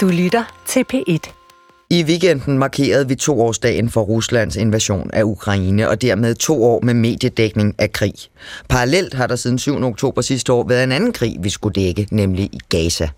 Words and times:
Du 0.00 0.08
lytter 0.08 0.62
til 0.66 0.84
P1. 0.94 1.32
I 1.90 2.04
weekenden 2.04 2.58
markerede 2.58 3.08
vi 3.08 3.14
toårsdagen 3.14 3.90
for 3.90 4.00
Ruslands 4.00 4.56
invasion 4.56 5.10
af 5.12 5.22
Ukraine, 5.22 5.88
og 5.88 6.02
dermed 6.02 6.34
to 6.34 6.64
år 6.64 6.80
med 6.82 6.94
mediedækning 6.94 7.74
af 7.78 7.92
krig. 7.92 8.14
Parallelt 8.68 9.14
har 9.14 9.26
der 9.26 9.36
siden 9.36 9.58
7. 9.58 9.82
oktober 9.82 10.22
sidste 10.22 10.52
år 10.52 10.68
været 10.68 10.84
en 10.84 10.92
anden 10.92 11.12
krig, 11.12 11.36
vi 11.40 11.50
skulle 11.50 11.72
dække, 11.72 12.08
nemlig 12.10 12.44
i 12.44 12.58
Gaza. 12.68 13.08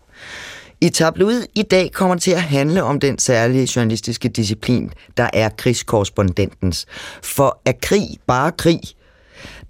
I 0.81 0.89
tabloid 0.89 1.43
i 1.55 1.63
dag 1.63 1.93
kommer 1.93 2.17
til 2.17 2.31
at 2.31 2.43
handle 2.43 2.83
om 2.83 3.01
den 3.01 3.19
særlige 3.19 3.69
journalistiske 3.77 4.29
disciplin, 4.29 4.93
der 5.17 5.31
er 5.33 5.49
krigskorrespondentens. 5.49 6.87
For 7.23 7.61
er 7.65 7.73
krig 7.83 8.09
bare 8.27 8.53
krig? 8.53 8.81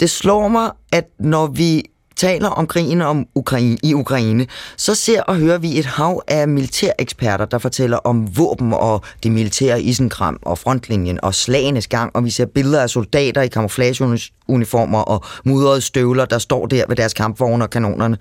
Det 0.01 0.11
slår 0.11 0.49
mig, 0.49 0.71
at 0.93 1.05
når 1.19 1.47
vi 1.47 1.85
taler 2.17 2.49
om 2.49 2.67
krigen 2.67 3.03
om 3.03 3.27
Ukraine, 3.35 3.79
i 3.83 3.95
Ukraine, 3.95 4.47
så 4.77 4.95
ser 4.95 5.23
og 5.23 5.37
hører 5.37 5.59
vi 5.59 5.79
et 5.79 5.87
hav 5.87 6.23
af 6.29 6.49
militæreksperter, 6.49 7.45
der 7.45 7.59
fortæller 7.59 7.97
om 7.97 8.39
våben 8.39 8.73
og 8.73 9.05
det 9.23 9.33
militære 9.33 9.83
isenkram 9.83 10.39
og 10.43 10.59
frontlinjen 10.59 11.25
og 11.25 11.35
slagenes 11.35 11.87
gang, 11.87 12.17
og 12.17 12.25
vi 12.25 12.31
ser 12.31 12.47
billeder 12.47 12.83
af 12.83 12.91
soldater 12.91 13.43
i 13.43 13.49
camouflageuniformer 13.49 15.01
og 15.01 15.25
mudrede 15.45 15.81
støvler, 15.81 16.25
der 16.25 16.39
står 16.39 16.67
der 16.67 16.85
ved 16.89 16.97
deres 16.97 17.15
kampvogne 17.15 17.65
og 17.65 17.71
kanonerne. 17.71 18.19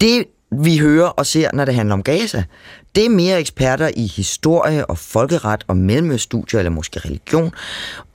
Det 0.00 0.24
vi 0.62 0.78
hører 0.78 1.08
og 1.08 1.26
ser, 1.26 1.50
når 1.52 1.64
det 1.64 1.74
handler 1.74 1.94
om 1.94 2.02
Gaza, 2.02 2.44
det 2.94 3.04
er 3.04 3.10
mere 3.10 3.40
eksperter 3.40 3.90
i 3.96 4.06
historie 4.06 4.86
og 4.86 4.98
folkeret 4.98 5.64
og 5.68 5.76
mellemøststudier 5.76 6.60
eller 6.60 6.70
måske 6.70 7.00
religion. 7.00 7.52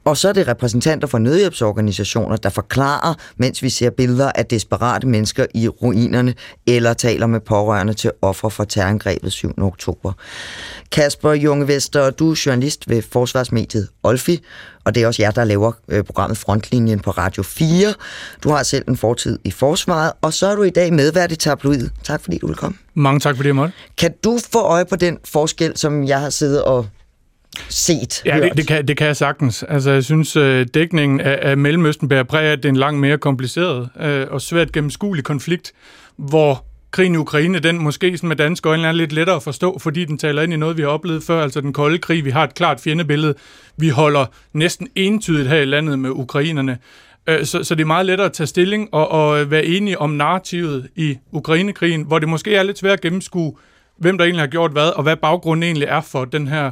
Og 0.05 0.17
så 0.17 0.29
er 0.29 0.33
det 0.33 0.47
repræsentanter 0.47 1.07
for 1.07 1.17
nødhjælpsorganisationer, 1.17 2.35
der 2.35 2.49
forklarer, 2.49 3.13
mens 3.37 3.63
vi 3.63 3.69
ser 3.69 3.89
billeder 3.89 4.31
af 4.35 4.45
desperate 4.45 5.07
mennesker 5.07 5.45
i 5.53 5.67
ruinerne, 5.67 6.33
eller 6.67 6.93
taler 6.93 7.27
med 7.27 7.39
pårørende 7.39 7.93
til 7.93 8.11
ofre 8.21 8.51
for 8.51 8.63
terrorangrebet 8.63 9.31
7. 9.31 9.53
oktober. 9.57 10.13
Kasper 10.91 11.33
Jungevester, 11.33 12.09
du 12.09 12.31
er 12.31 12.41
journalist 12.45 12.89
ved 12.89 13.01
Forsvarsmediet 13.01 13.87
Olfi, 14.03 14.43
og 14.83 14.95
det 14.95 15.03
er 15.03 15.07
også 15.07 15.21
jer, 15.21 15.31
der 15.31 15.43
laver 15.43 15.71
øh, 15.87 16.03
programmet 16.03 16.37
Frontlinjen 16.37 16.99
på 16.99 17.11
Radio 17.11 17.43
4. 17.43 17.93
Du 18.43 18.49
har 18.49 18.63
selv 18.63 18.83
en 18.87 18.97
fortid 18.97 19.39
i 19.43 19.51
forsvaret, 19.51 20.11
og 20.21 20.33
så 20.33 20.47
er 20.47 20.55
du 20.55 20.63
i 20.63 20.69
dag 20.69 20.93
medvært 20.93 21.31
i 21.31 21.35
tabloid. 21.35 21.89
Tak 22.03 22.21
fordi 22.21 22.37
du 22.37 22.47
vil 22.47 22.55
komme. 22.55 22.77
Mange 22.93 23.19
tak 23.19 23.35
for 23.35 23.43
det, 23.43 23.55
Mål. 23.55 23.71
Kan 23.97 24.13
du 24.23 24.39
få 24.51 24.59
øje 24.59 24.85
på 24.85 24.95
den 24.95 25.17
forskel, 25.25 25.77
som 25.77 26.03
jeg 26.03 26.19
har 26.19 26.29
siddet 26.29 26.63
og 26.63 26.87
set, 27.69 28.21
Ja, 28.25 28.39
det, 28.39 28.57
det, 28.57 28.67
kan, 28.67 28.87
det 28.87 28.97
kan 28.97 29.07
jeg 29.07 29.15
sagtens. 29.15 29.63
Altså, 29.63 29.91
jeg 29.91 30.03
synes, 30.03 30.35
øh, 30.35 30.67
dækningen 30.73 31.19
af, 31.19 31.39
af 31.41 31.57
Mellemøsten 31.57 32.09
bærer 32.09 32.23
præg 32.23 32.45
af, 32.45 32.51
at 32.51 32.57
det 32.57 32.65
er 32.65 32.69
en 32.69 32.75
langt 32.75 32.99
mere 32.99 33.17
kompliceret 33.17 33.89
øh, 33.99 34.27
og 34.29 34.41
svært 34.41 34.71
gennemskuelig 34.71 35.23
konflikt, 35.23 35.71
hvor 36.17 36.65
krigen 36.91 37.13
i 37.13 37.17
Ukraine, 37.17 37.59
den 37.59 37.77
måske 37.83 38.17
sådan 38.17 38.27
med 38.27 38.35
danske 38.35 38.69
øjne 38.69 38.87
er 38.87 38.91
lidt 38.91 39.11
lettere 39.13 39.35
at 39.35 39.43
forstå, 39.43 39.79
fordi 39.79 40.05
den 40.05 40.17
taler 40.17 40.41
ind 40.41 40.53
i 40.53 40.57
noget, 40.57 40.77
vi 40.77 40.81
har 40.81 40.89
oplevet 40.89 41.23
før, 41.23 41.43
altså 41.43 41.61
den 41.61 41.73
kolde 41.73 41.97
krig. 41.97 42.25
Vi 42.25 42.29
har 42.29 42.43
et 42.43 42.53
klart 42.53 42.79
fjendebillede. 42.79 43.33
Vi 43.77 43.89
holder 43.89 44.25
næsten 44.53 44.87
entydigt 44.95 45.47
her 45.49 45.57
i 45.57 45.65
landet 45.65 45.99
med 45.99 46.09
ukrainerne. 46.09 46.77
Øh, 47.27 47.45
Så, 47.45 47.63
så 47.63 47.75
det 47.75 47.81
er 47.81 47.85
meget 47.87 48.05
lettere 48.05 48.25
at 48.25 48.33
tage 48.33 48.47
stilling 48.47 48.89
og, 48.91 49.11
og 49.11 49.51
være 49.51 49.65
enige 49.65 49.99
om 49.99 50.09
narrativet 50.09 50.87
i 50.95 51.17
Ukrainekrigen, 51.31 52.01
hvor 52.01 52.19
det 52.19 52.29
måske 52.29 52.55
er 52.55 52.63
lidt 52.63 52.77
svært 52.77 52.93
at 52.93 53.01
gennemskue, 53.01 53.55
hvem 53.97 54.17
der 54.17 54.25
egentlig 54.25 54.41
har 54.41 54.47
gjort 54.47 54.71
hvad, 54.71 54.89
og 54.89 55.03
hvad 55.03 55.15
baggrunden 55.15 55.63
egentlig 55.63 55.87
er 55.87 56.01
for 56.01 56.25
den 56.25 56.47
her 56.47 56.71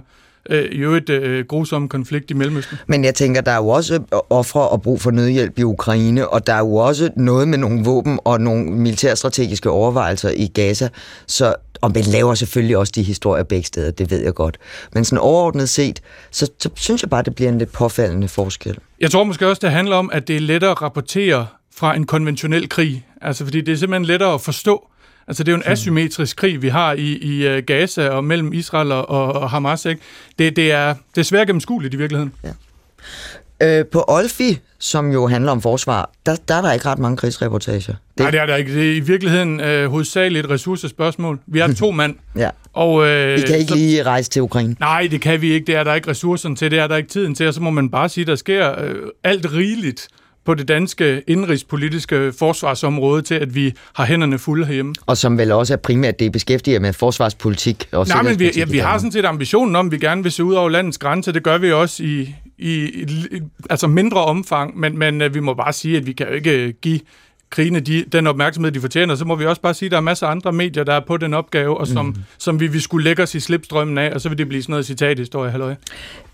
øh, 0.49 0.63
i 0.63 0.77
øvrigt 0.77 1.09
øh, 1.09 1.45
grusomme 1.45 1.89
konflikt 1.89 2.31
i 2.31 2.33
Mellemøsten. 2.33 2.77
Men 2.87 3.05
jeg 3.05 3.15
tænker, 3.15 3.41
der 3.41 3.51
er 3.51 3.57
jo 3.57 3.67
også 3.67 3.99
ofre 4.29 4.69
og 4.69 4.81
brug 4.81 5.01
for 5.01 5.11
nødhjælp 5.11 5.59
i 5.59 5.63
Ukraine, 5.63 6.27
og 6.27 6.47
der 6.47 6.53
er 6.53 6.59
jo 6.59 6.75
også 6.75 7.09
noget 7.17 7.47
med 7.47 7.57
nogle 7.57 7.83
våben 7.83 8.19
og 8.25 8.41
nogle 8.41 8.65
militærstrategiske 8.65 9.69
overvejelser 9.69 10.29
i 10.29 10.47
Gaza, 10.47 10.89
så 11.27 11.55
og 11.81 11.91
man 11.95 12.03
laver 12.03 12.33
selvfølgelig 12.33 12.77
også 12.77 12.93
de 12.95 13.03
historier 13.03 13.43
begge 13.43 13.65
steder, 13.65 13.91
det 13.91 14.11
ved 14.11 14.23
jeg 14.23 14.33
godt. 14.33 14.57
Men 14.93 15.05
sådan 15.05 15.19
overordnet 15.19 15.69
set, 15.69 16.01
så, 16.31 16.51
så 16.59 16.69
synes 16.75 17.01
jeg 17.01 17.09
bare, 17.09 17.23
det 17.23 17.35
bliver 17.35 17.51
en 17.51 17.57
lidt 17.57 17.71
påfaldende 17.71 18.27
forskel. 18.27 18.77
Jeg 18.99 19.11
tror 19.11 19.23
måske 19.23 19.47
også, 19.47 19.59
det 19.59 19.71
handler 19.71 19.95
om, 19.95 20.09
at 20.13 20.27
det 20.27 20.35
er 20.35 20.39
lettere 20.39 20.71
at 20.71 20.81
rapportere 20.81 21.47
fra 21.75 21.95
en 21.95 22.05
konventionel 22.05 22.69
krig. 22.69 23.05
Altså, 23.21 23.43
fordi 23.43 23.61
det 23.61 23.71
er 23.71 23.75
simpelthen 23.75 24.05
lettere 24.05 24.33
at 24.33 24.41
forstå. 24.41 24.87
Altså, 25.27 25.43
det 25.43 25.51
er 25.51 25.55
jo 25.55 25.61
en 25.65 25.71
asymmetrisk 25.71 26.37
krig, 26.37 26.61
vi 26.61 26.67
har 26.69 26.93
i, 26.93 27.17
i 27.17 27.47
øh, 27.47 27.63
Gaza 27.63 28.09
og 28.09 28.23
mellem 28.23 28.53
Israel 28.53 28.91
og, 28.91 29.07
og 29.07 29.49
Hamas, 29.49 29.85
ikke? 29.85 30.01
Det, 30.39 30.55
det, 30.55 30.71
er, 30.71 30.93
det 31.15 31.21
er 31.21 31.25
svært 31.25 31.47
gennemskueligt 31.47 31.93
i 31.93 31.97
virkeligheden. 31.97 32.33
Øh, 33.63 33.85
på 33.85 34.03
Olfi, 34.07 34.59
som 34.79 35.11
jo 35.11 35.27
handler 35.27 35.51
om 35.51 35.61
forsvar, 35.61 36.09
der, 36.25 36.35
der 36.47 36.55
er 36.55 36.61
der 36.61 36.71
ikke 36.73 36.85
ret 36.85 36.99
mange 36.99 37.17
krigsreportager. 37.17 37.79
Det... 37.79 37.95
Nej, 38.19 38.31
det 38.31 38.39
er 38.39 38.45
der 38.45 38.55
ikke. 38.55 38.73
Det 38.75 38.91
er 38.91 38.95
i 38.95 38.99
virkeligheden 38.99 39.59
øh, 39.59 39.89
hovedsageligt 39.89 40.45
et 40.45 40.51
ressourcespørgsmål. 40.51 41.39
Vi 41.47 41.59
er 41.59 41.73
to 41.83 41.91
mand. 41.91 42.15
Ja. 42.35 42.49
Og, 42.73 43.07
øh, 43.07 43.39
I 43.39 43.41
kan 43.41 43.57
ikke 43.57 43.69
så- 43.69 43.75
lige 43.75 44.03
rejse 44.03 44.29
til 44.29 44.41
Ukraine. 44.41 44.75
Nej, 44.79 45.07
det 45.11 45.21
kan 45.21 45.41
vi 45.41 45.51
ikke. 45.53 45.65
Det 45.67 45.75
er 45.75 45.83
der 45.83 45.93
ikke 45.93 46.09
ressourcerne 46.09 46.55
til. 46.55 46.71
Det 46.71 46.79
er 46.79 46.87
der 46.87 46.95
ikke 46.95 47.09
tiden 47.09 47.35
til. 47.35 47.47
Og 47.47 47.53
så 47.53 47.61
må 47.61 47.69
man 47.69 47.89
bare 47.89 48.09
sige, 48.09 48.25
der 48.25 48.35
sker 48.35 48.79
øh, 48.81 48.95
alt 49.23 49.53
rigeligt 49.53 50.07
på 50.45 50.53
det 50.53 50.67
danske 50.67 51.23
indrigspolitiske 51.27 52.33
forsvarsområde 52.39 53.21
til, 53.21 53.35
at 53.35 53.55
vi 53.55 53.73
har 53.93 54.05
hænderne 54.05 54.39
fulde 54.39 54.65
herhjemme. 54.65 54.95
Og 55.05 55.17
som 55.17 55.37
vel 55.37 55.51
også 55.51 55.73
er 55.73 55.77
primært 55.77 56.19
det, 56.19 56.31
beskæftiger 56.31 56.79
med 56.79 56.93
forsvarspolitik 56.93 57.87
og 57.91 58.07
Nej, 58.07 58.21
men 58.21 58.39
vi, 58.39 58.51
ja, 58.57 58.65
vi 58.65 58.77
har 58.77 58.97
sådan 58.97 59.11
set 59.11 59.25
ambitionen 59.25 59.75
om, 59.75 59.85
at 59.85 59.91
vi 59.91 59.97
gerne 59.97 60.23
vil 60.23 60.31
se 60.31 60.43
ud 60.43 60.53
over 60.53 60.69
landets 60.69 60.97
grænser. 60.97 61.31
Det 61.31 61.43
gør 61.43 61.57
vi 61.57 61.71
også 61.71 62.03
i, 62.03 62.35
i, 62.57 62.73
i, 62.73 63.03
i 63.31 63.41
altså 63.69 63.87
mindre 63.87 64.25
omfang, 64.25 64.79
men, 64.79 64.97
men 64.97 65.21
øh, 65.21 65.33
vi 65.33 65.39
må 65.39 65.53
bare 65.53 65.73
sige, 65.73 65.97
at 65.97 66.05
vi 66.05 66.13
kan 66.13 66.27
jo 66.27 66.33
ikke 66.33 66.51
øh, 66.51 66.73
give 66.81 66.99
krigene 67.53 67.79
de, 67.79 68.05
den 68.11 68.27
opmærksomhed, 68.27 68.71
de 68.71 68.81
fortjener. 68.81 69.15
Så 69.15 69.25
må 69.25 69.35
vi 69.35 69.45
også 69.45 69.61
bare 69.61 69.73
sige, 69.73 69.87
at 69.87 69.91
der 69.91 69.97
er 69.97 70.01
masser 70.01 70.27
af 70.27 70.31
andre 70.31 70.51
medier, 70.51 70.83
der 70.83 70.93
er 70.93 70.99
på 71.07 71.17
den 71.17 71.33
opgave, 71.33 71.77
og 71.77 71.87
som, 71.87 72.05
mm. 72.05 72.15
som 72.37 72.59
vi, 72.59 72.67
vi 72.67 72.79
skulle 72.79 73.03
lægge 73.03 73.23
os 73.23 73.35
i 73.35 73.39
slipstrømmen 73.39 73.97
af, 73.97 74.11
og 74.13 74.21
så 74.21 74.29
vil 74.29 74.37
det 74.37 74.47
blive 74.47 74.63
sådan 74.63 74.71
noget 74.71 74.85
citathistorie, 74.85 75.51
halløj. 75.51 75.75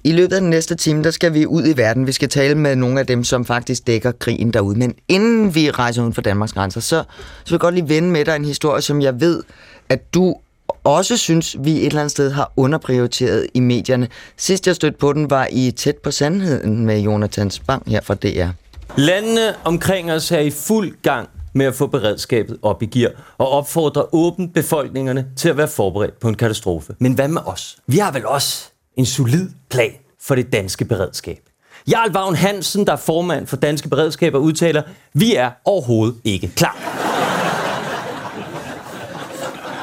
I 0.04 0.12
løbet 0.12 0.34
af 0.34 0.42
den 0.42 0.50
næste 0.50 0.76
time, 0.76 1.04
der 1.04 1.12
skal 1.12 1.34
vi 1.34 1.46
ud 1.46 1.68
i 1.68 1.78
verden. 1.78 2.08
Vi 2.08 2.12
skal 2.12 2.30
tale 2.30 2.56
med 2.56 2.76
nogle 2.76 3.00
af 3.00 3.08
dem, 3.08 3.24
som 3.24 3.46
faktisk 3.46 3.88
dækker 3.88 4.12
krigen 4.12 4.54
derude. 4.54 4.80
Men 4.80 4.96
inden 5.08 5.56
vi 5.56 5.72
rejser 5.72 6.02
uden 6.02 6.14
for 6.14 6.22
Danmarks 6.22 6.54
grænser, 6.54 6.82
så, 6.82 7.04
så 7.44 7.50
vil 7.50 7.54
jeg 7.54 7.60
godt 7.60 7.76
lige 7.76 7.90
vende 7.90 8.10
med 8.10 8.26
dig 8.26 8.36
en 8.36 8.46
historie, 8.46 8.82
som 8.82 9.02
jeg 9.02 9.22
ved, 9.22 9.44
at 9.90 10.14
du 10.14 10.36
også 10.84 11.18
synes, 11.18 11.56
vi 11.60 11.72
et 11.72 11.86
eller 11.86 12.00
andet 12.00 12.12
sted 12.12 12.32
har 12.32 12.52
underprioriteret 12.58 13.48
i 13.54 13.60
medierne. 13.60 14.08
Sidst 14.38 14.68
jeg 14.68 14.76
stødte 14.76 14.98
på 14.98 15.14
den, 15.14 15.30
var 15.30 15.48
i 15.52 15.72
Tæt 15.72 15.98
på 15.98 16.12
Sandheden 16.12 16.86
med 16.86 17.00
Jonathan 17.00 17.52
Spang 17.52 17.84
her 17.88 18.02
fra 18.02 18.14
DR. 18.14 18.50
Landene 18.98 19.56
omkring 19.66 20.12
os 20.12 20.32
er 20.32 20.40
i 20.40 20.52
fuld 20.52 21.02
gang 21.02 21.30
med 21.54 21.66
at 21.66 21.76
få 21.76 21.88
beredskabet 21.88 22.58
op 22.62 22.84
i 22.84 22.86
gear 22.86 23.12
og 23.38 23.50
opfordrer 23.50 24.16
åbent 24.16 24.54
befolkningerne 24.54 25.28
til 25.38 25.50
at 25.50 25.58
være 25.58 25.68
forberedt 25.68 26.20
på 26.20 26.28
en 26.28 26.36
katastrofe. 26.36 26.96
Men 27.00 27.14
hvad 27.14 27.28
med 27.28 27.42
os? 27.46 27.78
Vi 27.88 27.98
har 27.98 28.12
vel 28.12 28.26
også 28.26 28.70
en 28.96 29.06
solid 29.06 29.50
plan 29.70 29.94
for 30.22 30.36
det 30.36 30.54
danske 30.54 30.86
beredskab. 30.86 31.40
Jarl 31.88 32.12
Vagn 32.12 32.36
Hansen, 32.36 32.88
der 32.88 32.94
er 32.94 32.98
formand 32.98 33.48
for 33.48 33.56
Danske 33.56 33.90
Beredskaber, 33.90 34.40
udtaler, 34.40 34.84
vi 35.14 35.36
er 35.36 35.52
overhovedet 35.66 36.16
ikke 36.24 36.52
klar. 36.56 36.78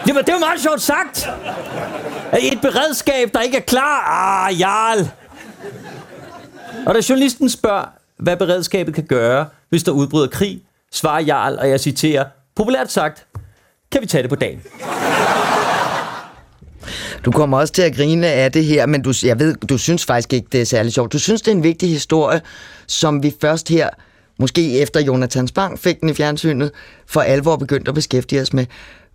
Jamen, 0.08 0.24
det 0.24 0.32
var 0.32 0.38
jo 0.38 0.44
meget 0.46 0.60
sjovt 0.60 0.82
sagt. 0.82 1.28
Et 2.52 2.60
beredskab, 2.62 3.34
der 3.34 3.40
ikke 3.40 3.56
er 3.56 3.60
klar. 3.60 4.00
Ah, 4.48 4.60
Jarl. 4.60 5.10
Og 6.86 6.94
da 6.94 7.00
journalisten 7.08 7.48
spørger, 7.48 7.84
hvad 8.18 8.36
beredskabet 8.36 8.94
kan 8.94 9.04
gøre, 9.04 9.46
hvis 9.68 9.82
der 9.82 9.92
udbryder 9.92 10.26
krig, 10.26 10.62
svarer 10.92 11.22
Jarl, 11.22 11.58
og 11.58 11.68
jeg 11.68 11.80
citerer, 11.80 12.24
populært 12.54 12.92
sagt, 12.92 13.26
kan 13.92 14.02
vi 14.02 14.06
tage 14.06 14.22
det 14.22 14.30
på 14.30 14.36
dagen. 14.36 14.62
Du 17.24 17.30
kommer 17.30 17.58
også 17.58 17.72
til 17.72 17.82
at 17.82 17.96
grine 17.96 18.26
af 18.26 18.52
det 18.52 18.64
her, 18.64 18.86
men 18.86 19.02
du, 19.02 19.12
jeg 19.24 19.38
ved, 19.38 19.54
du 19.54 19.78
synes 19.78 20.04
faktisk 20.04 20.32
ikke, 20.32 20.48
det 20.52 20.60
er 20.60 20.64
særlig 20.64 20.92
sjovt. 20.92 21.12
Du 21.12 21.18
synes, 21.18 21.42
det 21.42 21.50
er 21.52 21.56
en 21.56 21.62
vigtig 21.62 21.88
historie, 21.88 22.40
som 22.86 23.22
vi 23.22 23.34
først 23.40 23.68
her, 23.68 23.90
måske 24.38 24.78
efter 24.78 25.00
Jonathan 25.00 25.48
Spang 25.48 25.78
fik 25.78 26.00
den 26.00 26.08
i 26.08 26.14
fjernsynet, 26.14 26.70
for 27.06 27.20
alvor 27.20 27.56
begyndte 27.56 27.88
at 27.88 27.94
beskæftige 27.94 28.42
os 28.42 28.52
med. 28.52 28.66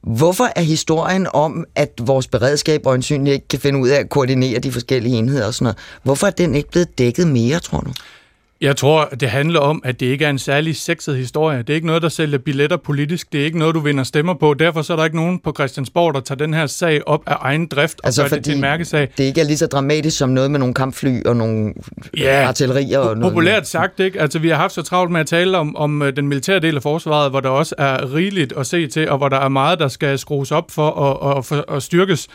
Hvorfor 0.01 0.47
er 0.56 0.61
historien 0.61 1.28
om, 1.34 1.66
at 1.76 1.90
vores 2.02 2.28
beredskab 2.28 2.85
øjensynligt 2.85 3.34
ikke 3.34 3.47
kan 3.47 3.59
finde 3.59 3.79
ud 3.79 3.90
af 3.90 3.99
at 3.99 4.09
koordinere 4.09 4.59
de 4.59 4.72
forskellige 4.72 5.17
enheder 5.17 5.47
og 5.47 5.53
sådan 5.53 5.64
noget, 5.64 5.78
hvorfor 6.03 6.28
er 6.28 6.31
den 6.31 6.55
ikke 6.55 6.70
blevet 6.70 6.97
dækket 6.97 7.28
mere, 7.28 7.59
tror 7.59 7.79
du? 7.79 7.91
Jeg 8.61 8.78
tror, 8.78 9.05
det 9.19 9.29
handler 9.29 9.59
om, 9.59 9.81
at 9.85 9.99
det 9.99 10.05
ikke 10.05 10.25
er 10.25 10.29
en 10.29 10.40
særlig 10.40 10.75
sexet 10.75 11.17
historie. 11.17 11.58
Det 11.58 11.69
er 11.69 11.73
ikke 11.73 11.87
noget, 11.87 12.02
der 12.02 12.09
sælger 12.09 12.37
billetter 12.37 12.78
politisk. 12.78 13.34
Det 13.34 13.41
er 13.41 13.46
ikke 13.46 13.58
noget, 13.58 13.75
du 13.75 13.79
vinder 13.79 14.03
stemmer 14.03 14.34
på. 14.34 14.53
Derfor 14.53 14.81
så 14.81 14.93
er 14.93 14.97
der 14.97 15.03
ikke 15.03 15.16
nogen 15.16 15.40
på 15.40 15.53
Christiansborg, 15.58 16.13
der 16.13 16.19
tager 16.19 16.37
den 16.37 16.53
her 16.53 16.67
sag 16.67 17.08
op 17.08 17.23
af 17.25 17.35
egen 17.40 17.67
drift 17.67 17.99
og 17.99 18.05
altså, 18.08 18.22
gør 18.22 18.29
det 18.29 18.43
til 18.43 18.53
en 18.55 18.61
mærkesag. 18.61 19.08
det 19.17 19.23
ikke 19.23 19.41
er 19.41 19.46
lige 19.46 19.58
så 19.58 19.67
dramatisk 19.67 20.17
som 20.17 20.29
noget 20.29 20.52
med 20.52 20.59
nogle 20.59 20.73
kampfly 20.73 21.23
og 21.25 21.35
nogle 21.35 21.73
Ja, 22.17 22.47
artillerier 22.47 22.99
og 22.99 23.17
noget. 23.17 23.34
Populært 23.34 23.67
sagt, 23.67 23.99
ikke? 23.99 24.22
Altså, 24.22 24.40
vi 24.40 24.49
har 24.49 24.55
haft 24.55 24.73
så 24.73 24.81
travlt 24.81 25.11
med 25.11 25.19
at 25.19 25.28
tale 25.28 25.57
om, 25.57 25.75
om 25.75 26.02
øh, 26.02 26.16
den 26.16 26.28
militære 26.28 26.59
del 26.59 26.75
af 26.75 26.81
forsvaret, 26.81 27.31
hvor 27.31 27.40
der 27.40 27.49
også 27.49 27.75
er 27.78 28.14
rigeligt 28.14 28.53
at 28.57 28.67
se 28.67 28.87
til, 28.87 29.09
og 29.09 29.17
hvor 29.17 29.29
der 29.29 29.37
er 29.37 29.49
meget, 29.49 29.79
der 29.79 29.87
skal 29.87 30.19
skrues 30.19 30.52
op 30.52 30.72
for 30.72 30.87
og, 30.87 31.35
og, 31.35 31.46
for, 31.46 31.55
og 31.55 31.81
styrkes. 31.81 32.28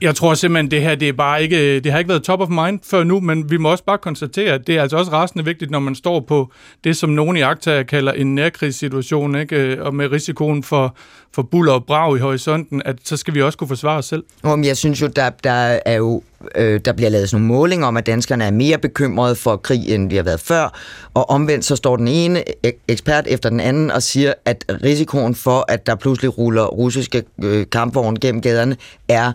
Jeg 0.00 0.14
tror 0.14 0.34
simpelthen, 0.34 0.70
det 0.70 0.80
her 0.82 0.94
det 0.94 1.08
er 1.08 1.12
bare 1.12 1.42
ikke, 1.42 1.80
det 1.80 1.92
har 1.92 1.98
ikke 1.98 2.08
været 2.08 2.22
top 2.22 2.40
of 2.40 2.48
mind 2.48 2.80
før 2.84 3.04
nu, 3.04 3.20
men 3.20 3.50
vi 3.50 3.56
må 3.56 3.70
også 3.70 3.84
bare 3.84 3.98
konstatere, 3.98 4.52
at 4.52 4.66
det 4.66 4.76
er 4.76 4.82
altså 4.82 4.96
også 4.96 5.12
rasende 5.12 5.44
vigtigt, 5.44 5.70
når 5.70 5.78
man 5.78 5.94
står 5.94 6.20
på 6.20 6.52
det, 6.84 6.96
som 6.96 7.10
nogen 7.10 7.36
i 7.36 7.40
Akta 7.40 7.82
kalder 7.82 8.12
en 8.12 8.34
nærkrigssituation, 8.34 9.36
ikke? 9.36 9.56
Øh, 9.56 9.86
og 9.86 9.94
med 9.94 10.12
risikoen 10.12 10.62
for, 10.62 10.96
for 11.34 11.42
buller 11.42 11.72
og 11.72 11.84
brag 11.84 12.16
i 12.16 12.20
horisonten, 12.20 12.82
at 12.84 12.96
så 13.04 13.16
skal 13.16 13.34
vi 13.34 13.42
også 13.42 13.58
kunne 13.58 13.68
forsvare 13.68 13.98
os 13.98 14.06
selv. 14.06 14.24
Om 14.42 14.64
jeg 14.64 14.76
synes 14.76 15.02
jo, 15.02 15.06
der, 15.06 15.30
der 15.30 15.78
er 15.86 15.96
jo 15.96 16.22
øh, 16.54 16.80
der 16.84 16.92
bliver 16.92 17.10
lavet 17.10 17.30
sådan 17.30 17.42
nogle 17.42 17.58
målinger 17.58 17.86
om, 17.86 17.96
at 17.96 18.06
danskerne 18.06 18.44
er 18.44 18.50
mere 18.50 18.78
bekymrede 18.78 19.36
for 19.36 19.56
krig, 19.56 19.94
end 19.94 20.10
de 20.10 20.16
har 20.16 20.22
været 20.22 20.40
før, 20.40 20.78
og 21.14 21.30
omvendt 21.30 21.64
så 21.64 21.76
står 21.76 21.96
den 21.96 22.08
ene 22.08 22.44
e-, 22.66 22.84
ekspert 22.88 23.26
efter 23.26 23.48
den 23.48 23.60
anden 23.60 23.90
og 23.90 24.02
siger, 24.02 24.34
at 24.44 24.64
risikoen 24.84 25.34
for, 25.34 25.64
at 25.68 25.86
der 25.86 25.94
pludselig 25.94 26.38
ruller 26.38 26.64
russiske 26.64 27.22
øh, 27.42 27.66
kampvogne 27.72 28.20
gennem 28.20 28.40
gaderne, 28.40 28.76
er 29.08 29.32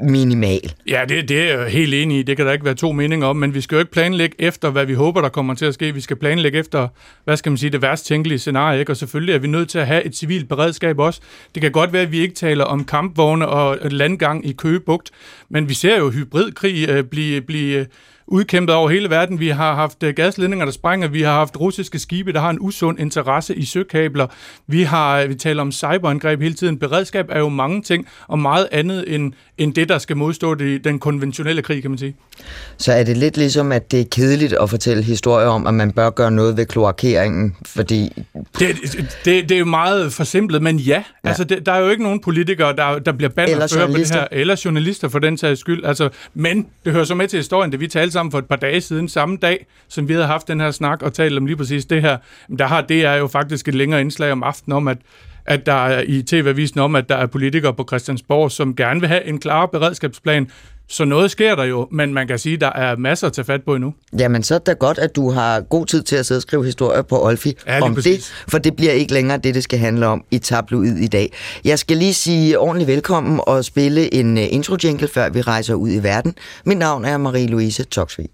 minimal. 0.00 0.74
Ja, 0.88 1.04
det, 1.08 1.28
det 1.28 1.50
er 1.50 1.58
jeg 1.58 1.70
helt 1.70 1.94
enig 1.94 2.18
i. 2.18 2.22
Det 2.22 2.36
kan 2.36 2.46
der 2.46 2.52
ikke 2.52 2.64
være 2.64 2.74
to 2.74 2.92
meninger 2.92 3.26
om, 3.26 3.36
men 3.36 3.54
vi 3.54 3.60
skal 3.60 3.76
jo 3.76 3.78
ikke 3.78 3.92
planlægge 3.92 4.36
efter, 4.38 4.70
hvad 4.70 4.86
vi 4.86 4.94
håber, 4.94 5.20
der 5.20 5.28
kommer 5.28 5.54
til 5.54 5.64
at 5.64 5.74
ske. 5.74 5.94
Vi 5.94 6.00
skal 6.00 6.16
planlægge 6.16 6.58
efter, 6.58 6.88
hvad 7.24 7.36
skal 7.36 7.52
man 7.52 7.56
sige, 7.56 7.70
det 7.70 7.82
værst 7.82 8.06
tænkelige 8.06 8.38
scenarie, 8.38 8.80
ikke? 8.80 8.92
og 8.92 8.96
selvfølgelig 8.96 9.34
er 9.34 9.38
vi 9.38 9.46
nødt 9.46 9.68
til 9.68 9.78
at 9.78 9.86
have 9.86 10.04
et 10.04 10.16
civilt 10.16 10.48
beredskab 10.48 10.98
også. 10.98 11.20
Det 11.54 11.62
kan 11.62 11.72
godt 11.72 11.92
være, 11.92 12.02
at 12.02 12.12
vi 12.12 12.20
ikke 12.20 12.34
taler 12.34 12.64
om 12.64 12.84
kampvogne 12.84 13.48
og 13.48 13.78
landgang 13.90 14.46
i 14.46 14.52
Køgebugt, 14.52 15.10
men 15.48 15.68
vi 15.68 15.74
ser 15.74 15.98
jo 15.98 16.10
hybridkrig 16.10 16.88
øh, 16.88 17.04
blive, 17.04 17.40
blive 17.40 17.78
øh, 17.78 17.86
udkæmpet 18.32 18.74
over 18.74 18.90
hele 18.90 19.10
verden. 19.10 19.40
Vi 19.40 19.48
har 19.48 19.74
haft 19.74 20.02
øh, 20.02 20.14
gasledninger, 20.14 20.64
der 20.64 20.72
sprænger. 20.72 21.08
Vi 21.08 21.22
har 21.22 21.32
haft 21.32 21.60
russiske 21.60 21.98
skibe, 21.98 22.32
der 22.32 22.40
har 22.40 22.50
en 22.50 22.58
usund 22.60 23.00
interesse 23.00 23.54
i 23.54 23.64
søkabler. 23.64 24.26
Vi 24.66 24.82
har 24.82 25.20
øh, 25.20 25.28
vi 25.28 25.34
taler 25.34 25.62
om 25.62 25.72
cyberangreb 25.72 26.40
hele 26.40 26.54
tiden. 26.54 26.78
Beredskab 26.78 27.26
er 27.28 27.38
jo 27.38 27.48
mange 27.48 27.82
ting, 27.82 28.06
og 28.28 28.38
meget 28.38 28.68
andet 28.72 29.14
end, 29.14 29.32
end 29.58 29.74
det, 29.74 29.88
der 29.88 29.98
skal 29.98 30.16
modstå 30.16 30.54
det, 30.54 30.84
den 30.84 30.98
konventionelle 30.98 31.62
krig, 31.62 31.82
kan 31.82 31.90
man 31.90 31.98
sige. 31.98 32.16
Så 32.76 32.92
er 32.92 33.04
det 33.04 33.16
lidt 33.16 33.36
ligesom, 33.36 33.72
at 33.72 33.90
det 33.90 34.00
er 34.00 34.04
kedeligt 34.10 34.52
at 34.52 34.70
fortælle 34.70 35.02
historier 35.02 35.46
om, 35.46 35.66
at 35.66 35.74
man 35.74 35.92
bør 35.92 36.10
gøre 36.10 36.30
noget 36.30 36.56
ved 36.56 36.66
kloakeringen, 36.66 37.56
fordi... 37.66 38.22
Det, 38.58 38.76
det, 39.24 39.48
det 39.48 39.52
er 39.52 39.58
jo 39.58 39.64
meget 39.64 40.12
forsimplet, 40.12 40.62
men 40.62 40.76
ja. 40.78 40.94
ja. 40.94 41.28
Altså, 41.28 41.44
det, 41.44 41.66
der 41.66 41.72
er 41.72 41.80
jo 41.80 41.88
ikke 41.88 42.02
nogen 42.02 42.20
politikere, 42.20 42.76
der, 42.76 42.98
der 42.98 43.12
bliver 43.12 43.30
bandet 43.30 43.56
på 43.56 43.96
det 43.96 44.10
her, 44.10 44.26
eller 44.30 44.60
journalister 44.64 45.08
for 45.08 45.18
den 45.18 45.38
sags 45.38 45.60
skyld. 45.60 45.84
Altså, 45.84 46.08
men 46.34 46.66
det 46.84 46.92
hører 46.92 47.04
så 47.04 47.14
med 47.14 47.28
til 47.28 47.36
historien, 47.36 47.72
det 47.72 47.80
vi 47.80 47.88
talte 47.88 48.12
sammen 48.22 48.30
for 48.30 48.38
et 48.38 48.46
par 48.46 48.56
dage 48.56 48.80
siden, 48.80 49.08
samme 49.08 49.36
dag, 49.36 49.66
som 49.88 50.08
vi 50.08 50.12
havde 50.12 50.26
haft 50.26 50.48
den 50.48 50.60
her 50.60 50.70
snak 50.70 51.02
og 51.02 51.12
talt 51.12 51.38
om 51.38 51.46
lige 51.46 51.56
præcis 51.56 51.84
det 51.84 52.02
her. 52.02 52.16
Der 52.58 52.66
har 52.66 52.80
det 52.80 53.04
er 53.04 53.14
jo 53.14 53.26
faktisk 53.26 53.68
et 53.68 53.74
længere 53.74 54.00
indslag 54.00 54.32
om 54.32 54.42
aftenen 54.42 54.76
om, 54.76 54.88
at 54.88 54.98
at 55.46 55.66
der 55.66 55.72
er 55.72 56.02
i 56.06 56.22
TV-avisen 56.22 56.80
om, 56.80 56.96
at 56.96 57.08
der 57.08 57.16
er 57.16 57.26
politikere 57.26 57.74
på 57.74 57.84
Christiansborg, 57.88 58.50
som 58.50 58.76
gerne 58.76 59.00
vil 59.00 59.08
have 59.08 59.24
en 59.24 59.40
klar 59.40 59.66
beredskabsplan. 59.66 60.50
Så 60.92 61.04
noget 61.04 61.30
sker 61.30 61.54
der 61.54 61.64
jo, 61.64 61.88
men 61.90 62.14
man 62.14 62.26
kan 62.28 62.38
sige, 62.38 62.54
at 62.54 62.60
der 62.60 62.72
er 62.72 62.96
masser 62.96 63.26
at 63.26 63.32
tage 63.32 63.44
fat 63.44 63.60
på 63.64 63.74
endnu. 63.74 63.94
Jamen, 64.18 64.42
så 64.42 64.54
er 64.54 64.58
det 64.58 64.78
godt, 64.78 64.98
at 64.98 65.16
du 65.16 65.30
har 65.30 65.60
god 65.60 65.86
tid 65.86 66.02
til 66.02 66.16
at 66.16 66.26
sidde 66.26 66.38
og 66.38 66.42
skrive 66.42 66.64
historier 66.64 67.02
på 67.02 67.24
Olfi 67.24 67.56
ja, 67.66 67.82
om 67.82 67.94
præcis. 67.94 68.26
det, 68.26 68.44
for 68.50 68.58
det 68.58 68.76
bliver 68.76 68.92
ikke 68.92 69.12
længere 69.12 69.38
det, 69.38 69.54
det 69.54 69.62
skal 69.62 69.78
handle 69.78 70.06
om 70.06 70.24
i 70.30 70.38
tabloid 70.38 70.96
i 70.96 71.06
dag. 71.06 71.32
Jeg 71.64 71.78
skal 71.78 71.96
lige 71.96 72.14
sige 72.14 72.58
ordentligt 72.58 72.88
velkommen 72.88 73.40
og 73.46 73.64
spille 73.64 74.14
en 74.14 74.36
uh, 74.36 74.42
intro-jingle, 74.52 75.08
før 75.08 75.30
vi 75.30 75.40
rejser 75.40 75.74
ud 75.74 75.90
i 75.90 75.98
verden. 75.98 76.34
Mit 76.64 76.78
navn 76.78 77.04
er 77.04 77.18
Marie-Louise 77.18 77.84
Toksvig. 77.84 78.28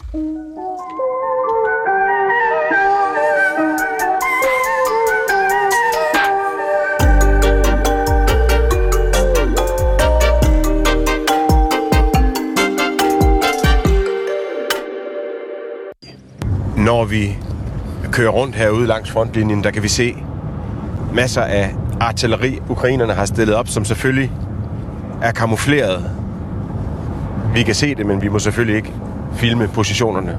Når 16.88 17.05
vi 17.05 17.37
kører 18.12 18.31
rundt 18.31 18.56
herude 18.56 18.87
langs 18.87 19.11
frontlinjen, 19.11 19.64
der 19.64 19.70
kan 19.70 19.82
vi 19.82 19.88
se 19.88 20.17
masser 21.14 21.43
af 21.43 21.75
artilleri, 22.00 22.58
ukrainerne 22.69 23.12
har 23.12 23.25
stillet 23.25 23.55
op, 23.56 23.69
som 23.69 23.85
selvfølgelig 23.85 24.32
er 25.23 25.32
kamufleret. 25.32 26.11
Vi 27.55 27.62
kan 27.62 27.75
se 27.75 27.94
det, 27.94 28.06
men 28.06 28.23
vi 28.23 28.29
må 28.29 28.38
selvfølgelig 28.38 28.76
ikke 28.76 28.93
filme 29.37 29.69
positionerne. 29.69 30.38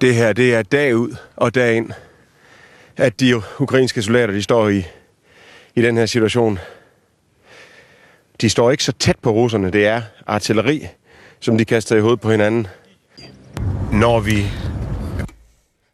Det 0.00 0.14
her, 0.14 0.32
det 0.32 0.54
er 0.54 0.62
dag 0.62 0.96
ud 0.96 1.16
og 1.36 1.54
dag 1.54 1.76
ind, 1.76 1.90
at 2.96 3.20
de 3.20 3.42
ukrainske 3.58 4.02
soldater, 4.02 4.34
de 4.34 4.42
står 4.42 4.68
i, 4.68 4.84
i 5.74 5.82
den 5.82 5.96
her 5.96 6.06
situation 6.06 6.58
de 8.42 8.50
står 8.50 8.70
ikke 8.70 8.84
så 8.84 8.92
tæt 8.92 9.16
på 9.22 9.30
russerne. 9.30 9.70
Det 9.70 9.86
er 9.86 10.02
artilleri, 10.26 10.86
som 11.40 11.58
de 11.58 11.64
kaster 11.64 11.96
i 11.96 12.00
hovedet 12.00 12.20
på 12.20 12.30
hinanden. 12.30 12.66
Når 13.92 14.20
vi... 14.20 14.46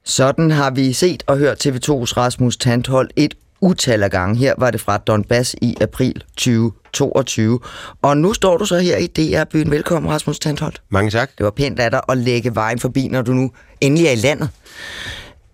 Sådan 0.04 0.50
har 0.50 0.70
vi 0.70 0.92
set 0.92 1.22
og 1.26 1.38
hørt 1.38 1.66
TV2's 1.66 2.16
Rasmus 2.16 2.56
Tandhold 2.56 3.10
et 3.16 3.34
utal 3.60 4.02
af 4.02 4.10
gange. 4.10 4.36
Her 4.36 4.54
var 4.58 4.70
det 4.70 4.80
fra 4.80 4.98
Donbass 4.98 5.56
i 5.62 5.76
april 5.80 6.24
2022. 6.36 7.60
Og 8.02 8.16
nu 8.16 8.32
står 8.32 8.56
du 8.56 8.64
så 8.64 8.78
her 8.78 8.96
i 8.96 9.06
DR-byen. 9.06 9.70
Velkommen, 9.70 10.12
Rasmus 10.12 10.38
Tandholt. 10.38 10.82
Mange 10.88 11.10
tak. 11.10 11.30
Det 11.38 11.44
var 11.44 11.50
pænt 11.50 11.80
af 11.80 11.90
dig 11.90 12.00
at 12.08 12.18
lægge 12.18 12.54
vejen 12.54 12.78
forbi, 12.78 13.08
når 13.08 13.22
du 13.22 13.32
nu 13.32 13.50
endelig 13.80 14.06
er 14.06 14.12
i 14.12 14.16
landet. 14.16 14.48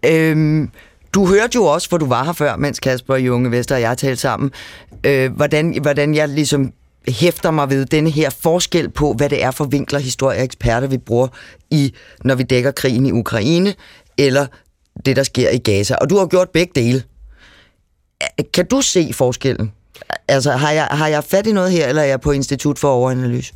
Øhm, 0.07 0.71
du 1.15 1.27
hørte 1.27 1.55
jo 1.55 1.65
også, 1.65 1.89
for 1.89 1.99
du 1.99 2.07
var 2.07 2.25
her 2.25 2.33
før, 2.33 2.57
mens 2.57 2.81
Kasper 2.81 3.17
Junge 3.17 3.51
Vester 3.51 3.75
og 3.75 3.81
jeg 3.81 3.99
talte 3.99 4.21
sammen, 4.21 4.51
øh, 5.05 5.33
hvordan, 5.33 5.79
hvordan 5.83 6.15
jeg 6.15 6.29
ligesom 6.29 6.73
hæfter 7.09 7.51
mig 7.51 7.71
ved 7.71 7.87
denne 7.87 8.11
her 8.11 8.31
forskel 8.31 8.91
på, 8.91 9.13
hvad 9.13 9.29
det 9.29 9.43
er 9.43 9.51
for 9.51 9.65
vinkler 9.65 9.99
historieeksperter, 9.99 10.89
vi 10.89 10.99
bruger, 10.99 11.29
i, 11.71 11.95
når 12.25 12.35
vi 12.35 12.43
dækker 12.43 12.71
krigen 12.71 13.07
i 13.07 13.13
Ukraine, 13.13 13.75
eller 14.19 14.47
det, 15.07 15.17
der 15.17 15.23
sker 15.23 15.51
i 15.51 15.59
Gaza. 15.59 15.95
Og 15.95 16.11
du 16.11 16.17
har 16.17 16.27
gjort 16.27 16.51
begge 16.51 16.73
dele. 16.75 17.03
Kan 18.55 18.67
du 18.67 18.81
se 18.81 19.13
forskellen? 19.13 19.73
Altså, 20.29 20.51
har 20.51 20.71
jeg, 20.71 20.89
har 20.91 21.09
jeg 21.09 21.25
fat 21.25 21.47
i 21.47 21.53
noget 21.53 21.73
her, 21.73 21.89
eller 21.89 22.03
er 22.03 22.07
jeg 22.07 22.21
på 22.21 22.33
Institut 22.33 22.79
for 22.79 22.89
Overanalyse? 22.89 23.55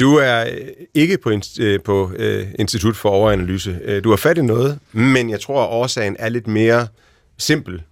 Du 0.00 0.14
er 0.14 0.40
øh, 0.40 0.68
ikke 0.94 1.18
på, 1.18 1.30
øh, 1.60 1.80
på 1.84 2.04
uh, 2.04 2.46
Institut 2.58 2.96
for 2.96 3.08
Overanalyse. 3.08 4.00
Du 4.00 4.10
har 4.10 4.16
fat 4.16 4.38
i 4.38 4.42
noget, 4.42 4.78
men 4.92 5.30
jeg 5.30 5.40
tror, 5.40 5.62
at 5.62 5.68
årsagen 5.68 6.16
er 6.18 6.28
lidt 6.28 6.46
mere 6.46 6.86
simpel 7.38 7.82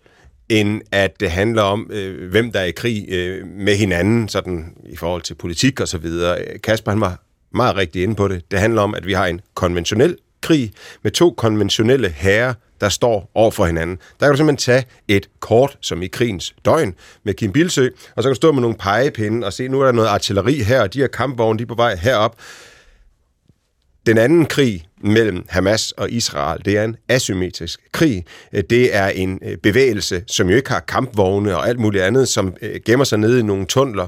end 0.49 0.81
at 0.93 1.21
det 1.21 1.31
handler 1.31 1.63
om, 1.63 1.91
øh, 1.93 2.31
hvem 2.31 2.53
der 2.53 2.61
er 2.61 2.65
i 2.65 2.71
krig 2.71 3.07
øh, 3.09 3.47
med 3.47 3.77
hinanden, 3.77 4.29
sådan 4.29 4.75
i 4.89 4.97
forhold 4.97 5.23
til 5.23 5.35
politik 5.35 5.81
og 5.81 5.89
så 5.89 5.99
videre. 5.99 6.39
Kasper, 6.65 6.91
han 6.91 7.01
var 7.01 7.21
meget 7.55 7.77
rigtig 7.77 8.03
inde 8.03 8.15
på 8.15 8.29
det. 8.29 8.51
Det 8.51 8.59
handler 8.59 8.83
om, 8.83 8.95
at 8.95 9.07
vi 9.07 9.13
har 9.13 9.27
en 9.27 9.41
konventionel 9.55 10.17
krig 10.41 10.73
med 11.03 11.11
to 11.11 11.31
konventionelle 11.31 12.09
herrer, 12.09 12.55
der 12.81 12.89
står 12.89 13.31
over 13.35 13.51
for 13.51 13.67
hinanden. 13.67 13.99
Der 14.21 14.27
kan 14.27 14.33
du 14.33 14.37
simpelthen 14.37 14.57
tage 14.57 14.85
et 15.09 15.29
kort, 15.41 15.79
som 15.81 16.03
i 16.03 16.07
krigens 16.07 16.55
døgn, 16.65 16.95
med 17.25 17.35
Kim 17.35 17.53
Bilsø, 17.53 17.89
og 18.17 18.23
så 18.23 18.29
kan 18.29 18.31
du 18.31 18.35
stå 18.35 18.53
med 18.53 18.61
nogle 18.61 18.77
pegepinde 18.77 19.47
og 19.47 19.53
se, 19.53 19.69
nu 19.69 19.81
er 19.81 19.85
der 19.85 19.93
noget 19.93 20.09
artilleri 20.09 20.63
her, 20.63 20.83
og 20.83 20.95
de 20.95 20.99
her 20.99 21.07
kampvogne, 21.07 21.59
de 21.59 21.63
er 21.63 21.67
på 21.67 21.75
vej 21.75 21.97
herop. 21.97 22.37
Den 24.07 24.19
anden 24.19 24.47
krig 24.47 24.85
mellem 25.01 25.45
Hamas 25.49 25.91
og 25.91 26.11
Israel, 26.11 26.65
det 26.65 26.77
er 26.77 26.85
en 26.85 26.97
asymmetrisk 27.09 27.81
krig. 27.93 28.25
Øh, 28.53 28.63
det 28.71 28.97
er 28.97 29.07
en 29.07 29.39
øh, 29.43 29.57
bevægelse, 29.57 30.23
som 30.27 30.49
jo 30.49 30.57
ikke 30.57 30.71
har 30.71 30.81
kampvogne 30.81 31.57
og 31.57 31.69
alt 31.69 31.79
muligt 31.79 32.05
andet, 32.05 32.29
som 32.29 32.55
øh, 32.63 32.81
gemmer 32.85 33.05
sig 33.05 33.19
nede 33.19 33.41
i 33.41 33.43
nogle 33.43 33.67
tunneler. 33.67 34.07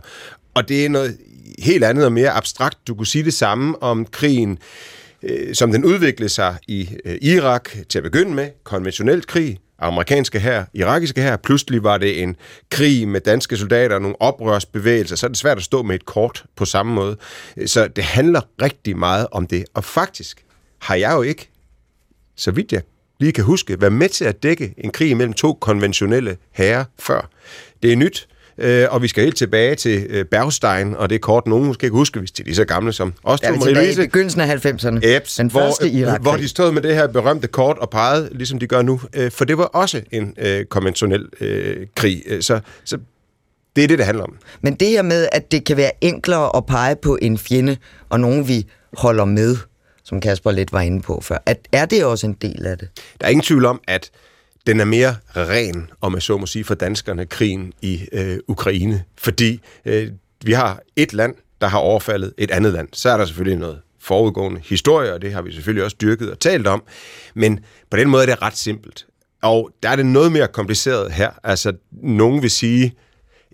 Og 0.54 0.68
det 0.68 0.84
er 0.84 0.88
noget 0.88 1.16
helt 1.58 1.84
andet 1.84 2.04
og 2.04 2.12
mere 2.12 2.30
abstrakt. 2.30 2.78
Du 2.86 2.94
kunne 2.94 3.06
sige 3.06 3.24
det 3.24 3.34
samme 3.34 3.82
om 3.82 4.06
krigen, 4.06 4.58
som 5.52 5.72
den 5.72 5.84
udviklede 5.84 6.28
sig 6.28 6.56
i 6.68 6.88
Irak 7.20 7.70
til 7.88 7.98
at 7.98 8.02
begynde 8.02 8.34
med. 8.34 8.48
Konventionelt 8.64 9.26
krig, 9.26 9.58
amerikanske 9.78 10.38
her, 10.38 10.64
irakiske 10.74 11.22
her. 11.22 11.36
Pludselig 11.36 11.82
var 11.82 11.98
det 11.98 12.22
en 12.22 12.36
krig 12.70 13.08
med 13.08 13.20
danske 13.20 13.56
soldater 13.56 13.94
og 13.94 14.02
nogle 14.02 14.22
oprørsbevægelser, 14.22 15.16
så 15.16 15.26
er 15.26 15.28
det 15.28 15.38
svært 15.38 15.56
at 15.56 15.62
stå 15.62 15.82
med 15.82 15.94
et 15.94 16.04
kort 16.04 16.44
på 16.56 16.64
samme 16.64 16.92
måde. 16.92 17.16
Så 17.66 17.88
det 17.88 18.04
handler 18.04 18.40
rigtig 18.62 18.98
meget 18.98 19.26
om 19.32 19.46
det. 19.46 19.64
Og 19.74 19.84
faktisk 19.84 20.44
har 20.78 20.94
jeg 20.94 21.12
jo 21.12 21.22
ikke, 21.22 21.50
så 22.36 22.50
vidt 22.50 22.72
jeg 22.72 22.82
lige 23.20 23.32
kan 23.32 23.44
huske, 23.44 23.80
været 23.80 23.92
med 23.92 24.08
til 24.08 24.24
at 24.24 24.42
dække 24.42 24.74
en 24.78 24.90
krig 24.90 25.16
mellem 25.16 25.32
to 25.32 25.52
konventionelle 25.52 26.36
herrer 26.50 26.84
før. 26.98 27.30
Det 27.82 27.92
er 27.92 27.96
nyt, 27.96 28.28
øh, 28.58 28.86
og 28.90 29.02
vi 29.02 29.08
skal 29.08 29.24
helt 29.24 29.36
tilbage 29.36 29.74
til 29.74 30.06
øh, 30.10 30.24
Bergstein, 30.24 30.94
og 30.94 31.10
det 31.10 31.14
er 31.14 31.20
kort, 31.20 31.46
nogen 31.46 31.66
måske 31.66 31.84
ikke 31.84 31.96
huske, 31.96 32.18
hvis 32.18 32.30
de 32.30 32.42
er 32.42 32.44
lige 32.44 32.54
så 32.54 32.64
gamle 32.64 32.92
som 32.92 33.14
os. 33.24 33.42
Ja, 33.42 33.52
tilbage 33.62 33.92
i 33.92 33.96
begyndelsen 33.96 34.40
af 34.40 34.66
90'erne. 34.66 35.00
Eps, 35.02 35.34
den 35.34 35.50
hvor, 35.50 35.60
første 35.60 35.90
irak 35.90 36.22
Hvor 36.22 36.36
de 36.36 36.48
stod 36.48 36.72
med 36.72 36.82
det 36.82 36.94
her 36.94 37.06
berømte 37.06 37.48
kort 37.48 37.78
og 37.78 37.90
pegede, 37.90 38.28
ligesom 38.32 38.58
de 38.58 38.66
gør 38.66 38.82
nu, 38.82 39.00
øh, 39.14 39.30
for 39.30 39.44
det 39.44 39.58
var 39.58 39.64
også 39.64 40.02
en 40.10 40.34
øh, 40.38 40.64
konventionel 40.64 41.26
øh, 41.40 41.86
krig. 41.96 42.22
Øh, 42.26 42.42
så, 42.42 42.60
så 42.84 42.98
det 43.76 43.84
er 43.84 43.88
det, 43.88 43.98
det 43.98 44.06
handler 44.06 44.24
om. 44.24 44.36
Men 44.60 44.74
det 44.74 44.88
her 44.88 45.02
med, 45.02 45.28
at 45.32 45.52
det 45.52 45.64
kan 45.64 45.76
være 45.76 45.90
enklere 46.00 46.56
at 46.56 46.66
pege 46.66 46.96
på 46.96 47.18
en 47.22 47.38
fjende, 47.38 47.76
og 48.08 48.20
nogen 48.20 48.48
vi 48.48 48.66
holder 48.92 49.24
med, 49.24 49.56
som 50.04 50.20
Kasper 50.20 50.50
lidt 50.50 50.72
var 50.72 50.80
inde 50.80 51.00
på 51.00 51.20
før. 51.22 51.38
At, 51.46 51.68
er 51.72 51.86
det 51.86 52.04
også 52.04 52.26
en 52.26 52.36
del 52.42 52.66
af 52.66 52.78
det? 52.78 52.88
Der 53.20 53.26
er 53.26 53.30
ingen 53.30 53.44
tvivl 53.44 53.64
om, 53.64 53.80
at 53.88 54.10
den 54.66 54.80
er 54.80 54.84
mere 54.84 55.16
ren, 55.36 55.90
om 56.00 56.14
jeg 56.14 56.22
så 56.22 56.36
må 56.36 56.46
sige, 56.46 56.64
for 56.64 56.74
danskerne, 56.74 57.26
krigen 57.26 57.72
i 57.82 58.00
øh, 58.12 58.38
Ukraine. 58.48 59.04
Fordi 59.18 59.60
øh, 59.84 60.10
vi 60.44 60.52
har 60.52 60.80
et 60.96 61.12
land, 61.12 61.34
der 61.60 61.66
har 61.66 61.78
overfaldet 61.78 62.32
et 62.38 62.50
andet 62.50 62.72
land. 62.72 62.88
Så 62.92 63.10
er 63.10 63.16
der 63.16 63.24
selvfølgelig 63.24 63.58
noget 63.58 63.80
forudgående 64.00 64.60
historie, 64.64 65.12
og 65.12 65.22
det 65.22 65.32
har 65.32 65.42
vi 65.42 65.52
selvfølgelig 65.52 65.84
også 65.84 65.96
dyrket 66.00 66.30
og 66.30 66.38
talt 66.38 66.66
om. 66.66 66.82
Men 67.34 67.60
på 67.90 67.96
den 67.96 68.08
måde 68.08 68.22
er 68.22 68.26
det 68.26 68.42
ret 68.42 68.56
simpelt. 68.56 69.06
Og 69.42 69.70
der 69.82 69.88
er 69.88 69.96
det 69.96 70.06
noget 70.06 70.32
mere 70.32 70.48
kompliceret 70.48 71.12
her. 71.12 71.30
Altså, 71.44 71.72
nogen 71.92 72.42
vil 72.42 72.50
sige, 72.50 72.94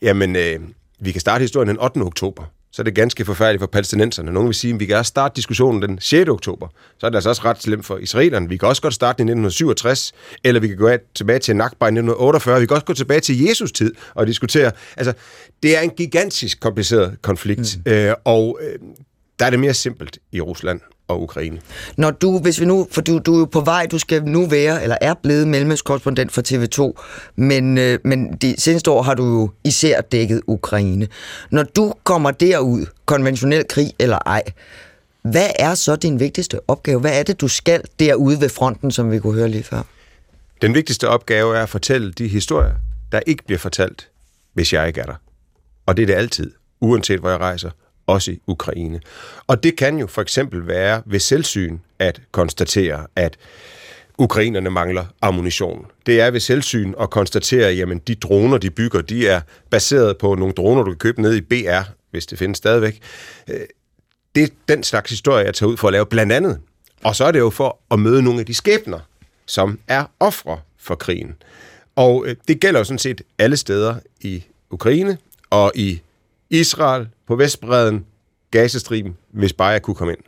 jamen, 0.02 0.36
øh, 0.36 0.60
vi 1.00 1.12
kan 1.12 1.20
starte 1.20 1.42
historien 1.42 1.68
den 1.68 1.80
8. 1.80 1.98
oktober. 1.98 2.44
Så 2.74 2.82
er 2.82 2.84
det 2.84 2.94
ganske 2.94 3.24
forfærdeligt 3.24 3.60
for 3.60 3.66
palæstinenserne. 3.66 4.32
Nogen 4.32 4.46
vil 4.46 4.54
sige, 4.54 4.74
at 4.74 4.80
vi 4.80 4.86
kan 4.86 4.96
også 4.96 5.08
starte 5.08 5.36
diskussionen 5.36 5.82
den 5.82 5.98
6. 6.00 6.28
oktober. 6.28 6.68
Så 6.98 7.06
er 7.06 7.10
det 7.10 7.16
altså 7.16 7.28
også 7.28 7.42
ret 7.44 7.62
slemt 7.62 7.86
for 7.86 7.98
israelerne. 7.98 8.48
Vi 8.48 8.56
kan 8.56 8.68
også 8.68 8.82
godt 8.82 8.94
starte 8.94 9.20
i 9.20 9.24
1967, 9.24 10.12
eller 10.44 10.60
vi 10.60 10.68
kan 10.68 10.76
gå 10.76 10.90
tilbage 11.14 11.38
til 11.38 11.56
Nakba 11.56 11.84
i 11.84 11.88
1948. 11.88 12.60
Vi 12.60 12.66
kan 12.66 12.74
også 12.74 12.86
gå 12.86 12.92
tilbage 12.92 13.20
til 13.20 13.44
Jesus 13.44 13.72
tid 13.72 13.94
og 14.14 14.26
diskutere. 14.26 14.72
Altså, 14.96 15.12
det 15.62 15.76
er 15.76 15.80
en 15.80 15.90
gigantisk 15.90 16.60
kompliceret 16.60 17.16
konflikt, 17.22 17.78
mm. 17.86 17.92
øh, 17.92 18.14
og 18.24 18.58
øh, 18.62 18.78
der 19.38 19.46
er 19.46 19.50
det 19.50 19.60
mere 19.60 19.74
simpelt 19.74 20.18
i 20.32 20.40
Rusland 20.40 20.80
og 21.08 21.22
Ukraine. 21.22 21.60
Når 21.96 22.10
du, 22.10 22.38
hvis 22.38 22.60
vi 22.60 22.64
nu, 22.64 22.88
for 22.90 23.00
du, 23.00 23.18
du 23.18 23.34
er 23.34 23.38
jo 23.38 23.44
på 23.44 23.60
vej, 23.60 23.86
du 23.86 23.98
skal 23.98 24.24
nu 24.24 24.46
være, 24.46 24.82
eller 24.82 24.96
er 25.00 25.14
blevet 25.22 25.48
mellemøstkorrespondent 25.48 26.32
for 26.32 26.42
TV2, 26.48 27.02
men, 27.36 27.78
øh, 27.78 27.98
men 28.04 28.32
de 28.32 28.54
seneste 28.58 28.90
år 28.90 29.02
har 29.02 29.14
du 29.14 29.24
jo 29.24 29.50
især 29.64 30.00
dækket 30.00 30.40
Ukraine. 30.46 31.08
Når 31.50 31.62
du 31.62 31.92
kommer 32.04 32.30
derud, 32.30 32.86
konventionel 33.04 33.64
krig 33.68 33.92
eller 33.98 34.18
ej, 34.26 34.42
hvad 35.22 35.50
er 35.58 35.74
så 35.74 35.96
din 35.96 36.20
vigtigste 36.20 36.60
opgave? 36.68 37.00
Hvad 37.00 37.18
er 37.18 37.22
det, 37.22 37.40
du 37.40 37.48
skal 37.48 37.82
derude 37.98 38.40
ved 38.40 38.48
fronten, 38.48 38.90
som 38.90 39.10
vi 39.10 39.18
kunne 39.18 39.34
høre 39.34 39.48
lige 39.48 39.62
før? 39.62 39.82
Den 40.62 40.74
vigtigste 40.74 41.08
opgave 41.08 41.56
er 41.56 41.62
at 41.62 41.68
fortælle 41.68 42.12
de 42.12 42.28
historier, 42.28 42.74
der 43.12 43.20
ikke 43.26 43.44
bliver 43.44 43.58
fortalt, 43.58 44.08
hvis 44.52 44.72
jeg 44.72 44.88
ikke 44.88 45.00
er 45.00 45.06
der. 45.06 45.14
Og 45.86 45.96
det 45.96 46.02
er 46.02 46.06
det 46.06 46.14
altid, 46.14 46.52
uanset 46.80 47.20
hvor 47.20 47.30
jeg 47.30 47.40
rejser, 47.40 47.70
også 48.06 48.30
i 48.30 48.40
Ukraine. 48.46 49.00
Og 49.46 49.62
det 49.62 49.76
kan 49.76 49.98
jo 49.98 50.06
for 50.06 50.22
eksempel 50.22 50.66
være 50.66 51.02
ved 51.06 51.20
selvsyn 51.20 51.78
at 51.98 52.20
konstatere, 52.32 53.06
at 53.16 53.36
ukrainerne 54.18 54.70
mangler 54.70 55.04
ammunition. 55.22 55.86
Det 56.06 56.20
er 56.20 56.30
ved 56.30 56.40
selvsyn 56.40 56.94
at 57.00 57.10
konstatere, 57.10 57.68
at 57.68 57.78
jamen, 57.78 57.98
de 57.98 58.14
droner, 58.14 58.58
de 58.58 58.70
bygger, 58.70 59.00
de 59.00 59.28
er 59.28 59.40
baseret 59.70 60.18
på 60.18 60.34
nogle 60.34 60.54
droner, 60.54 60.82
du 60.82 60.90
kan 60.90 60.98
købe 60.98 61.22
ned 61.22 61.34
i 61.34 61.40
BR, 61.40 61.90
hvis 62.10 62.26
det 62.26 62.38
findes 62.38 62.58
stadigvæk. 62.58 63.00
Øh, 63.50 63.60
det 64.34 64.42
er 64.42 64.48
den 64.68 64.82
slags 64.82 65.10
historie, 65.10 65.44
jeg 65.44 65.54
tager 65.54 65.70
ud 65.70 65.76
for 65.76 65.88
at 65.88 65.92
lave 65.92 66.06
blandt 66.06 66.32
andet. 66.32 66.60
Og 67.04 67.16
så 67.16 67.24
er 67.24 67.32
det 67.32 67.38
jo 67.38 67.50
for 67.50 67.78
at 67.90 67.98
møde 67.98 68.22
nogle 68.22 68.40
af 68.40 68.46
de 68.46 68.54
skæbner, 68.54 69.00
som 69.46 69.78
er 69.88 70.04
ofre 70.20 70.58
for 70.78 70.94
krigen. 70.94 71.34
Og 71.96 72.24
øh, 72.26 72.36
det 72.48 72.60
gælder 72.60 72.80
jo 72.80 72.84
sådan 72.84 72.98
set 72.98 73.22
alle 73.38 73.56
steder 73.56 73.94
i 74.20 74.44
Ukraine 74.70 75.18
og 75.50 75.72
i 75.74 76.00
Israel, 76.50 77.08
på 77.28 77.36
Vestbreden, 77.36 78.04
Gazastriben, 78.50 79.16
hvis 79.32 79.52
bare 79.52 79.68
jeg 79.68 79.82
kunne 79.82 79.94
komme 79.94 80.12
ind. 80.12 80.22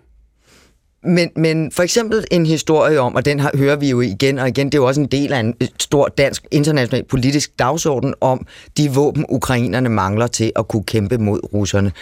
Men, 1.02 1.30
men 1.36 1.72
for 1.72 1.82
eksempel 1.82 2.24
en 2.30 2.46
historie 2.46 3.00
om, 3.00 3.14
og 3.14 3.24
den 3.24 3.40
har, 3.40 3.50
hører 3.54 3.76
vi 3.76 3.90
jo 3.90 4.00
igen 4.00 4.38
og 4.38 4.48
igen, 4.48 4.66
det 4.66 4.74
er 4.74 4.78
jo 4.78 4.86
også 4.86 5.00
en 5.00 5.06
del 5.06 5.32
af 5.32 5.40
en 5.40 5.54
stor 5.80 6.08
dansk 6.08 6.46
international 6.50 7.04
politisk 7.04 7.58
dagsorden 7.58 8.14
om 8.20 8.46
de 8.76 8.90
våben, 8.90 9.26
ukrainerne 9.28 9.88
mangler 9.88 10.26
til 10.26 10.52
at 10.56 10.68
kunne 10.68 10.84
kæmpe 10.84 11.18
mod 11.18 11.40
russerne. 11.54 11.92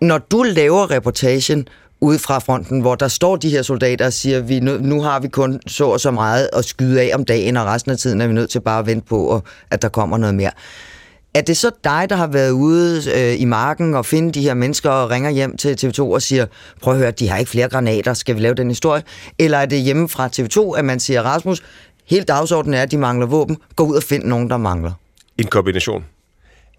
Når 0.00 0.18
du 0.18 0.42
laver 0.42 0.90
reportagen 0.90 1.68
ude 2.00 2.18
fra 2.18 2.38
fronten, 2.38 2.80
hvor 2.80 2.94
der 2.94 3.08
står 3.08 3.36
de 3.36 3.50
her 3.50 3.62
soldater 3.62 4.06
og 4.06 4.12
siger, 4.12 4.40
vi 4.40 4.60
nu, 4.60 4.78
nu 4.78 5.02
har 5.02 5.20
vi 5.20 5.28
kun 5.28 5.60
så 5.66 5.84
og 5.84 6.00
så 6.00 6.10
meget 6.10 6.48
at 6.52 6.64
skyde 6.64 7.00
af 7.00 7.10
om 7.14 7.24
dagen, 7.24 7.56
og 7.56 7.66
resten 7.66 7.92
af 7.92 7.98
tiden 7.98 8.20
er 8.20 8.26
vi 8.26 8.32
nødt 8.32 8.50
til 8.50 8.60
bare 8.60 8.78
at 8.78 8.86
vente 8.86 9.06
på, 9.06 9.42
at 9.70 9.82
der 9.82 9.88
kommer 9.88 10.18
noget 10.18 10.34
mere. 10.34 10.50
Er 11.34 11.40
det 11.40 11.56
så 11.56 11.70
dig, 11.84 12.06
der 12.10 12.16
har 12.16 12.26
været 12.26 12.50
ude 12.50 13.02
øh, 13.14 13.40
i 13.40 13.44
marken 13.44 13.94
og 13.94 14.06
finde 14.06 14.32
de 14.32 14.42
her 14.42 14.54
mennesker 14.54 14.90
og 14.90 15.10
ringer 15.10 15.30
hjem 15.30 15.56
til 15.56 15.76
TV2 15.84 16.02
og 16.02 16.22
siger, 16.22 16.46
prøv 16.82 16.94
at 16.94 17.00
høre, 17.00 17.10
de 17.10 17.28
har 17.28 17.38
ikke 17.38 17.50
flere 17.50 17.68
granater, 17.68 18.14
skal 18.14 18.34
vi 18.36 18.40
lave 18.40 18.54
den 18.54 18.68
historie? 18.68 19.02
Eller 19.38 19.58
er 19.58 19.66
det 19.66 19.80
hjemme 19.80 20.08
fra 20.08 20.26
TV2, 20.26 20.78
at 20.78 20.84
man 20.84 21.00
siger, 21.00 21.22
Rasmus, 21.22 21.62
hele 22.04 22.24
dagsordenen 22.24 22.74
er, 22.74 22.82
at 22.82 22.90
de 22.90 22.98
mangler 22.98 23.26
våben, 23.26 23.56
gå 23.76 23.84
ud 23.84 23.96
og 23.96 24.02
find 24.02 24.24
nogen, 24.24 24.50
der 24.50 24.56
mangler? 24.56 24.92
En 25.38 25.46
kombination. 25.46 26.04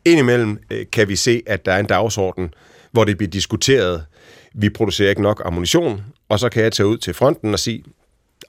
Indimellem 0.05 0.59
øh, 0.71 0.85
kan 0.91 1.07
vi 1.07 1.15
se, 1.15 1.41
at 1.47 1.65
der 1.65 1.73
er 1.73 1.79
en 1.79 1.85
dagsorden, 1.85 2.53
hvor 2.91 3.03
det 3.03 3.17
bliver 3.17 3.31
diskuteret, 3.31 4.05
vi 4.53 4.69
producerer 4.69 5.09
ikke 5.09 5.21
nok 5.21 5.41
ammunition, 5.45 6.01
og 6.29 6.39
så 6.39 6.49
kan 6.49 6.63
jeg 6.63 6.71
tage 6.71 6.87
ud 6.87 6.97
til 6.97 7.13
fronten 7.13 7.53
og 7.53 7.59
sige, 7.59 7.83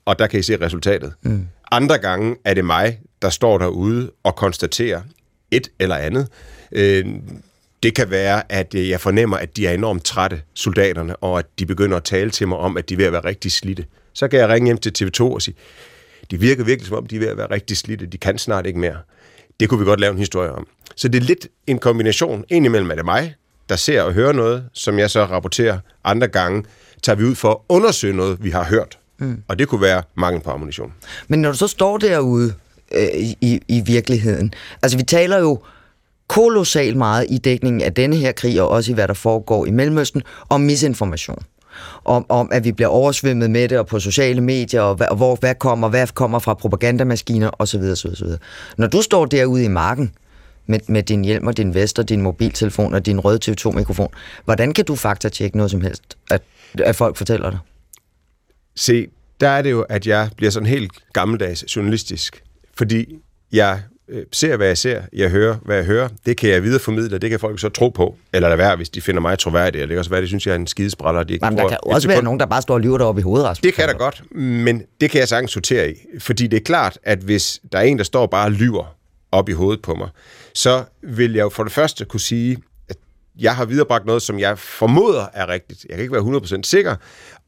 og 0.05 0.19
der 0.19 0.27
kan 0.27 0.41
I 0.41 0.43
se 0.43 0.61
resultatet. 0.61 1.13
Mm. 1.23 1.47
Andre 1.71 1.99
gange 1.99 2.37
er 2.45 2.55
det 2.55 2.65
mig, 2.65 2.99
der 3.23 3.31
står 3.31 3.59
derude 3.59 4.11
og 4.23 4.37
konstaterer, 4.37 5.01
et 5.53 5.71
eller 5.79 5.97
andet. 5.97 6.29
Øh, 6.73 7.07
det 7.83 7.95
kan 7.95 8.11
være, 8.11 8.53
at 8.53 8.75
jeg 8.75 9.01
fornemmer, 9.01 9.37
at 9.37 9.57
de 9.57 9.67
er 9.67 9.73
enormt 9.73 10.05
trætte, 10.05 10.43
soldaterne, 10.55 11.17
og 11.17 11.39
at 11.39 11.47
de 11.59 11.67
begynder 11.67 11.97
at 11.97 12.05
tale 12.05 12.31
til 12.31 12.49
mig 12.49 12.59
om, 12.59 12.77
at 12.77 12.89
de 12.89 12.95
er 12.95 12.99
ved 12.99 13.07
at 13.07 13.13
være 13.13 13.25
rigtig 13.25 13.53
slidte. 13.53 13.85
Så 14.13 14.29
kan 14.29 14.39
jeg 14.39 14.49
ringe 14.49 14.67
hjem 14.67 14.79
til 14.79 14.93
TV2 14.99 15.23
og 15.23 15.43
sige, 15.43 15.55
de 16.31 16.41
virker 16.41 16.65
virkelig 16.65 16.89
som 16.89 16.97
om, 16.97 17.07
de 17.07 17.17
er 17.17 17.21
ved 17.21 17.29
at 17.29 17.37
være 17.37 17.51
rigtig 17.51 17.77
slidte. 17.77 18.07
De 18.07 18.19
kan 18.19 18.39
snart 18.39 18.67
ikke 18.67 18.79
mere. 18.79 18.97
Det 19.61 19.69
kunne 19.69 19.81
vi 19.81 19.85
godt 19.85 20.01
lave 20.01 20.13
en 20.13 20.19
historie 20.19 20.53
om. 20.53 20.67
Så 20.97 21.09
det 21.09 21.23
er 21.23 21.25
lidt 21.25 21.49
en 21.67 21.79
kombination. 21.79 22.45
En 22.49 22.65
imellem 22.65 22.91
er 22.91 22.95
det 22.95 23.05
mig, 23.05 23.35
der 23.69 23.77
ser 23.77 24.03
og 24.03 24.13
hører 24.13 24.33
noget, 24.33 24.65
som 24.73 24.99
jeg 24.99 25.11
så 25.11 25.25
rapporterer. 25.25 25.79
Andre 26.05 26.29
gange 26.29 26.65
tager 27.03 27.17
vi 27.17 27.25
ud 27.25 27.35
for 27.35 27.51
at 27.51 27.57
undersøge 27.69 28.17
noget, 28.17 28.45
vi 28.45 28.51
har 28.51 28.65
hørt. 28.65 28.99
Mm. 29.19 29.43
Og 29.49 29.59
det 29.59 29.69
kunne 29.69 29.81
være 29.81 30.03
mangel 30.15 30.43
på 30.43 30.51
ammunition. 30.51 30.93
Men 31.29 31.43
når 31.43 31.53
du 31.53 31.59
så 31.59 31.67
står 31.67 31.99
derude 31.99 32.55
øh, 32.95 33.23
i, 33.41 33.61
i 33.69 33.83
virkeligheden. 33.87 34.55
Altså 34.83 34.99
vi 34.99 35.03
taler 35.03 35.39
jo 35.39 35.59
kolossalt 36.29 36.97
meget 36.97 37.27
i 37.31 37.39
dækningen 37.39 37.83
af 37.83 37.95
denne 37.95 38.17
her 38.17 38.33
krig, 38.33 38.63
og 38.63 38.69
også 38.69 38.93
i 38.93 38.95
hvad 38.95 39.09
der 39.09 39.15
foregår 39.15 39.67
i 39.67 39.71
Mellemøsten, 39.71 40.23
om 40.49 40.61
misinformation. 40.61 41.43
Om, 42.05 42.27
om 42.29 42.49
at 42.53 42.65
vi 42.65 42.73
bliver 42.73 42.89
oversvømmet 42.89 43.51
med 43.51 43.69
det, 43.69 43.79
og 43.79 43.87
på 43.87 44.01
sociale 44.01 44.41
medier, 44.41 44.81
og, 44.81 44.95
hvad, 44.95 45.07
og 45.07 45.17
hvor, 45.17 45.37
hvad 45.37 45.55
kommer, 45.55 45.89
hvad 45.89 46.07
kommer 46.07 46.39
fra 46.39 46.55
propagandamaskiner, 46.55 47.51
osv. 47.59 47.81
osv., 47.81 48.11
osv. 48.11 48.29
Når 48.79 48.87
du 48.87 49.03
står 49.03 49.27
derude 49.27 49.65
i 49.65 49.69
marken, 49.69 50.13
med, 50.67 50.81
med 50.89 51.03
din 51.03 51.25
hjelm 51.25 51.47
og 51.47 51.57
din 51.57 51.75
vest 51.75 51.99
og 51.99 52.09
din 52.09 52.23
mobiltelefon 52.23 52.95
og 52.95 53.07
din 53.07 53.21
røde 53.21 53.39
TV2-mikrofon, 53.45 54.09
hvordan 54.45 54.75
kan 54.75 54.85
du 54.85 54.97
faktatjekke 54.97 55.57
noget 55.57 55.71
som 55.71 55.81
helst, 55.81 56.03
at, 56.31 56.43
at 56.79 56.97
folk 56.97 57.17
fortæller 57.17 57.51
dig? 57.51 57.59
Se, 58.77 59.07
der 59.41 59.49
er 59.49 59.63
det 59.63 59.71
jo, 59.71 59.81
at 59.81 60.07
jeg 60.07 60.31
bliver 60.37 60.51
sådan 60.51 60.69
helt 60.69 60.93
gammeldags 61.13 61.77
journalistisk 61.77 62.43
fordi 62.79 63.17
jeg 63.53 63.81
øh, 64.09 64.25
ser, 64.33 64.57
hvad 64.57 64.67
jeg 64.67 64.79
ser, 64.79 65.03
jeg 65.13 65.31
hører, 65.31 65.57
hvad 65.65 65.77
jeg 65.77 65.85
hører. 65.85 66.09
Det 66.27 66.37
kan 66.37 66.51
jeg 66.51 66.63
videreformidle, 66.63 67.19
det 67.19 67.31
kan 67.31 67.41
folk 67.41 67.61
så 67.61 67.69
tro 67.69 67.89
på. 67.89 68.17
Eller 68.33 68.49
lade 68.49 68.59
være, 68.59 68.77
hvis 68.77 68.89
de 68.89 69.01
finder 69.01 69.21
mig 69.21 69.39
troværdig. 69.39 69.79
Eller 69.79 69.87
det 69.87 69.95
kan 69.95 69.99
også 69.99 70.11
være, 70.11 70.21
det 70.21 70.29
synes 70.29 70.47
jeg 70.47 70.53
er 70.53 70.57
en 70.57 70.67
skidespræller. 70.67 71.23
De 71.23 71.33
ikke 71.33 71.47
Jamen, 71.47 71.59
der 71.59 71.69
kan 71.69 71.79
også 71.83 72.09
være 72.09 72.23
nogen, 72.23 72.41
der 72.41 72.47
bare 72.47 72.63
står 72.63 72.75
og 72.75 72.81
lyver 72.81 72.99
deroppe 72.99 73.21
i 73.21 73.23
hovedet, 73.23 73.47
Rasmus. 73.47 73.63
Det 73.63 73.75
kan 73.75 73.89
der 73.89 73.95
godt, 73.95 74.23
men 74.37 74.83
det 75.01 75.11
kan 75.11 75.21
jeg 75.21 75.29
sagtens 75.29 75.53
sortere 75.53 75.91
i. 75.91 75.95
Fordi 76.19 76.47
det 76.47 76.57
er 76.57 76.65
klart, 76.65 76.99
at 77.03 77.19
hvis 77.19 77.61
der 77.73 77.79
er 77.79 77.83
en, 77.83 77.99
der 77.99 78.05
står 78.05 78.27
bare 78.27 78.47
og 78.47 78.53
lyver 78.53 78.97
op 79.33 79.49
i 79.49 79.53
hovedet 79.53 79.83
på 79.83 79.95
mig, 79.95 80.09
så 80.55 80.85
vil 81.03 81.33
jeg 81.33 81.43
jo 81.43 81.49
for 81.49 81.63
det 81.63 81.73
første 81.73 82.05
kunne 82.05 82.21
sige, 82.21 82.59
at 82.89 82.97
jeg 83.39 83.57
har 83.57 83.65
viderebragt 83.65 84.07
noget, 84.07 84.23
som 84.23 84.39
jeg 84.39 84.59
formoder 84.59 85.27
er 85.33 85.49
rigtigt. 85.49 85.87
Jeg 85.89 85.97
kan 85.97 86.03
ikke 86.03 86.15
være 86.15 86.41
100% 86.59 86.61
sikker, 86.63 86.97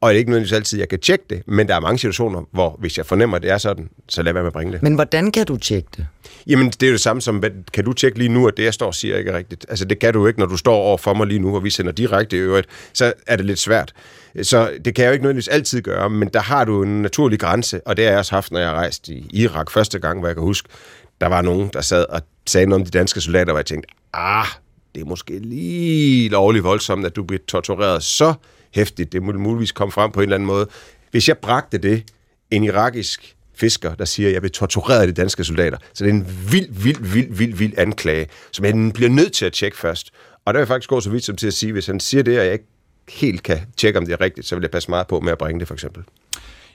og 0.05 0.09
det 0.09 0.15
er 0.15 0.19
ikke 0.19 0.31
nødvendigvis 0.31 0.53
altid, 0.53 0.79
jeg 0.79 0.89
kan 0.89 0.99
tjekke 0.99 1.25
det, 1.29 1.43
men 1.47 1.67
der 1.67 1.75
er 1.75 1.79
mange 1.79 1.99
situationer, 1.99 2.41
hvor 2.51 2.77
hvis 2.79 2.97
jeg 2.97 3.05
fornemmer, 3.05 3.37
at 3.37 3.43
det 3.43 3.51
er 3.51 3.57
sådan, 3.57 3.89
så 4.09 4.23
lad 4.23 4.33
være 4.33 4.43
med 4.43 4.47
at 4.47 4.53
bringe 4.53 4.73
det. 4.73 4.83
Men 4.83 4.95
hvordan 4.95 5.31
kan 5.31 5.45
du 5.45 5.57
tjekke 5.57 5.89
det? 5.97 6.07
Jamen, 6.47 6.69
det 6.69 6.83
er 6.83 6.87
jo 6.87 6.93
det 6.93 7.01
samme 7.01 7.21
som, 7.21 7.43
kan 7.73 7.85
du 7.85 7.93
tjekke 7.93 8.17
lige 8.17 8.29
nu, 8.29 8.47
at 8.47 8.57
det, 8.57 8.63
jeg 8.63 8.73
står 8.73 8.87
og 8.87 8.95
siger, 8.95 9.17
ikke 9.17 9.31
er 9.31 9.37
rigtigt? 9.37 9.65
Altså, 9.69 9.85
det 9.85 9.99
kan 9.99 10.13
du 10.13 10.27
ikke, 10.27 10.39
når 10.39 10.45
du 10.45 10.57
står 10.57 10.75
over 10.75 10.97
for 10.97 11.13
mig 11.13 11.27
lige 11.27 11.39
nu, 11.39 11.55
og 11.55 11.63
vi 11.63 11.69
sender 11.69 11.91
direkte 11.91 12.35
i 12.35 12.39
øvrigt, 12.39 12.67
så 12.93 13.13
er 13.27 13.35
det 13.35 13.45
lidt 13.45 13.59
svært. 13.59 13.93
Så 14.41 14.71
det 14.85 14.95
kan 14.95 15.03
jeg 15.03 15.09
jo 15.09 15.13
ikke 15.13 15.23
nødvendigvis 15.23 15.47
altid 15.47 15.81
gøre, 15.81 16.09
men 16.09 16.27
der 16.33 16.41
har 16.41 16.65
du 16.65 16.83
en 16.83 17.01
naturlig 17.01 17.39
grænse, 17.39 17.87
og 17.87 17.97
det 17.97 18.05
har 18.05 18.11
jeg 18.11 18.19
også 18.19 18.35
haft, 18.35 18.51
når 18.51 18.59
jeg 18.59 18.69
har 18.69 18.75
rejst 18.75 19.07
i 19.07 19.27
Irak 19.33 19.71
første 19.71 19.99
gang, 19.99 20.19
hvor 20.19 20.27
jeg 20.27 20.35
kan 20.35 20.43
huske, 20.43 20.69
der 21.21 21.27
var 21.27 21.41
nogen, 21.41 21.69
der 21.73 21.81
sad 21.81 22.05
og 22.09 22.21
sagde 22.47 22.67
noget 22.67 22.81
om 22.81 22.85
de 22.85 22.91
danske 22.91 23.21
soldater, 23.21 23.51
hvor 23.51 23.59
jeg 23.59 23.65
tænkte, 23.65 23.89
ah, 24.13 24.45
det 24.95 25.01
er 25.01 25.05
måske 25.05 25.39
lige 25.39 26.29
lovligt 26.29 26.63
voldsomt, 26.63 27.05
at 27.05 27.15
du 27.15 27.23
bliver 27.23 27.41
tortureret 27.47 28.03
så 28.03 28.33
hæftigt. 28.75 29.11
Det 29.11 29.23
må 29.23 29.31
muligvis 29.31 29.71
komme 29.71 29.91
frem 29.91 30.11
på 30.11 30.19
en 30.19 30.23
eller 30.23 30.35
anden 30.35 30.47
måde. 30.47 30.67
Hvis 31.11 31.27
jeg 31.27 31.37
bragte 31.37 31.77
det, 31.77 32.03
en 32.51 32.63
irakisk 32.63 33.35
fisker, 33.53 33.95
der 33.95 34.05
siger, 34.05 34.29
at 34.29 34.33
jeg 34.33 34.41
bliver 34.41 34.51
tortureret 34.51 35.01
af 35.01 35.07
de 35.07 35.13
danske 35.13 35.43
soldater. 35.43 35.77
Så 35.93 36.03
det 36.03 36.09
er 36.09 36.13
en 36.13 36.27
vild, 36.51 36.67
vild, 36.71 37.03
vild, 37.13 37.33
vild, 37.33 37.53
vild 37.53 37.73
anklage, 37.77 38.27
som 38.51 38.65
jeg 38.65 38.91
bliver 38.93 39.09
nødt 39.09 39.33
til 39.33 39.45
at 39.45 39.53
tjekke 39.53 39.77
først. 39.77 40.11
Og 40.45 40.53
der 40.53 40.59
vil 40.59 40.61
jeg 40.61 40.67
faktisk 40.67 40.89
gå 40.89 41.01
så 41.01 41.09
vidt 41.09 41.23
som 41.23 41.35
til 41.35 41.47
at 41.47 41.53
sige, 41.53 41.71
hvis 41.71 41.87
han 41.87 41.99
siger 41.99 42.23
det, 42.23 42.39
og 42.39 42.45
jeg 42.45 42.53
ikke 42.53 42.65
helt 43.09 43.43
kan 43.43 43.59
tjekke, 43.77 43.99
om 43.99 44.05
det 44.05 44.13
er 44.13 44.21
rigtigt, 44.21 44.47
så 44.47 44.55
vil 44.55 44.61
jeg 44.61 44.71
passe 44.71 44.89
meget 44.89 45.07
på 45.07 45.19
med 45.19 45.31
at 45.31 45.37
bringe 45.37 45.59
det, 45.59 45.67
for 45.67 45.73
eksempel. 45.73 46.03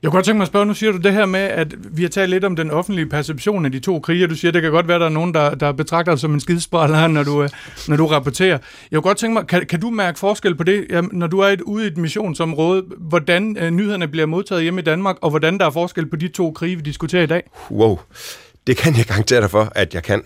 Jeg 0.03 0.11
kunne 0.11 0.17
godt 0.17 0.25
tænke 0.25 0.37
mig 0.37 0.45
at 0.45 0.49
spørge, 0.49 0.67
nu 0.67 0.75
siger 0.75 0.93
du 0.93 0.99
det 0.99 1.13
her 1.13 1.27
med, 1.27 1.41
at 1.41 1.97
vi 1.97 2.03
har 2.03 2.09
talt 2.09 2.31
lidt 2.31 2.45
om 2.45 2.57
den 2.57 2.71
offentlige 2.71 3.07
perception 3.07 3.65
af 3.65 3.73
de 3.73 3.81
to 3.81 4.01
krige, 4.01 4.27
du 4.27 4.35
siger, 4.35 4.53
det 4.53 4.63
kan 4.63 4.71
godt 4.71 4.89
være, 4.89 4.95
at 4.95 5.01
der 5.01 5.07
er 5.07 5.11
nogen, 5.11 5.35
der, 5.35 5.55
der 5.55 5.73
betragter 5.73 6.13
dig 6.13 6.21
som 6.21 6.35
en 6.35 6.41
skidespræller, 6.41 7.07
når 7.07 7.23
du, 7.23 7.43
øh, 7.43 7.49
når 7.89 7.97
du 7.97 8.07
rapporterer. 8.07 8.59
Jeg 8.91 8.97
kunne 8.97 9.03
godt 9.03 9.19
tænke 9.19 9.35
mig, 9.35 9.47
kan, 9.47 9.67
kan 9.67 9.81
du 9.81 9.91
mærke 9.91 10.19
forskel 10.19 10.55
på 10.55 10.65
det, 10.65 10.87
ja, 10.91 11.01
når 11.13 11.27
du 11.27 11.39
er 11.39 11.49
et, 11.49 11.61
ude 11.61 11.85
i 11.85 11.87
et 11.87 11.97
missionsområde, 11.97 12.85
hvordan 12.99 13.57
øh, 13.57 13.71
nyhederne 13.71 14.09
bliver 14.09 14.27
modtaget 14.27 14.63
hjemme 14.63 14.81
i 14.81 14.85
Danmark, 14.85 15.17
og 15.21 15.31
hvordan 15.31 15.59
der 15.59 15.67
er 15.67 15.71
forskel 15.71 16.07
på 16.07 16.17
de 16.17 16.29
to 16.29 16.51
krige, 16.51 16.77
vi 16.77 16.83
diskuterer 16.83 17.23
i 17.23 17.27
dag? 17.27 17.51
Wow, 17.71 17.99
det 18.67 18.77
kan 18.77 18.97
jeg 18.97 19.05
garantere 19.05 19.41
dig 19.41 19.51
for, 19.51 19.73
at 19.75 19.95
jeg 19.95 20.03
kan. 20.03 20.23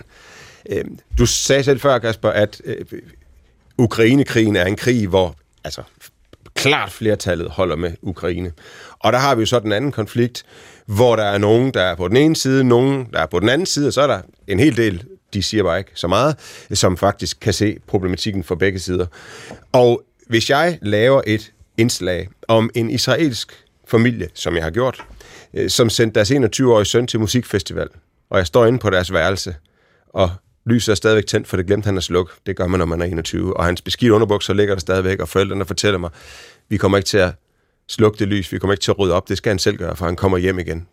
Øh, 0.70 0.84
du 1.18 1.26
sagde 1.26 1.64
selv 1.64 1.80
før, 1.80 1.98
Kasper, 1.98 2.28
at 2.28 2.62
øh, 2.64 2.76
Ukrainekrigen 3.78 4.56
er 4.56 4.64
en 4.64 4.76
krig, 4.76 5.08
hvor 5.08 5.36
altså, 5.64 5.82
klart 6.54 6.92
flertallet 6.92 7.50
holder 7.50 7.76
med 7.76 7.92
Ukraine. 8.02 8.52
Og 8.98 9.12
der 9.12 9.18
har 9.18 9.34
vi 9.34 9.40
jo 9.40 9.46
så 9.46 9.60
den 9.60 9.72
anden 9.72 9.92
konflikt, 9.92 10.44
hvor 10.86 11.16
der 11.16 11.24
er 11.24 11.38
nogen, 11.38 11.74
der 11.74 11.82
er 11.82 11.94
på 11.94 12.08
den 12.08 12.16
ene 12.16 12.36
side, 12.36 12.64
nogen, 12.64 13.08
der 13.12 13.18
er 13.18 13.26
på 13.26 13.40
den 13.40 13.48
anden 13.48 13.66
side, 13.66 13.86
og 13.86 13.92
så 13.92 14.02
er 14.02 14.06
der 14.06 14.20
en 14.46 14.60
hel 14.60 14.76
del, 14.76 15.04
de 15.34 15.42
siger 15.42 15.62
bare 15.62 15.78
ikke 15.78 15.90
så 15.94 16.08
meget, 16.08 16.36
som 16.72 16.96
faktisk 16.96 17.40
kan 17.40 17.52
se 17.52 17.78
problematikken 17.86 18.44
fra 18.44 18.54
begge 18.54 18.78
sider. 18.78 19.06
Og 19.72 20.02
hvis 20.26 20.50
jeg 20.50 20.78
laver 20.82 21.22
et 21.26 21.52
indslag 21.76 22.28
om 22.48 22.70
en 22.74 22.90
israelsk 22.90 23.64
familie, 23.88 24.28
som 24.34 24.54
jeg 24.54 24.62
har 24.64 24.70
gjort, 24.70 25.04
øh, 25.54 25.70
som 25.70 25.90
sendte 25.90 26.14
deres 26.14 26.30
21-årige 26.30 26.84
søn 26.84 27.06
til 27.06 27.20
musikfestival, 27.20 27.88
og 28.30 28.38
jeg 28.38 28.46
står 28.46 28.66
inde 28.66 28.78
på 28.78 28.90
deres 28.90 29.12
værelse, 29.12 29.54
og 30.08 30.30
lyset 30.66 30.92
er 30.92 30.94
stadigvæk 30.94 31.26
tændt, 31.26 31.48
for 31.48 31.56
det 31.56 31.66
glemte 31.66 31.86
han 31.86 31.96
at 31.96 32.02
slukke. 32.02 32.32
Det 32.46 32.56
gør 32.56 32.66
man, 32.66 32.78
når 32.78 32.86
man 32.86 33.00
er 33.00 33.04
21. 33.04 33.56
Og 33.56 33.64
hans 33.64 33.82
beskidte 33.82 34.14
underbukser 34.14 34.54
ligger 34.54 34.74
der 34.74 34.80
stadigvæk, 34.80 35.20
og 35.20 35.28
forældrene 35.28 35.64
fortæller 35.64 35.98
mig, 35.98 36.10
vi 36.68 36.76
kommer 36.76 36.98
ikke 36.98 37.08
til 37.08 37.18
at 37.18 37.32
slukke 37.88 38.18
det 38.18 38.28
lys, 38.28 38.52
vi 38.52 38.58
kommer 38.58 38.72
ikke 38.72 38.82
til 38.82 38.90
at 38.90 38.98
rydde 38.98 39.14
op, 39.14 39.28
det 39.28 39.36
skal 39.36 39.50
han 39.50 39.58
selv 39.58 39.76
gøre, 39.76 39.96
for 39.96 40.04
han 40.04 40.16
kommer 40.16 40.38
hjem 40.38 40.58
igen. 40.58 40.86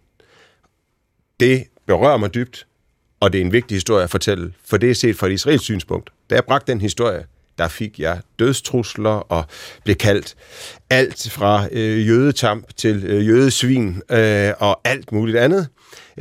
Det 1.40 1.64
berører 1.88 2.18
mig 2.18 2.34
dybt, 2.34 2.68
og 3.20 3.34
det 3.34 3.42
er 3.42 3.46
en 3.46 3.52
vigtig 3.52 3.76
historie 3.76 4.04
at 4.04 4.10
fortælle, 4.10 4.54
for 4.66 4.78
det 4.78 4.90
er 4.92 4.96
set 4.96 5.16
fra 5.18 5.28
et 5.28 5.32
israelsk 5.32 5.64
synspunkt. 5.64 6.10
Da 6.30 6.36
jeg 6.36 6.46
bragte 6.46 6.72
den 6.72 6.82
historie, 6.82 7.26
der 7.58 7.68
fik 7.68 8.00
jeg 8.00 8.22
dødstrusler 8.40 9.10
og 9.10 9.46
blev 9.84 9.96
kaldt 9.96 10.36
alt 10.90 11.30
fra 11.32 11.68
øh, 11.72 12.08
jødetamp 12.08 12.76
til 12.76 13.04
øh, 13.06 13.28
jødesvin 13.28 14.02
øh, 14.12 14.54
og 14.60 14.82
alt 14.84 15.12
muligt 15.12 15.38
andet. 15.38 15.68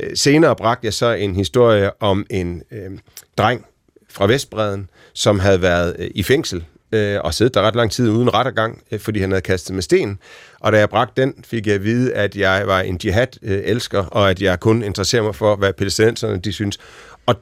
Øh, 0.01 0.09
senere 0.15 0.55
bragte 0.55 0.85
jeg 0.85 0.93
så 0.93 1.11
en 1.11 1.35
historie 1.35 2.01
om 2.01 2.25
en 2.29 2.63
øh, 2.71 2.91
dreng 3.37 3.65
fra 4.09 4.27
Vestbreden, 4.27 4.89
som 5.13 5.39
havde 5.39 5.61
været 5.61 5.95
øh, 5.99 6.09
i 6.15 6.23
fængsel 6.23 6.63
øh, 6.91 7.19
og 7.23 7.33
siddet 7.33 7.53
der 7.53 7.61
ret 7.61 7.75
lang 7.75 7.91
tid 7.91 8.09
uden 8.09 8.33
rettergang, 8.33 8.81
øh, 8.91 8.99
fordi 8.99 9.19
han 9.19 9.31
havde 9.31 9.41
kastet 9.41 9.75
med 9.75 9.83
sten. 9.83 10.19
Og 10.59 10.71
da 10.71 10.77
jeg 10.79 10.89
bragte 10.89 11.21
den, 11.21 11.33
fik 11.43 11.67
jeg 11.67 11.75
at 11.75 11.83
vide, 11.83 12.13
at 12.13 12.35
jeg 12.35 12.67
var 12.67 12.79
en 12.79 12.99
jihad-elsker, 13.03 14.05
og 14.05 14.29
at 14.29 14.41
jeg 14.41 14.59
kun 14.59 14.83
interesserer 14.83 15.23
mig 15.23 15.35
for, 15.35 15.55
hvad 15.55 15.73
palæstinenserne 15.73 16.39
de 16.39 16.53
synes. 16.53 16.77
Og 17.25 17.35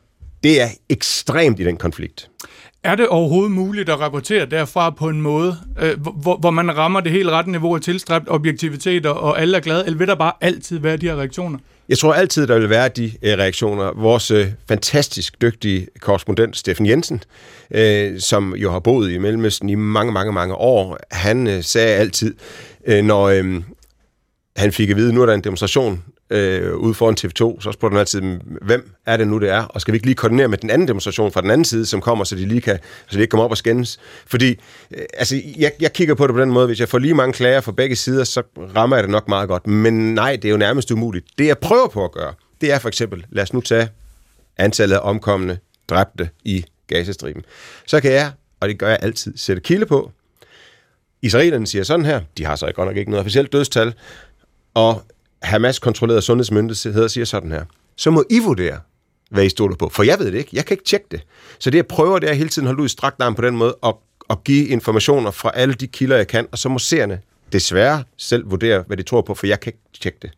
det 0.43 0.61
er 0.61 0.67
ekstremt 0.89 1.59
i 1.59 1.63
den 1.63 1.77
konflikt. 1.77 2.29
Er 2.83 2.95
det 2.95 3.07
overhovedet 3.07 3.51
muligt 3.51 3.89
at 3.89 3.99
rapportere 3.99 4.45
derfra 4.45 4.89
på 4.89 5.09
en 5.09 5.21
måde, 5.21 5.57
øh, 5.79 5.99
hvor, 5.99 6.37
hvor 6.37 6.51
man 6.51 6.77
rammer 6.77 6.99
det 6.99 7.11
helt 7.11 7.29
rette 7.29 7.51
niveau 7.51 7.75
af 7.75 7.81
tilstræbt 7.81 8.29
objektivitet, 8.29 9.05
og 9.05 9.41
alle 9.41 9.57
er 9.57 9.61
glade, 9.61 9.85
eller 9.85 9.97
vil 9.97 10.07
der 10.07 10.15
bare 10.15 10.33
altid 10.41 10.79
være 10.79 10.97
de 10.97 11.05
her 11.05 11.15
reaktioner? 11.15 11.59
Jeg 11.89 11.97
tror 11.97 12.13
altid, 12.13 12.47
der 12.47 12.59
vil 12.59 12.69
være 12.69 12.89
de 12.89 13.11
øh, 13.21 13.37
reaktioner. 13.37 13.93
Vores 13.95 14.31
øh, 14.31 14.47
fantastisk 14.67 15.41
dygtige 15.41 15.87
korrespondent, 15.99 16.57
Steffen 16.57 16.85
Jensen, 16.85 17.23
øh, 17.71 18.19
som 18.19 18.55
jo 18.55 18.71
har 18.71 18.79
boet 18.79 19.11
i 19.11 19.17
Mellemøsten 19.17 19.69
i 19.69 19.75
mange, 19.75 20.13
mange, 20.13 20.33
mange 20.33 20.55
år, 20.55 20.97
han 21.11 21.47
øh, 21.47 21.63
sagde 21.63 21.95
altid, 21.95 22.35
øh, 22.87 23.03
når 23.03 23.23
øh, 23.23 23.61
han 24.55 24.71
fik 24.71 24.89
at 24.89 24.95
vide, 24.95 25.07
at 25.07 25.13
nu 25.13 25.21
er 25.21 25.25
der 25.25 25.33
en 25.33 25.43
demonstration 25.43 26.03
øh, 26.29 26.75
ude 26.75 26.93
foran 26.93 27.15
TV2, 27.19 27.61
så 27.61 27.71
spurgte 27.71 27.93
han 27.93 27.99
altid, 27.99 28.21
hvem 28.61 28.91
er 29.05 29.17
det 29.17 29.27
nu, 29.27 29.39
det 29.39 29.49
er? 29.49 29.63
Og 29.63 29.81
skal 29.81 29.91
vi 29.91 29.95
ikke 29.95 30.05
lige 30.05 30.15
koordinere 30.15 30.47
med 30.47 30.57
den 30.57 30.69
anden 30.69 30.87
demonstration 30.87 31.31
fra 31.31 31.41
den 31.41 31.51
anden 31.51 31.65
side, 31.65 31.85
som 31.85 32.01
kommer, 32.01 32.23
så 32.23 32.35
de 32.35 32.45
lige 32.45 32.61
kan, 32.61 32.79
så 33.07 33.17
de 33.17 33.21
ikke 33.21 33.31
kommer 33.31 33.43
op 33.43 33.51
og 33.51 33.57
skændes? 33.57 33.99
Fordi, 34.27 34.49
øh, 34.91 35.03
altså, 35.13 35.41
jeg, 35.57 35.71
jeg 35.79 35.93
kigger 35.93 36.15
på 36.15 36.27
det 36.27 36.35
på 36.35 36.41
den 36.41 36.51
måde, 36.51 36.67
hvis 36.67 36.79
jeg 36.79 36.89
får 36.89 36.97
lige 36.97 37.13
mange 37.13 37.33
klager 37.33 37.61
fra 37.61 37.71
begge 37.71 37.95
sider, 37.95 38.23
så 38.23 38.43
rammer 38.75 38.95
jeg 38.95 39.03
det 39.03 39.11
nok 39.11 39.27
meget 39.27 39.47
godt. 39.47 39.67
Men 39.67 40.15
nej, 40.15 40.35
det 40.35 40.45
er 40.45 40.51
jo 40.51 40.57
nærmest 40.57 40.91
umuligt. 40.91 41.25
Det, 41.37 41.47
jeg 41.47 41.57
prøver 41.57 41.87
på 41.87 42.05
at 42.05 42.11
gøre, 42.11 42.33
det 42.61 42.71
er 42.71 42.79
for 42.79 42.87
eksempel, 42.87 43.25
lad 43.29 43.43
os 43.43 43.53
nu 43.53 43.61
tage 43.61 43.89
antallet 44.57 44.95
af 44.95 44.99
omkomne, 45.03 45.59
dræbte 45.89 46.29
i 46.43 46.65
Gazastriben. 46.87 47.43
Så 47.85 48.01
kan 48.01 48.11
jeg, 48.11 48.31
og 48.59 48.69
det 48.69 48.77
gør 48.79 48.89
jeg 48.89 48.99
altid, 49.01 49.37
sætte 49.37 49.61
kilde 49.61 49.85
på. 49.85 50.11
Israelerne 51.21 51.67
siger 51.67 51.83
sådan 51.83 52.05
her, 52.05 52.21
de 52.37 52.45
har 52.45 52.55
så 52.55 52.71
godt 52.75 52.87
nok 52.87 52.97
ikke 52.97 53.11
noget 53.11 53.19
officielt 53.19 53.53
dødstal, 53.53 53.93
og 54.73 55.03
Hamas-kontrollerede 55.41 56.21
sundhedsmyndigheder 56.21 57.07
siger 57.07 57.25
sådan 57.25 57.51
her. 57.51 57.65
Så 57.95 58.11
må 58.11 58.23
I 58.29 58.39
vurdere, 58.39 58.79
hvad 59.31 59.45
I 59.45 59.49
stoler 59.49 59.75
på. 59.75 59.89
For 59.89 60.03
jeg 60.03 60.19
ved 60.19 60.31
det 60.31 60.37
ikke. 60.37 60.49
Jeg 60.53 60.65
kan 60.65 60.73
ikke 60.73 60.83
tjekke 60.83 61.05
det. 61.11 61.21
Så 61.59 61.69
det, 61.69 61.77
jeg 61.77 61.87
prøver, 61.87 62.19
det 62.19 62.29
er 62.29 62.33
hele 62.33 62.49
tiden 62.49 62.65
at 62.65 62.69
holde 62.69 62.81
ud 62.81 62.85
i 62.85 62.89
strakt 62.89 63.21
arm 63.21 63.35
på 63.35 63.41
den 63.41 63.57
måde, 63.57 63.75
og, 63.75 64.01
og 64.27 64.43
give 64.43 64.67
informationer 64.67 65.31
fra 65.31 65.51
alle 65.53 65.73
de 65.73 65.87
kilder, 65.87 66.17
jeg 66.17 66.27
kan, 66.27 66.47
og 66.51 66.57
så 66.57 66.69
må 66.69 66.79
seerne 66.79 67.19
desværre 67.51 68.03
selv 68.17 68.51
vurdere, 68.51 68.83
hvad 68.87 68.97
de 68.97 69.03
tror 69.03 69.21
på, 69.21 69.33
for 69.33 69.47
jeg 69.47 69.59
kan 69.59 69.73
ikke 69.73 69.99
tjekke 70.01 70.19
det. 70.21 70.31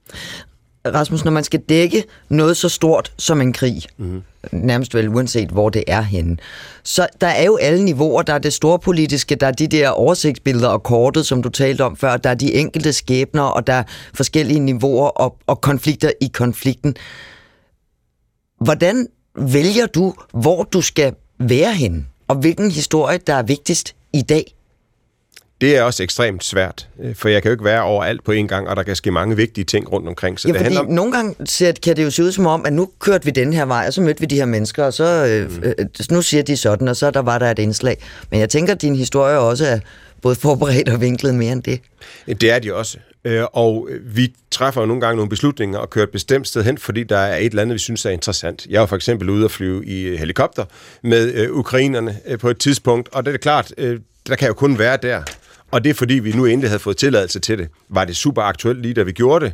Rasmus, 0.85 1.25
når 1.25 1.31
man 1.31 1.43
skal 1.43 1.59
dække 1.59 2.03
noget 2.29 2.57
så 2.57 2.69
stort 2.69 3.13
som 3.17 3.41
en 3.41 3.53
krig, 3.53 3.81
mm. 3.97 4.23
nærmest 4.51 4.95
vel 4.95 5.09
uanset 5.09 5.49
hvor 5.49 5.69
det 5.69 5.83
er 5.87 6.01
henne, 6.01 6.37
så 6.83 7.07
der 7.21 7.27
er 7.27 7.43
jo 7.43 7.55
alle 7.55 7.85
niveauer. 7.85 8.21
Der 8.21 8.33
er 8.33 8.39
det 8.39 8.53
store 8.53 8.79
politiske, 8.79 9.35
der 9.35 9.47
er 9.47 9.51
de 9.51 9.67
der 9.67 9.89
oversigtsbilleder 9.89 10.67
og 10.67 10.83
kortet, 10.83 11.25
som 11.25 11.43
du 11.43 11.49
talte 11.49 11.81
om 11.81 11.97
før, 11.97 12.17
der 12.17 12.29
er 12.29 12.33
de 12.33 12.53
enkelte 12.53 12.93
skæbner, 12.93 13.41
og 13.41 13.67
der 13.67 13.73
er 13.73 13.83
forskellige 14.13 14.59
niveauer 14.59 15.07
og, 15.07 15.37
og 15.47 15.61
konflikter 15.61 16.11
i 16.21 16.29
konflikten. 16.33 16.95
Hvordan 18.61 19.07
vælger 19.35 19.85
du, 19.85 20.13
hvor 20.33 20.63
du 20.63 20.81
skal 20.81 21.13
være 21.39 21.73
henne, 21.73 22.05
og 22.27 22.35
hvilken 22.35 22.71
historie, 22.71 23.19
der 23.27 23.33
er 23.33 23.43
vigtigst 23.43 23.95
i 24.13 24.21
dag? 24.21 24.55
Det 25.61 25.77
er 25.77 25.83
også 25.83 26.03
ekstremt 26.03 26.43
svært, 26.43 26.87
øh, 27.03 27.15
for 27.15 27.29
jeg 27.29 27.41
kan 27.41 27.49
jo 27.49 27.53
ikke 27.53 27.63
være 27.63 27.81
overalt 27.81 28.23
på 28.23 28.31
en 28.31 28.47
gang, 28.47 28.69
og 28.69 28.75
der 28.75 28.83
kan 28.83 28.95
ske 28.95 29.11
mange 29.11 29.35
vigtige 29.35 29.65
ting 29.65 29.91
rundt 29.91 30.07
omkring. 30.07 30.39
Så 30.39 30.47
ja, 30.47 30.53
det 30.53 30.61
handler 30.61 30.81
om... 30.81 30.87
nogle 30.87 31.11
gange 31.11 31.35
kan 31.83 31.95
det 31.95 32.03
jo 32.03 32.11
se 32.11 32.23
ud 32.23 32.31
som 32.31 32.45
om, 32.45 32.65
at 32.65 32.73
nu 32.73 32.89
kørte 32.99 33.25
vi 33.25 33.31
den 33.31 33.53
her 33.53 33.65
vej, 33.65 33.83
og 33.87 33.93
så 33.93 34.01
mødte 34.01 34.19
vi 34.19 34.25
de 34.25 34.35
her 34.35 34.45
mennesker, 34.45 34.83
og 34.83 34.93
så 34.93 35.25
øh, 35.25 35.51
mm. 35.51 35.63
øh, 35.63 35.85
nu 36.11 36.21
siger 36.21 36.43
de 36.43 36.57
sådan, 36.57 36.87
og 36.87 36.95
så 36.95 37.11
der 37.11 37.21
var 37.21 37.39
der 37.39 37.51
et 37.51 37.59
indslag. 37.59 37.97
Men 38.29 38.39
jeg 38.39 38.49
tænker, 38.49 38.73
at 38.73 38.81
din 38.81 38.95
historie 38.95 39.37
også 39.37 39.65
er 39.65 39.79
både 40.21 40.35
forberedt 40.35 40.89
og 40.89 41.01
vinklet 41.01 41.35
mere 41.35 41.51
end 41.51 41.63
det. 41.63 41.79
Det 42.27 42.51
er 42.51 42.59
de 42.59 42.75
også. 42.75 42.97
Øh, 43.25 43.43
og 43.53 43.89
vi 44.05 44.33
træffer 44.51 44.81
jo 44.81 44.87
nogle 44.87 45.01
gange 45.01 45.15
nogle 45.15 45.29
beslutninger 45.29 45.79
og 45.79 45.89
kører 45.89 46.05
et 46.05 46.11
bestemt 46.11 46.47
sted 46.47 46.63
hen, 46.63 46.77
fordi 46.77 47.03
der 47.03 47.17
er 47.17 47.37
et 47.37 47.45
eller 47.45 47.61
andet, 47.61 47.73
vi 47.73 47.79
synes 47.79 48.05
er 48.05 48.09
interessant. 48.09 48.67
Jeg 48.69 48.79
var 48.79 48.87
for 48.87 48.95
eksempel 48.95 49.29
ude 49.29 49.45
at 49.45 49.51
flyve 49.51 49.85
i 49.85 50.17
helikopter 50.17 50.65
med 51.03 51.33
øh, 51.33 51.51
ukrainerne 51.51 52.17
øh, 52.27 52.39
på 52.39 52.49
et 52.49 52.57
tidspunkt, 52.57 53.09
og 53.11 53.25
det 53.25 53.33
er 53.33 53.37
klart, 53.37 53.73
øh, 53.77 53.99
der 54.27 54.35
kan 54.35 54.47
jo 54.47 54.53
kun 54.53 54.79
være 54.79 54.97
der. 55.01 55.21
Og 55.71 55.83
det 55.83 55.89
er 55.89 55.93
fordi, 55.93 56.13
vi 56.13 56.31
nu 56.31 56.45
endelig 56.45 56.69
havde 56.69 56.79
fået 56.79 56.97
tilladelse 56.97 57.39
til 57.39 57.57
det. 57.57 57.67
Var 57.89 58.05
det 58.05 58.15
super 58.15 58.41
aktuelt 58.41 58.81
lige 58.81 58.93
da 58.93 59.03
vi 59.03 59.11
gjorde 59.11 59.45
det? 59.45 59.53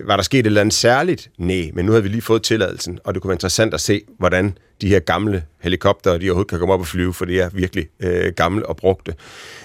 Var 0.00 0.16
der 0.16 0.22
sket 0.22 0.40
et 0.40 0.46
eller 0.46 0.60
andet 0.60 0.74
særligt? 0.74 1.30
Nej, 1.38 1.70
men 1.74 1.84
nu 1.84 1.92
havde 1.92 2.02
vi 2.02 2.08
lige 2.08 2.22
fået 2.22 2.42
tilladelsen, 2.42 2.98
og 3.04 3.14
det 3.14 3.22
kunne 3.22 3.28
være 3.28 3.34
interessant 3.34 3.74
at 3.74 3.80
se, 3.80 4.02
hvordan 4.18 4.58
de 4.80 4.88
her 4.88 4.98
gamle 4.98 5.44
helikopter, 5.60 6.18
de 6.18 6.24
overhovedet 6.26 6.50
kan 6.50 6.58
komme 6.58 6.74
op 6.74 6.80
og 6.80 6.86
flyve, 6.86 7.14
for 7.14 7.24
de 7.24 7.40
er 7.40 7.48
virkelig 7.52 7.86
øh, 8.00 8.32
gamle 8.32 8.66
og 8.66 8.76
brugte. 8.76 9.14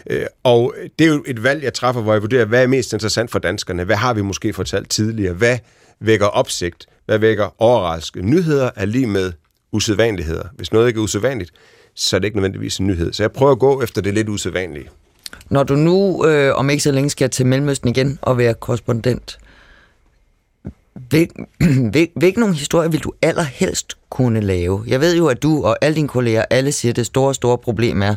Øh, 0.09 0.25
og 0.43 0.75
det 0.99 1.07
er 1.07 1.13
jo 1.13 1.23
et 1.27 1.43
valg, 1.43 1.63
jeg 1.63 1.73
træffer, 1.73 2.01
hvor 2.01 2.13
jeg 2.13 2.21
vurderer, 2.21 2.45
hvad 2.45 2.63
er 2.63 2.67
mest 2.67 2.93
interessant 2.93 3.31
for 3.31 3.39
danskerne? 3.39 3.83
Hvad 3.83 3.95
har 3.95 4.13
vi 4.13 4.21
måske 4.21 4.53
fortalt 4.53 4.89
tidligere? 4.89 5.33
Hvad 5.33 5.57
vækker 5.99 6.25
opsigt? 6.25 6.85
Hvad 7.05 7.19
vækker 7.19 7.61
overraskelse? 7.61 8.29
Nyheder 8.29 8.69
er 8.75 8.85
lige 8.85 9.07
med 9.07 9.31
usædvanligheder. 9.71 10.43
Hvis 10.55 10.71
noget 10.71 10.87
ikke 10.87 10.97
er 10.97 11.03
usædvanligt, 11.03 11.51
så 11.95 12.15
er 12.15 12.19
det 12.19 12.25
ikke 12.25 12.37
nødvendigvis 12.37 12.77
en 12.77 12.87
nyhed. 12.87 13.13
Så 13.13 13.23
jeg 13.23 13.31
prøver 13.31 13.51
at 13.51 13.59
gå 13.59 13.81
efter 13.81 14.01
det 14.01 14.13
lidt 14.13 14.29
usædvanlige. 14.29 14.89
Når 15.49 15.63
du 15.63 15.75
nu 15.75 16.25
øh, 16.25 16.55
om 16.55 16.69
ikke 16.69 16.83
så 16.83 16.91
længe 16.91 17.09
skal 17.09 17.29
til 17.29 17.45
Mellemøsten 17.45 17.89
igen 17.89 18.19
og 18.21 18.37
være 18.37 18.53
korrespondent, 18.53 19.39
hvil, 20.93 21.29
hvil, 21.91 22.09
hvilke 22.15 22.39
nogle 22.39 22.55
historier 22.55 22.89
vil 22.89 22.99
du 22.99 23.13
allerhelst 23.21 23.97
kunne 24.09 24.41
lave? 24.41 24.83
Jeg 24.87 25.01
ved 25.01 25.17
jo, 25.17 25.27
at 25.27 25.43
du 25.43 25.63
og 25.63 25.77
alle 25.81 25.95
dine 25.95 26.07
kolleger, 26.07 26.45
alle 26.49 26.71
siger, 26.71 26.91
at 26.91 26.95
det 26.95 27.05
store, 27.05 27.33
store 27.33 27.57
problem 27.57 28.01
er, 28.01 28.15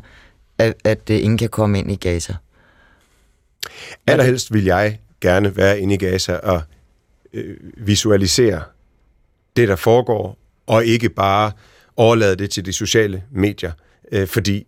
at, 0.58 0.74
at 0.84 1.10
øh, 1.10 1.16
ingen 1.16 1.38
kan 1.38 1.48
komme 1.48 1.78
ind 1.78 1.92
i 1.92 1.96
Gaza. 1.96 2.34
Allerhelst 4.06 4.52
vil 4.52 4.64
jeg 4.64 4.98
gerne 5.20 5.56
være 5.56 5.80
inde 5.80 5.94
i 5.94 5.98
Gaza 5.98 6.36
og 6.36 6.62
øh, 7.32 7.56
visualisere 7.76 8.62
det, 9.56 9.68
der 9.68 9.76
foregår, 9.76 10.38
og 10.66 10.84
ikke 10.84 11.08
bare 11.08 11.52
overlade 11.96 12.36
det 12.36 12.50
til 12.50 12.64
de 12.64 12.72
sociale 12.72 13.22
medier. 13.30 13.72
Øh, 14.12 14.26
fordi 14.26 14.66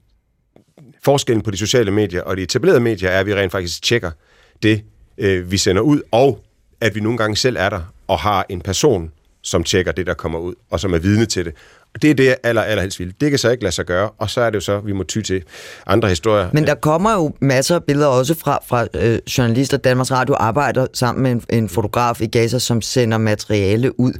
forskellen 1.04 1.42
på 1.42 1.50
de 1.50 1.56
sociale 1.56 1.90
medier 1.90 2.22
og 2.22 2.36
de 2.36 2.42
etablerede 2.42 2.80
medier 2.80 3.10
er, 3.10 3.20
at 3.20 3.26
vi 3.26 3.34
rent 3.34 3.52
faktisk 3.52 3.82
tjekker 3.82 4.10
det, 4.62 4.84
øh, 5.18 5.50
vi 5.50 5.56
sender 5.56 5.82
ud, 5.82 6.00
og 6.10 6.40
at 6.80 6.94
vi 6.94 7.00
nogle 7.00 7.18
gange 7.18 7.36
selv 7.36 7.56
er 7.58 7.68
der 7.68 7.80
og 8.08 8.18
har 8.18 8.46
en 8.48 8.60
person, 8.60 9.10
som 9.42 9.64
tjekker 9.64 9.92
det, 9.92 10.06
der 10.06 10.14
kommer 10.14 10.38
ud, 10.38 10.54
og 10.70 10.80
som 10.80 10.94
er 10.94 10.98
vidne 10.98 11.26
til 11.26 11.44
det. 11.44 11.54
Det 12.02 12.10
er 12.10 12.14
det, 12.14 12.24
jeg 12.24 12.36
aller, 12.42 12.62
allerhelst 12.62 13.00
vil. 13.00 13.14
Det 13.20 13.30
kan 13.30 13.38
så 13.38 13.50
ikke 13.50 13.62
lade 13.62 13.74
sig 13.74 13.86
gøre, 13.86 14.10
og 14.18 14.30
så 14.30 14.40
er 14.40 14.50
det 14.50 14.54
jo 14.54 14.60
så, 14.60 14.80
vi 14.80 14.92
må 14.92 15.02
ty 15.02 15.20
til 15.20 15.42
andre 15.86 16.08
historier. 16.08 16.48
Men 16.52 16.66
der 16.66 16.74
kommer 16.74 17.12
jo 17.12 17.32
masser 17.40 17.74
af 17.74 17.84
billeder 17.84 18.06
også 18.06 18.34
fra, 18.34 18.58
fra 18.66 18.86
øh, 18.94 19.18
journalister. 19.38 19.76
Danmarks 19.76 20.10
Radio 20.10 20.34
arbejder 20.38 20.86
sammen 20.94 21.22
med 21.22 21.30
en, 21.30 21.42
en 21.50 21.68
fotograf 21.68 22.20
i 22.20 22.26
Gaza, 22.26 22.58
som 22.58 22.82
sender 22.82 23.18
materiale 23.18 24.00
ud. 24.00 24.12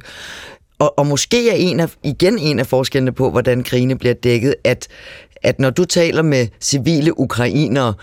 Og, 0.79 0.99
og 0.99 1.07
måske 1.07 1.49
er 1.49 1.55
en 1.55 1.79
af, 1.79 1.95
igen 2.03 2.39
en 2.39 2.59
af 2.59 2.67
forskellene 2.67 3.11
på, 3.11 3.31
hvordan 3.31 3.63
krigene 3.63 3.97
bliver 3.97 4.13
dækket, 4.13 4.55
at, 4.63 4.87
at 5.43 5.59
når 5.59 5.69
du 5.69 5.85
taler 5.85 6.21
med 6.21 6.47
civile 6.61 7.19
ukrainere, 7.19 7.93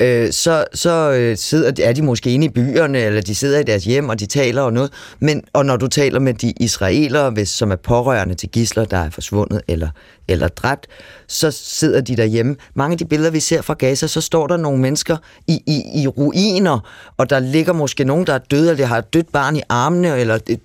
øh, 0.00 0.32
så, 0.32 0.64
så 0.74 1.10
øh, 1.10 1.36
sidder, 1.36 1.84
er 1.84 1.92
de 1.92 2.02
måske 2.02 2.30
inde 2.30 2.46
i 2.46 2.48
byerne, 2.48 2.98
eller 2.98 3.20
de 3.20 3.34
sidder 3.34 3.58
i 3.58 3.62
deres 3.62 3.84
hjem, 3.84 4.08
og 4.08 4.20
de 4.20 4.26
taler 4.26 4.62
og 4.62 4.72
noget. 4.72 4.92
Men, 5.20 5.42
og 5.52 5.66
når 5.66 5.76
du 5.76 5.86
taler 5.86 6.20
med 6.20 6.34
de 6.34 6.52
israelere, 6.60 7.30
hvis, 7.30 7.48
som 7.48 7.72
er 7.72 7.76
pårørende 7.76 8.34
til 8.34 8.48
gisler, 8.48 8.84
der 8.84 8.96
er 8.96 9.10
forsvundet 9.10 9.62
eller, 9.68 9.88
eller 10.28 10.48
dræbt, 10.48 10.86
så 11.26 11.50
sidder 11.50 12.00
de 12.00 12.16
derhjemme. 12.16 12.56
Mange 12.74 12.92
af 12.92 12.98
de 12.98 13.04
billeder, 13.04 13.30
vi 13.30 13.40
ser 13.40 13.62
fra 13.62 13.74
Gaza, 13.74 14.06
så 14.06 14.20
står 14.20 14.46
der 14.46 14.56
nogle 14.56 14.80
mennesker 14.80 15.16
i, 15.46 15.62
i, 15.66 16.02
i 16.02 16.08
ruiner, 16.08 16.78
og 17.16 17.30
der 17.30 17.38
ligger 17.38 17.72
måske 17.72 18.04
nogen, 18.04 18.26
der 18.26 18.34
er 18.34 18.38
døde, 18.38 18.70
eller 18.70 18.86
har 18.86 18.98
et 18.98 19.14
dødt 19.14 19.32
barn 19.32 19.56
i 19.56 19.62
armene, 19.68 20.18
eller 20.18 20.38
de 20.38 20.58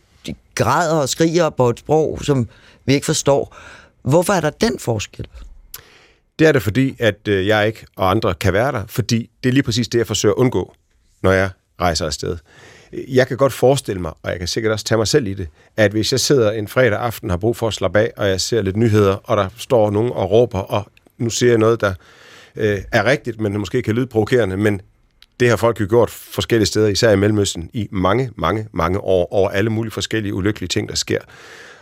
græder 0.56 0.96
og 0.96 1.10
skriger 1.10 1.50
på 1.50 1.70
et 1.70 1.80
sprog, 1.80 2.20
som 2.22 2.48
vi 2.86 2.94
ikke 2.94 3.06
forstår. 3.06 3.56
Hvorfor 4.04 4.34
er 4.34 4.42
der 4.42 4.50
den 4.50 4.80
forskel? 4.80 5.28
Det 6.40 6.48
er 6.48 6.52
det, 6.52 6.62
fordi 6.62 6.96
at 7.00 7.28
øh, 7.28 7.48
jeg 7.48 7.68
ikke 7.68 7.86
og 7.96 8.12
andre 8.12 8.34
kan 8.34 8.54
være 8.54 8.72
der, 8.72 8.84
fordi 8.88 9.30
det 9.44 9.50
er 9.50 9.54
lige 9.54 9.64
præcis 9.64 9.88
det, 9.88 9.98
jeg 9.98 10.08
forsøger 10.08 10.34
at 10.34 10.38
undgå, 10.38 10.76
når 11.22 11.32
jeg 11.32 11.50
rejser 11.82 12.06
afsted. 12.06 12.38
Jeg 13.08 13.28
kan 13.28 13.38
godt 13.38 13.54
forestille 13.54 14.02
mig, 14.02 14.12
og 14.24 14.32
jeg 14.32 14.40
kan 14.40 14.48
sikkert 14.48 14.72
også 14.72 14.86
tage 14.86 14.98
mig 14.98 15.08
selv 15.08 15.28
i 15.28 15.34
det, 15.34 15.48
at 15.78 15.92
hvis 15.92 16.12
jeg 16.12 16.20
sidder 16.20 16.52
en 16.52 16.68
fredag 16.68 17.00
aften 17.00 17.30
og 17.30 17.34
har 17.34 17.38
brug 17.38 17.58
for 17.58 17.68
at 17.68 17.74
slappe 17.74 18.00
af, 18.00 18.12
og 18.18 18.30
jeg 18.30 18.42
ser 18.42 18.62
lidt 18.62 18.78
nyheder, 18.78 19.16
og 19.24 19.38
der 19.38 19.50
står 19.58 19.92
nogen 19.92 20.12
og 20.12 20.32
råber, 20.32 20.60
og 20.60 20.92
nu 21.18 21.30
ser 21.30 21.50
jeg 21.50 21.58
noget, 21.58 21.82
der 21.82 21.94
øh, 22.56 22.78
er 22.92 23.04
rigtigt, 23.04 23.40
men 23.40 23.58
måske 23.58 23.82
kan 23.82 23.96
lyde 23.96 24.08
provokerende, 24.08 24.58
men 24.58 24.82
det 25.40 25.50
har 25.50 25.56
folk 25.56 25.82
jo 25.82 25.86
gjort 25.90 26.10
forskellige 26.10 26.68
steder, 26.68 26.88
især 26.88 27.12
i 27.12 27.16
Mellemøsten, 27.16 27.70
i 27.74 27.88
mange, 27.92 28.32
mange, 28.36 28.68
mange 28.72 29.00
år, 29.00 29.34
over 29.34 29.50
alle 29.50 29.70
mulige 29.70 29.92
forskellige 29.92 30.34
ulykkelige 30.34 30.68
ting, 30.68 30.90
der 30.90 30.96
sker. 30.96 31.20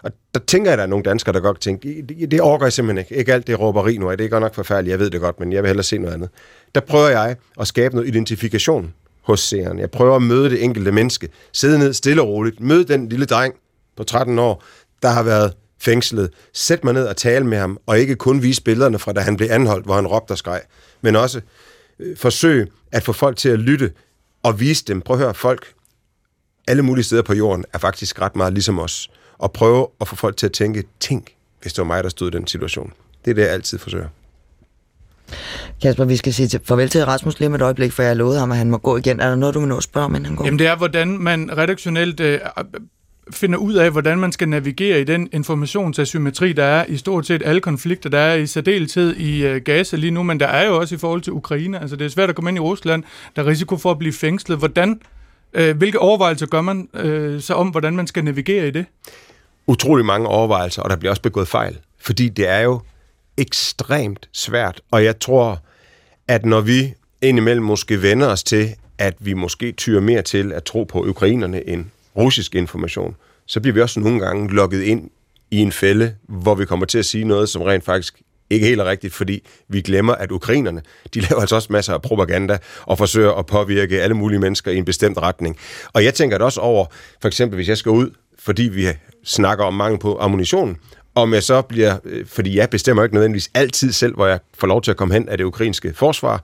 Og 0.03 0.11
der 0.33 0.39
tænker 0.39 0.71
jeg, 0.71 0.73
at 0.73 0.77
der 0.77 0.83
er 0.83 0.87
nogle 0.87 1.03
danskere, 1.03 1.33
der 1.33 1.39
godt 1.39 1.61
tænker, 1.61 1.89
det, 2.09 2.31
det 2.31 2.41
overgår 2.41 2.65
jeg 2.65 2.73
simpelthen 2.73 2.97
ikke. 2.97 3.15
Ikke 3.15 3.33
alt 3.33 3.47
det 3.47 3.59
råberi 3.59 3.97
nu, 3.97 4.11
det 4.11 4.21
er 4.21 4.27
godt 4.27 4.41
nok 4.41 4.55
forfærdeligt, 4.55 4.91
jeg 4.91 4.99
ved 4.99 5.09
det 5.09 5.21
godt, 5.21 5.39
men 5.39 5.53
jeg 5.53 5.63
vil 5.63 5.67
hellere 5.67 5.83
se 5.83 5.97
noget 5.97 6.13
andet. 6.13 6.29
Der 6.75 6.81
prøver 6.81 7.09
jeg 7.09 7.35
at 7.59 7.67
skabe 7.67 7.95
noget 7.95 8.07
identifikation 8.07 8.93
hos 9.21 9.39
seeren. 9.39 9.79
Jeg 9.79 9.91
prøver 9.91 10.15
at 10.15 10.21
møde 10.21 10.49
det 10.49 10.63
enkelte 10.63 10.91
menneske, 10.91 11.29
sidde 11.53 11.79
ned 11.79 11.93
stille 11.93 12.21
og 12.21 12.27
roligt, 12.27 12.59
møde 12.59 12.83
den 12.83 13.09
lille 13.09 13.25
dreng 13.25 13.53
på 13.97 14.03
13 14.03 14.39
år, 14.39 14.63
der 15.01 15.09
har 15.09 15.23
været 15.23 15.53
fængslet, 15.79 16.29
sæt 16.53 16.83
mig 16.83 16.93
ned 16.93 17.07
og 17.07 17.17
tale 17.17 17.45
med 17.45 17.57
ham, 17.57 17.79
og 17.85 17.99
ikke 17.99 18.15
kun 18.15 18.43
vise 18.43 18.63
billederne 18.63 18.99
fra, 18.99 19.13
da 19.13 19.21
han 19.21 19.37
blev 19.37 19.47
anholdt, 19.51 19.85
hvor 19.85 19.95
han 19.95 20.07
råbte 20.07 20.31
og 20.31 20.37
skreg, 20.37 20.61
men 21.01 21.15
også 21.15 21.41
øh, 21.99 22.17
forsøge 22.17 22.67
at 22.91 23.03
få 23.03 23.13
folk 23.13 23.37
til 23.37 23.49
at 23.49 23.59
lytte 23.59 23.91
og 24.43 24.59
vise 24.59 24.85
dem, 24.85 25.01
prøv 25.01 25.15
at 25.15 25.21
høre, 25.21 25.33
folk 25.33 25.73
alle 26.67 26.83
mulige 26.83 27.03
steder 27.03 27.21
på 27.21 27.33
jorden 27.33 27.65
er 27.73 27.77
faktisk 27.77 28.21
ret 28.21 28.35
meget 28.35 28.53
ligesom 28.53 28.79
os 28.79 29.09
og 29.41 29.51
prøve 29.51 29.87
at 30.01 30.07
få 30.07 30.15
folk 30.15 30.37
til 30.37 30.45
at 30.45 30.51
tænke, 30.51 30.83
tænk, 30.99 31.35
hvis 31.61 31.73
det 31.73 31.81
var 31.81 31.87
mig, 31.87 32.03
der 32.03 32.09
stod 32.09 32.27
i 32.27 32.37
den 32.37 32.47
situation. 32.47 32.93
Det 33.25 33.31
er 33.31 33.35
det, 33.35 33.41
jeg 33.41 33.51
altid 33.51 33.77
forsøger. 33.77 34.07
Kasper, 35.81 36.05
vi 36.05 36.17
skal 36.17 36.33
sige 36.33 36.47
til, 36.47 36.59
farvel 36.63 36.89
til 36.89 37.05
Rasmus 37.05 37.39
lige 37.39 37.49
med 37.49 37.59
et 37.59 37.63
øjeblik, 37.63 37.91
for 37.91 38.03
jeg 38.03 38.15
lovede 38.15 38.39
ham, 38.39 38.51
at 38.51 38.57
han 38.57 38.69
må 38.69 38.77
gå 38.77 38.97
igen. 38.97 39.19
Er 39.19 39.29
der 39.29 39.35
noget, 39.35 39.55
du 39.55 39.59
vil 39.59 39.69
nå 39.69 39.77
at 39.77 39.83
spørge 39.83 40.05
om, 40.05 40.15
inden 40.15 40.25
han 40.25 40.35
går? 40.35 40.45
Jamen 40.45 40.59
det 40.59 40.67
er, 40.67 40.75
hvordan 40.75 41.07
man 41.07 41.57
redaktionelt 41.57 42.19
øh, 42.19 42.39
finder 43.31 43.57
ud 43.57 43.73
af, 43.73 43.91
hvordan 43.91 44.19
man 44.19 44.31
skal 44.31 44.49
navigere 44.49 45.01
i 45.01 45.03
den 45.03 45.29
informationsasymmetri, 45.31 46.53
der 46.53 46.63
er 46.63 46.85
i 46.87 46.97
stort 46.97 47.25
set 47.25 47.41
alle 47.45 47.61
konflikter. 47.61 48.09
Der 48.09 48.17
er 48.17 48.35
i 48.35 48.47
særdeleshed 48.47 49.15
i 49.15 49.45
øh, 49.45 49.61
Gaza 49.61 49.95
lige 49.95 50.11
nu, 50.11 50.23
men 50.23 50.39
der 50.39 50.47
er 50.47 50.65
jo 50.65 50.77
også 50.77 50.95
i 50.95 50.97
forhold 50.97 51.21
til 51.21 51.33
Ukraine. 51.33 51.81
Altså 51.81 51.95
det 51.95 52.05
er 52.05 52.09
svært 52.09 52.29
at 52.29 52.35
komme 52.35 52.49
ind 52.49 52.57
i 52.57 52.61
Rusland. 52.61 53.03
Der 53.35 53.41
er 53.41 53.47
risiko 53.47 53.77
for 53.77 53.91
at 53.91 53.99
blive 53.99 54.13
fængslet. 54.13 54.57
Hvordan, 54.57 55.01
øh, 55.53 55.77
hvilke 55.77 55.99
overvejelser 55.99 56.45
gør 56.45 56.61
man 56.61 56.89
øh, 56.93 57.41
så 57.41 57.53
om, 57.53 57.67
hvordan 57.67 57.95
man 57.95 58.07
skal 58.07 58.23
navigere 58.23 58.67
i 58.67 58.71
det? 58.71 58.85
Utrolig 59.71 60.05
mange 60.05 60.27
overvejelser, 60.27 60.81
og 60.81 60.89
der 60.89 60.95
bliver 60.95 61.09
også 61.09 61.21
begået 61.21 61.47
fejl. 61.47 61.77
Fordi 61.99 62.29
det 62.29 62.47
er 62.47 62.59
jo 62.59 62.81
ekstremt 63.37 64.29
svært, 64.31 64.81
og 64.91 65.03
jeg 65.03 65.19
tror, 65.19 65.59
at 66.27 66.45
når 66.45 66.61
vi 66.61 66.93
indimellem 67.21 67.65
måske 67.65 68.01
vender 68.01 68.27
os 68.27 68.43
til, 68.43 68.69
at 68.97 69.15
vi 69.19 69.33
måske 69.33 69.71
tyrer 69.71 70.01
mere 70.01 70.21
til 70.21 70.53
at 70.53 70.63
tro 70.63 70.83
på 70.83 71.03
ukrainerne 71.03 71.69
end 71.69 71.85
russisk 72.17 72.55
information, 72.55 73.15
så 73.45 73.59
bliver 73.59 73.73
vi 73.73 73.81
også 73.81 73.99
nogle 73.99 74.19
gange 74.19 74.53
lukket 74.53 74.81
ind 74.81 75.09
i 75.51 75.57
en 75.57 75.71
fælde, 75.71 76.15
hvor 76.27 76.55
vi 76.55 76.65
kommer 76.65 76.85
til 76.85 76.99
at 76.99 77.05
sige 77.05 77.23
noget, 77.23 77.49
som 77.49 77.61
rent 77.61 77.83
faktisk 77.83 78.21
ikke 78.49 78.65
helt 78.65 78.81
er 78.81 78.85
rigtigt, 78.85 79.13
fordi 79.13 79.47
vi 79.67 79.81
glemmer, 79.81 80.13
at 80.13 80.31
ukrainerne, 80.31 80.81
de 81.13 81.19
laver 81.19 81.41
altså 81.41 81.55
også 81.55 81.67
masser 81.73 81.93
af 81.93 82.01
propaganda 82.01 82.57
og 82.81 82.97
forsøger 82.97 83.31
at 83.31 83.45
påvirke 83.45 84.01
alle 84.01 84.15
mulige 84.15 84.39
mennesker 84.39 84.71
i 84.71 84.77
en 84.77 84.85
bestemt 84.85 85.17
retning. 85.17 85.57
Og 85.93 86.03
jeg 86.03 86.13
tænker 86.13 86.37
det 86.37 86.45
også 86.45 86.61
over, 86.61 86.85
for 87.21 87.27
eksempel 87.27 87.55
hvis 87.55 87.69
jeg 87.69 87.77
skal 87.77 87.89
ud, 87.89 88.09
fordi 88.39 88.63
vi 88.63 88.87
snakker 89.23 89.65
om 89.65 89.73
mangel 89.73 89.99
på 89.99 90.17
ammunition, 90.19 90.77
om 91.15 91.33
jeg 91.33 91.43
så 91.43 91.61
bliver, 91.61 91.97
øh, 92.05 92.25
fordi 92.25 92.57
jeg 92.57 92.69
bestemmer 92.69 93.03
ikke 93.03 93.15
nødvendigvis 93.15 93.49
altid 93.53 93.91
selv, 93.91 94.15
hvor 94.15 94.27
jeg 94.27 94.39
får 94.53 94.67
lov 94.67 94.81
til 94.81 94.91
at 94.91 94.97
komme 94.97 95.13
hen 95.13 95.29
af 95.29 95.37
det 95.37 95.43
ukrainske 95.43 95.93
forsvar, 95.95 96.43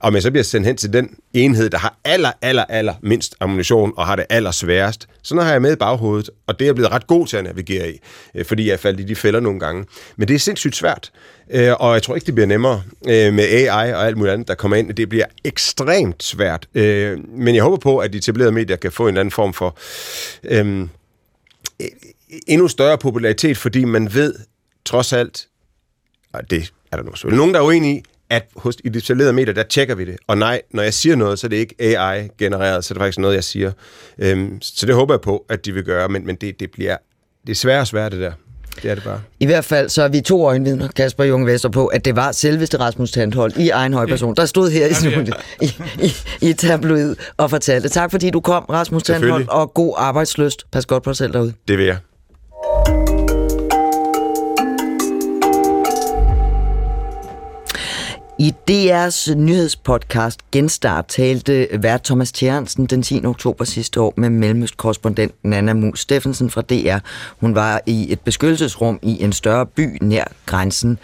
om 0.00 0.14
jeg 0.14 0.22
så 0.22 0.30
bliver 0.30 0.44
sendt 0.44 0.66
hen 0.66 0.76
til 0.76 0.92
den 0.92 1.10
enhed, 1.34 1.70
der 1.70 1.78
har 1.78 1.98
aller, 2.04 2.32
aller, 2.42 2.64
aller 2.64 2.94
mindst 3.02 3.34
ammunition 3.40 3.92
og 3.96 4.06
har 4.06 4.16
det 4.16 4.24
aller 4.30 4.50
sværest. 4.50 5.08
Så 5.22 5.34
når 5.34 5.42
har 5.42 5.52
jeg 5.52 5.62
med 5.62 5.72
i 5.72 5.76
baghovedet, 5.76 6.30
og 6.46 6.58
det 6.58 6.64
er 6.64 6.68
jeg 6.68 6.74
blevet 6.74 6.92
ret 6.92 7.06
god 7.06 7.26
til 7.26 7.36
at 7.36 7.44
navigere 7.44 7.90
i, 7.90 8.00
øh, 8.34 8.44
fordi 8.44 8.70
jeg 8.70 8.80
faldt 8.80 9.00
i 9.00 9.04
de 9.04 9.16
fælder 9.16 9.40
nogle 9.40 9.60
gange. 9.60 9.84
Men 10.16 10.28
det 10.28 10.34
er 10.34 10.38
sindssygt 10.38 10.76
svært, 10.76 11.12
øh, 11.50 11.72
og 11.80 11.94
jeg 11.94 12.02
tror 12.02 12.14
ikke, 12.14 12.26
det 12.26 12.34
bliver 12.34 12.46
nemmere 12.46 12.82
med 13.06 13.44
AI 13.44 13.92
og 13.92 14.06
alt 14.06 14.16
muligt 14.16 14.32
andet, 14.32 14.48
der 14.48 14.54
kommer 14.54 14.76
ind. 14.76 14.94
Det 14.94 15.08
bliver 15.08 15.26
ekstremt 15.44 16.22
svært, 16.22 16.66
men 16.74 17.54
jeg 17.54 17.62
håber 17.62 17.76
på, 17.76 17.98
at 17.98 18.12
de 18.12 18.18
etablerede 18.18 18.52
medier 18.52 18.76
kan 18.76 18.92
få 18.92 19.02
en 19.02 19.08
eller 19.08 19.20
anden 19.20 19.32
form 19.32 19.54
for 19.54 19.78
øhm, 20.44 20.88
endnu 22.46 22.68
større 22.68 22.98
popularitet, 22.98 23.56
fordi 23.56 23.84
man 23.84 24.14
ved 24.14 24.34
trods 24.84 25.12
alt, 25.12 25.48
og 26.32 26.50
det 26.50 26.72
er 26.92 26.96
der 26.96 27.04
nu 27.04 27.36
nogen, 27.36 27.54
der 27.54 27.60
er 27.60 27.64
uenige 27.64 27.96
i, 27.96 28.02
at 28.30 28.48
hos 28.56 28.76
i 28.84 28.88
de 28.88 29.32
medier, 29.32 29.54
der 29.54 29.62
tjekker 29.62 29.94
vi 29.94 30.04
det. 30.04 30.16
Og 30.26 30.38
nej, 30.38 30.62
når 30.70 30.82
jeg 30.82 30.94
siger 30.94 31.16
noget, 31.16 31.38
så 31.38 31.46
er 31.46 31.48
det 31.48 31.56
ikke 31.56 31.74
AI-genereret, 31.78 32.84
så 32.84 32.92
er 32.92 32.94
det 32.94 33.00
faktisk 33.00 33.18
noget, 33.18 33.34
jeg 33.34 33.44
siger. 33.44 33.72
Øhm, 34.18 34.62
så 34.62 34.86
det 34.86 34.94
håber 34.94 35.14
jeg 35.14 35.20
på, 35.20 35.46
at 35.48 35.64
de 35.64 35.72
vil 35.72 35.84
gøre, 35.84 36.08
men, 36.08 36.26
men 36.26 36.36
det, 36.36 36.60
det 36.60 36.70
bliver 36.70 36.96
det 37.46 37.52
er 37.52 37.56
svært 37.56 37.80
og 37.80 37.86
svært, 37.86 38.12
det 38.12 38.20
der. 38.20 38.32
Det 38.82 38.90
er 38.90 38.94
det 38.94 39.04
bare. 39.04 39.20
I 39.40 39.46
hvert 39.46 39.64
fald 39.64 39.88
så 39.88 40.02
er 40.02 40.08
vi 40.08 40.20
to 40.20 40.46
øjenvidner, 40.46 40.88
Kasper 40.88 41.24
Junge 41.24 41.46
Vester, 41.46 41.68
på, 41.68 41.86
at 41.86 42.04
det 42.04 42.16
var 42.16 42.32
selveste 42.32 42.80
Rasmus 42.80 43.12
Tandhold 43.12 43.56
i 43.56 43.68
egen 43.68 43.92
højperson, 43.92 44.34
der 44.34 44.46
stod 44.46 44.70
her 44.70 44.86
i 44.86 44.94
studiet 44.94 45.34
i, 45.62 45.74
i, 46.02 46.12
i 46.48 46.52
tabloid 46.52 47.16
og 47.36 47.50
fortalte. 47.50 47.88
Tak 47.88 48.10
fordi 48.10 48.30
du 48.30 48.40
kom, 48.40 48.64
Rasmus 48.64 49.02
Tandhold, 49.02 49.48
og 49.48 49.74
god 49.74 49.94
arbejdsløst. 49.96 50.70
Pas 50.72 50.86
godt 50.86 51.02
på 51.02 51.10
dig 51.10 51.16
selv 51.16 51.32
derude. 51.32 51.52
Det 51.68 51.78
vil 51.78 51.86
jeg. 51.86 51.96
I 58.38 58.54
DR's 58.68 59.34
nyhedspodcast 59.34 60.40
Genstart 60.52 61.06
talte 61.08 61.68
vært 61.72 62.02
Thomas 62.02 62.32
Tjernsen 62.32 62.86
den 62.86 63.02
10. 63.02 63.24
oktober 63.24 63.64
sidste 63.64 64.00
år 64.00 64.14
med 64.16 64.30
mellemøstkorrespondent 64.30 65.34
Nana 65.42 65.72
Mus 65.72 66.00
Steffensen 66.00 66.50
fra 66.50 66.62
DR. 66.62 66.98
Hun 67.40 67.54
var 67.54 67.80
i 67.86 68.12
et 68.12 68.20
beskyttelsesrum 68.20 68.98
i 69.02 69.24
en 69.24 69.32
større 69.32 69.66
by 69.66 69.98
nær 70.02 70.24
grænsen 70.46 70.98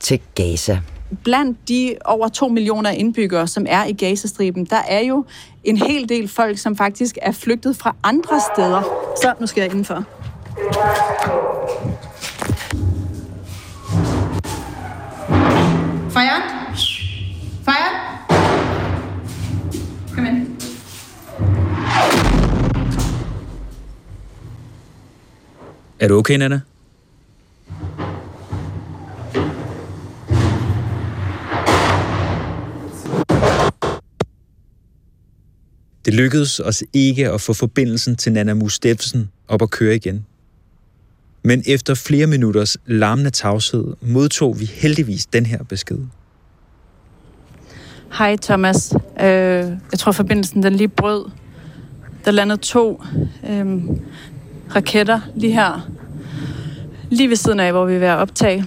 til 0.00 0.20
Gaza. 0.34 0.80
Blandt 1.24 1.68
de 1.68 1.96
over 2.04 2.28
2 2.28 2.48
millioner 2.48 2.90
indbyggere, 2.90 3.46
som 3.46 3.66
er 3.68 3.84
i 3.84 3.92
Gazastriben, 3.92 4.64
der 4.64 4.82
er 4.88 5.00
jo 5.00 5.24
en 5.64 5.76
hel 5.76 6.08
del 6.08 6.28
folk, 6.28 6.58
som 6.58 6.76
faktisk 6.76 7.18
er 7.22 7.32
flygtet 7.32 7.76
fra 7.76 7.96
andre 8.02 8.40
steder. 8.54 8.82
Så 9.22 9.34
nu 9.40 9.46
skal 9.46 9.60
jeg 9.60 9.70
indenfor. 9.70 10.04
Feiern. 16.18 16.42
Fire. 17.64 17.90
Kom 20.14 20.26
ind. 20.26 20.46
Er 25.98 26.08
du 26.08 26.14
okay, 26.18 26.36
Nana? 26.36 26.60
Det 36.04 36.14
lykkedes 36.14 36.60
os 36.60 36.84
ikke 36.92 37.30
at 37.30 37.40
få 37.40 37.52
forbindelsen 37.52 38.16
til 38.16 38.32
Nana 38.32 38.54
Mustefsen 38.54 39.30
op 39.48 39.62
at 39.62 39.70
køre 39.70 39.94
igen. 39.94 40.26
Men 41.48 41.62
efter 41.66 41.94
flere 41.94 42.26
minutters 42.26 42.76
larmende 42.86 43.30
tavshed 43.30 43.84
modtog 44.00 44.60
vi 44.60 44.64
heldigvis 44.64 45.26
den 45.26 45.46
her 45.46 45.62
besked. 45.64 45.98
Hej 48.18 48.36
Thomas. 48.36 48.94
Øh, 49.20 49.26
jeg 49.92 49.98
tror 49.98 50.12
forbindelsen 50.12 50.62
den 50.62 50.74
lige 50.74 50.88
brød. 50.88 51.30
Der 52.24 52.30
landede 52.30 52.60
to 52.60 53.02
øh, 53.50 53.66
raketter 54.74 55.20
lige 55.34 55.52
her. 55.52 55.90
lige 57.10 57.28
ved 57.28 57.36
siden 57.36 57.60
af, 57.60 57.72
hvor 57.72 57.84
vi 57.84 57.94
er 57.94 57.98
ved 57.98 58.08
at 58.08 58.16
optage. 58.16 58.64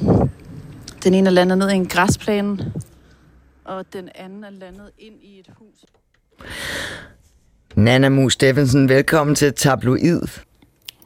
Den 1.04 1.14
ene 1.14 1.30
er 1.30 1.34
landet 1.34 1.58
ned 1.58 1.70
i 1.70 1.76
en 1.76 1.86
græsplæne, 1.86 2.74
og 3.66 3.86
den 3.94 4.10
anden 4.16 4.44
er 4.44 4.50
landet 4.50 4.90
ind 5.00 5.16
i 5.22 5.40
et 5.40 5.50
hus. 5.58 5.86
Nana 7.76 8.10
Mu 8.10 8.30
Steffensen, 8.30 8.90
velkommen 8.90 9.36
til 9.36 9.54
Tabloid. 9.54 10.51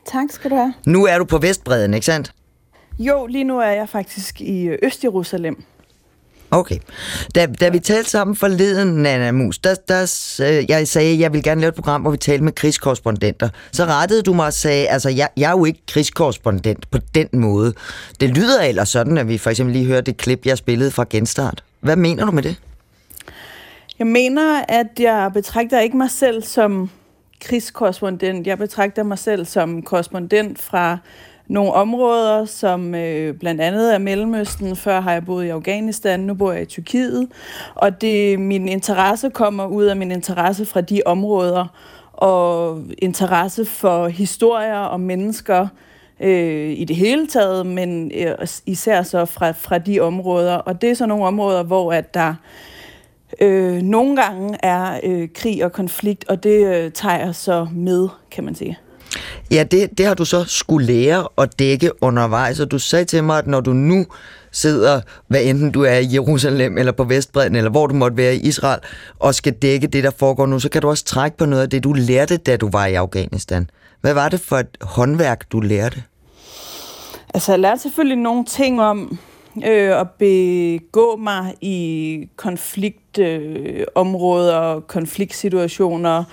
Tak 0.06 0.26
skal 0.30 0.52
du 0.52 0.56
have. 0.56 0.74
Nu 0.86 1.06
er 1.06 1.18
du 1.18 1.26
på 1.26 1.38
Vestbreden, 1.38 1.94
ikke 1.94 2.06
sandt? 2.06 2.32
Jo, 3.00 3.26
lige 3.26 3.44
nu 3.44 3.60
er 3.60 3.72
jeg 3.72 3.90
faktisk 3.90 4.42
i 4.42 4.70
Øst-Jerusalem. 4.84 5.64
Okay. 6.52 6.78
Da, 7.36 7.46
da 7.46 7.70
vi 7.70 7.80
talte 7.80 8.10
sammen 8.10 8.36
forleden, 8.36 8.88
Nana 8.88 9.32
Mus, 9.32 9.58
der, 9.58 9.76
der, 9.88 10.02
øh, 10.42 10.70
jeg 10.70 10.88
sagde, 10.88 11.14
at 11.14 11.20
jeg 11.20 11.34
vil 11.34 11.44
gerne 11.44 11.62
lave 11.62 11.70
et 11.70 11.76
program, 11.76 12.02
hvor 12.02 12.12
vi 12.12 12.18
talte 12.18 12.44
med 12.44 12.52
krigskorrespondenter. 12.52 13.50
Så 13.72 13.86
rettede 13.86 14.22
du 14.22 14.34
mig 14.34 14.46
og 14.46 14.54
sagde, 14.54 14.88
altså 14.88 15.10
jeg, 15.10 15.30
jeg 15.38 15.48
er 15.48 15.52
jo 15.52 15.66
ikke 15.66 15.80
krigskorrespondent 15.88 16.92
på 16.92 16.98
den 17.16 17.28
måde. 17.34 17.74
Det 18.20 18.30
lyder 18.30 18.62
ellers 18.62 18.90
sådan, 18.90 19.18
at 19.18 19.28
vi 19.28 19.38
for 19.38 19.50
eksempel 19.50 19.76
lige 19.76 19.86
hørte 19.86 20.02
det 20.02 20.18
klip, 20.18 20.46
jeg 20.46 20.58
spillede 20.58 20.92
fra 20.92 21.06
Genstart. 21.10 21.64
Hvad 21.80 21.96
mener 21.96 22.26
du 22.26 22.32
med 22.32 22.44
det? 22.44 22.56
Jeg 24.00 24.08
mener, 24.08 24.62
at 24.68 24.88
jeg 25.00 25.32
betragter 25.34 25.80
ikke 25.80 25.98
mig 25.98 26.12
selv 26.12 26.44
som 26.44 26.90
krigskorrespondent. 27.42 28.48
Jeg 28.48 28.58
betragter 28.58 29.04
mig 29.04 29.20
selv 29.20 29.46
som 29.46 29.82
korrespondent 29.82 30.60
fra 30.60 30.98
nogle 31.48 31.72
områder, 31.74 32.46
som 32.46 32.96
øh, 32.96 33.34
blandt 33.34 33.62
andet 33.62 33.94
er 33.94 33.98
Mellemøsten. 33.98 34.76
Før 34.76 35.02
har 35.02 35.14
jeg 35.14 35.26
boet 35.26 35.46
i 35.46 35.50
Afghanistan, 35.50 36.20
nu 36.20 36.34
bor 36.34 36.52
jeg 36.52 36.62
i 36.62 36.66
Tyrkiet. 36.66 37.28
Og 37.76 38.02
det, 38.02 38.40
min 38.40 38.68
interesse 38.68 39.30
kommer 39.30 39.66
ud 39.66 39.84
af 39.84 39.96
min 39.96 40.12
interesse 40.12 40.66
fra 40.66 40.82
de 40.82 41.02
områder, 41.06 41.68
og 42.14 42.82
interesse 42.98 43.66
for 43.66 44.08
historier 44.08 44.80
og 44.80 45.00
mennesker 45.00 45.68
øh, 46.20 46.72
i 46.72 46.86
det 46.86 46.96
hele 46.96 47.28
taget, 47.28 47.66
men 47.66 48.12
øh, 48.16 48.48
især 48.66 49.04
så 49.04 49.26
fra, 49.26 49.52
fra 49.52 49.78
de 49.78 50.00
områder. 50.00 50.56
Og 50.56 50.82
det 50.82 50.90
er 50.90 50.94
så 50.94 51.06
nogle 51.06 51.26
områder, 51.26 51.64
hvor 51.64 51.94
at 51.94 52.14
der 52.14 52.34
øh, 53.42 53.82
nogle 53.82 54.22
gange 54.22 54.58
er 54.64 55.00
øh, 55.04 55.28
krig 55.36 55.66
og 55.66 55.72
konflikt, 55.72 56.26
og 56.28 56.44
det 56.44 56.76
øh, 56.76 56.92
tager 56.92 57.18
jeg 57.18 57.36
så 57.36 57.68
med, 57.76 58.08
kan 58.32 58.44
man 58.44 58.56
sige. 58.56 58.78
Ja, 59.52 59.64
det, 59.64 59.98
det 59.98 60.06
har 60.06 60.14
du 60.14 60.26
så 60.26 60.44
skulle 60.48 60.88
lære 60.88 61.28
at 61.38 61.60
dække 61.60 62.04
undervejs, 62.04 62.60
og 62.60 62.72
du 62.72 62.80
sagde 62.80 63.06
til 63.06 63.24
mig, 63.24 63.38
at 63.38 63.48
når 63.48 63.62
du 63.62 63.74
nu 63.74 64.06
sidder, 64.52 65.02
hvad 65.28 65.44
enten 65.44 65.72
du 65.72 65.84
er 65.84 65.98
i 65.98 66.14
Jerusalem 66.14 66.78
eller 66.78 66.92
på 66.92 67.04
Vestbredden, 67.04 67.56
eller 67.56 67.72
hvor 67.72 67.88
du 67.88 67.96
måtte 67.96 68.18
være 68.18 68.36
i 68.36 68.40
Israel, 68.40 68.80
og 69.20 69.36
skal 69.36 69.54
dække 69.54 69.88
det, 69.88 70.04
der 70.04 70.12
foregår 70.18 70.46
nu, 70.46 70.60
så 70.60 70.70
kan 70.70 70.82
du 70.82 70.90
også 70.90 71.06
trække 71.06 71.38
på 71.38 71.46
noget 71.46 71.64
af 71.64 71.70
det, 71.70 71.84
du 71.84 71.94
lærte, 71.94 72.38
da 72.38 72.58
du 72.58 72.70
var 72.70 72.86
i 72.86 72.94
Afghanistan. 72.94 73.70
Hvad 74.02 74.14
var 74.14 74.30
det 74.30 74.40
for 74.40 74.58
et 74.58 74.78
håndværk, 74.82 75.52
du 75.52 75.60
lærte? 75.60 76.04
Altså, 77.34 77.52
jeg 77.52 77.60
lærte 77.60 77.82
selvfølgelig 77.82 78.18
nogle 78.18 78.46
ting 78.46 78.82
om 78.82 79.18
øh, 79.66 80.00
at 80.00 80.10
begå 80.10 81.16
mig 81.16 81.54
i 81.62 82.30
konfliktområder, 82.36 84.76
øh, 84.76 84.82
konfliktsituationer, 84.82 86.24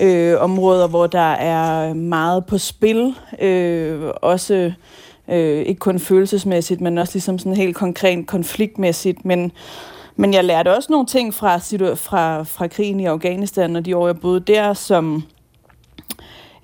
øh, 0.00 0.34
områder, 0.40 0.88
hvor 0.88 1.06
der 1.06 1.32
er 1.32 1.94
meget 1.94 2.46
på 2.46 2.58
spil, 2.58 3.14
øh, 3.40 4.00
også 4.22 4.72
øh, 5.28 5.62
ikke 5.62 5.78
kun 5.78 5.98
følelsesmæssigt, 5.98 6.80
men 6.80 6.98
også 6.98 7.14
ligesom 7.14 7.38
sådan 7.38 7.56
helt 7.56 7.76
konkret 7.76 8.26
konfliktmæssigt, 8.26 9.24
men 9.24 9.52
men 10.20 10.34
jeg 10.34 10.44
lærte 10.44 10.76
også 10.76 10.92
nogle 10.92 11.06
ting 11.06 11.34
fra, 11.34 11.56
fra, 11.94 12.42
fra 12.42 12.66
krigen 12.66 13.00
i 13.00 13.04
Afghanistan 13.04 13.76
og 13.76 13.84
de 13.84 13.96
år, 13.96 14.06
jeg 14.06 14.20
boede 14.20 14.40
der, 14.40 14.72
som, 14.72 15.22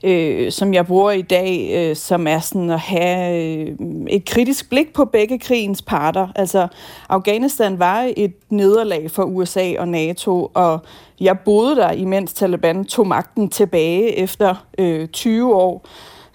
øh, 0.04 0.52
som 0.52 0.74
jeg 0.74 0.86
bruger 0.86 1.10
i 1.10 1.22
dag, 1.22 1.70
øh, 1.74 1.96
som 1.96 2.26
er 2.26 2.38
sådan 2.38 2.70
at 2.70 2.80
have 2.80 3.42
øh, 3.42 3.76
et 4.08 4.24
kritisk 4.24 4.70
blik 4.70 4.92
på 4.92 5.04
begge 5.04 5.38
krigens 5.38 5.82
parter. 5.82 6.28
Altså, 6.36 6.68
Afghanistan 7.08 7.78
var 7.78 8.10
et 8.16 8.34
nederlag 8.50 9.10
for 9.10 9.22
USA 9.22 9.72
og 9.78 9.88
NATO, 9.88 10.50
og 10.54 10.78
jeg 11.20 11.38
boede 11.38 11.76
der, 11.76 11.90
imens 11.90 12.32
Taliban 12.32 12.84
tog 12.84 13.06
magten 13.06 13.48
tilbage 13.48 14.18
efter 14.18 14.54
øh, 14.78 15.08
20 15.08 15.54
år 15.54 15.86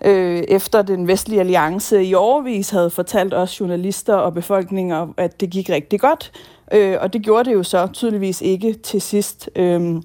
øh, 0.05 0.43
efter 0.47 0.81
den 0.81 1.07
vestlige 1.07 1.39
alliance 1.39 2.03
i 2.03 2.13
overvis 2.13 2.69
havde 2.69 2.89
fortalt 2.89 3.33
os 3.33 3.59
journalister 3.59 4.15
og 4.15 4.33
befolkninger, 4.33 5.07
at 5.17 5.41
det 5.41 5.49
gik 5.49 5.69
rigtig 5.69 5.99
godt. 5.99 6.31
Øh, 6.71 6.97
og 7.01 7.13
det 7.13 7.21
gjorde 7.21 7.49
det 7.49 7.55
jo 7.55 7.63
så 7.63 7.87
tydeligvis 7.93 8.41
ikke 8.41 8.73
til 8.73 9.01
sidst. 9.01 9.49
Øh, 9.55 9.69
Øh, 9.81 10.01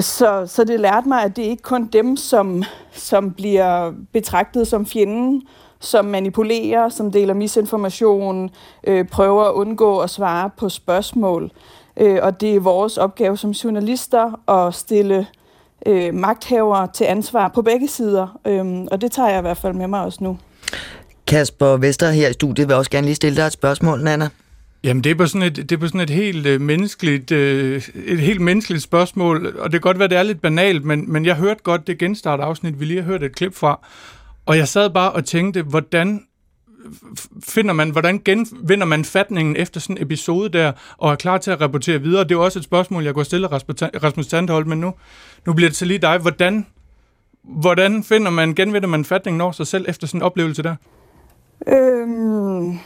så, 0.00 0.46
så 0.46 0.64
det 0.64 0.80
lærte 0.80 1.08
mig, 1.08 1.22
at 1.22 1.36
det 1.36 1.42
ikke 1.42 1.62
kun 1.62 1.86
dem, 1.86 2.16
som, 2.16 2.62
som 2.92 3.30
bliver 3.32 3.92
betragtet 4.12 4.68
som 4.68 4.86
fjenden, 4.86 5.42
som 5.80 6.04
manipulerer, 6.04 6.88
som 6.88 7.12
deler 7.12 7.34
misinformation, 7.34 8.50
øh, 8.86 9.04
prøver 9.08 9.44
at 9.44 9.52
undgå 9.52 9.98
at 9.98 10.10
svare 10.10 10.50
på 10.58 10.68
spørgsmål. 10.68 11.50
Øh, 11.96 12.18
og 12.22 12.40
det 12.40 12.54
er 12.54 12.60
vores 12.60 12.98
opgave 12.98 13.36
som 13.36 13.50
journalister 13.50 14.50
at 14.50 14.74
stille 14.74 15.26
øh, 15.86 16.14
magthavere 16.14 16.88
til 16.94 17.04
ansvar 17.04 17.48
på 17.48 17.62
begge 17.62 17.88
sider. 17.88 18.38
Øh, 18.46 18.86
og 18.90 19.00
det 19.00 19.12
tager 19.12 19.28
jeg 19.28 19.38
i 19.38 19.42
hvert 19.42 19.56
fald 19.56 19.74
med 19.74 19.86
mig 19.86 20.00
også 20.00 20.18
nu. 20.24 20.38
Kasper 21.26 21.76
Vester 21.76 22.10
her 22.10 22.28
i 22.28 22.32
studiet 22.32 22.68
vil 22.68 22.76
også 22.76 22.90
gerne 22.90 23.04
lige 23.04 23.14
stille 23.14 23.36
dig 23.36 23.46
et 23.46 23.52
spørgsmål, 23.52 24.02
Nana. 24.02 24.28
Jamen, 24.84 25.04
det 25.04 25.10
er 25.10 25.14
på 25.14 25.26
sådan 25.26 25.42
et, 25.42 25.56
det 25.56 25.72
er 25.72 25.76
på 25.76 25.86
sådan 25.86 26.00
et 26.00 26.10
helt 26.10 26.46
øh, 26.46 26.60
menneskeligt, 26.60 27.32
øh, 27.32 27.82
et 27.94 28.20
helt 28.20 28.40
menneskeligt 28.40 28.82
spørgsmål, 28.82 29.56
og 29.58 29.64
det 29.64 29.72
kan 29.72 29.80
godt 29.80 29.98
være, 29.98 30.08
det 30.08 30.18
er 30.18 30.22
lidt 30.22 30.42
banalt, 30.42 30.84
men, 30.84 31.12
men 31.12 31.26
jeg 31.26 31.36
hørte 31.36 31.60
godt 31.62 31.86
det 31.86 31.98
genstart 31.98 32.40
afsnit, 32.40 32.80
vi 32.80 32.84
lige 32.84 33.02
har 33.02 33.06
hørt 33.06 33.22
et 33.22 33.34
klip 33.36 33.54
fra, 33.54 33.86
og 34.46 34.56
jeg 34.56 34.68
sad 34.68 34.90
bare 34.90 35.12
og 35.12 35.24
tænkte, 35.24 35.62
hvordan 35.62 36.26
finder 37.44 37.72
man, 37.72 37.90
hvordan 37.90 38.20
genvinder 38.24 38.86
man 38.86 39.04
fatningen 39.04 39.56
efter 39.56 39.80
sådan 39.80 39.96
en 39.96 40.02
episode 40.02 40.48
der, 40.58 40.72
og 40.96 41.12
er 41.12 41.16
klar 41.16 41.38
til 41.38 41.50
at 41.50 41.60
rapportere 41.60 42.02
videre? 42.02 42.24
Det 42.24 42.32
er 42.32 42.38
også 42.38 42.58
et 42.58 42.64
spørgsmål, 42.64 43.04
jeg 43.04 43.14
går 43.14 43.22
stille 43.22 43.46
Rasmus 43.46 44.26
Tandhold, 44.26 44.66
men 44.66 44.80
nu, 44.80 44.94
nu 45.46 45.52
bliver 45.52 45.68
det 45.68 45.76
til 45.76 45.86
lige 45.86 45.98
dig. 45.98 46.18
Hvordan, 46.18 46.66
hvordan 47.42 48.04
finder 48.04 48.30
man, 48.30 48.54
genvinder 48.54 48.88
man 48.88 49.04
fatningen 49.04 49.40
over 49.40 49.52
sig 49.52 49.66
selv 49.66 49.84
efter 49.88 50.06
sådan 50.06 50.18
en 50.18 50.22
oplevelse 50.22 50.62
der? 50.62 50.74
Øhm 51.68 52.78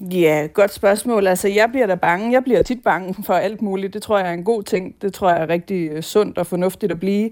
Ja, 0.00 0.48
godt 0.54 0.72
spørgsmål. 0.72 1.26
Altså, 1.26 1.48
jeg 1.48 1.68
bliver 1.70 1.86
da 1.86 1.94
bange. 1.94 2.32
Jeg 2.32 2.44
bliver 2.44 2.62
tit 2.62 2.82
bange 2.82 3.14
for 3.24 3.34
alt 3.34 3.62
muligt. 3.62 3.94
Det 3.94 4.02
tror 4.02 4.18
jeg 4.18 4.28
er 4.28 4.32
en 4.32 4.44
god 4.44 4.62
ting. 4.62 4.94
Det 5.02 5.14
tror 5.14 5.30
jeg 5.30 5.42
er 5.42 5.48
rigtig 5.48 5.90
øh, 5.90 6.02
sundt 6.02 6.38
og 6.38 6.46
fornuftigt 6.46 6.92
at 6.92 7.00
blive. 7.00 7.30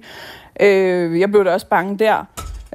Øh, 0.60 1.20
jeg 1.20 1.30
blev 1.30 1.44
da 1.44 1.52
også 1.52 1.66
bange 1.66 1.98
der. 1.98 2.24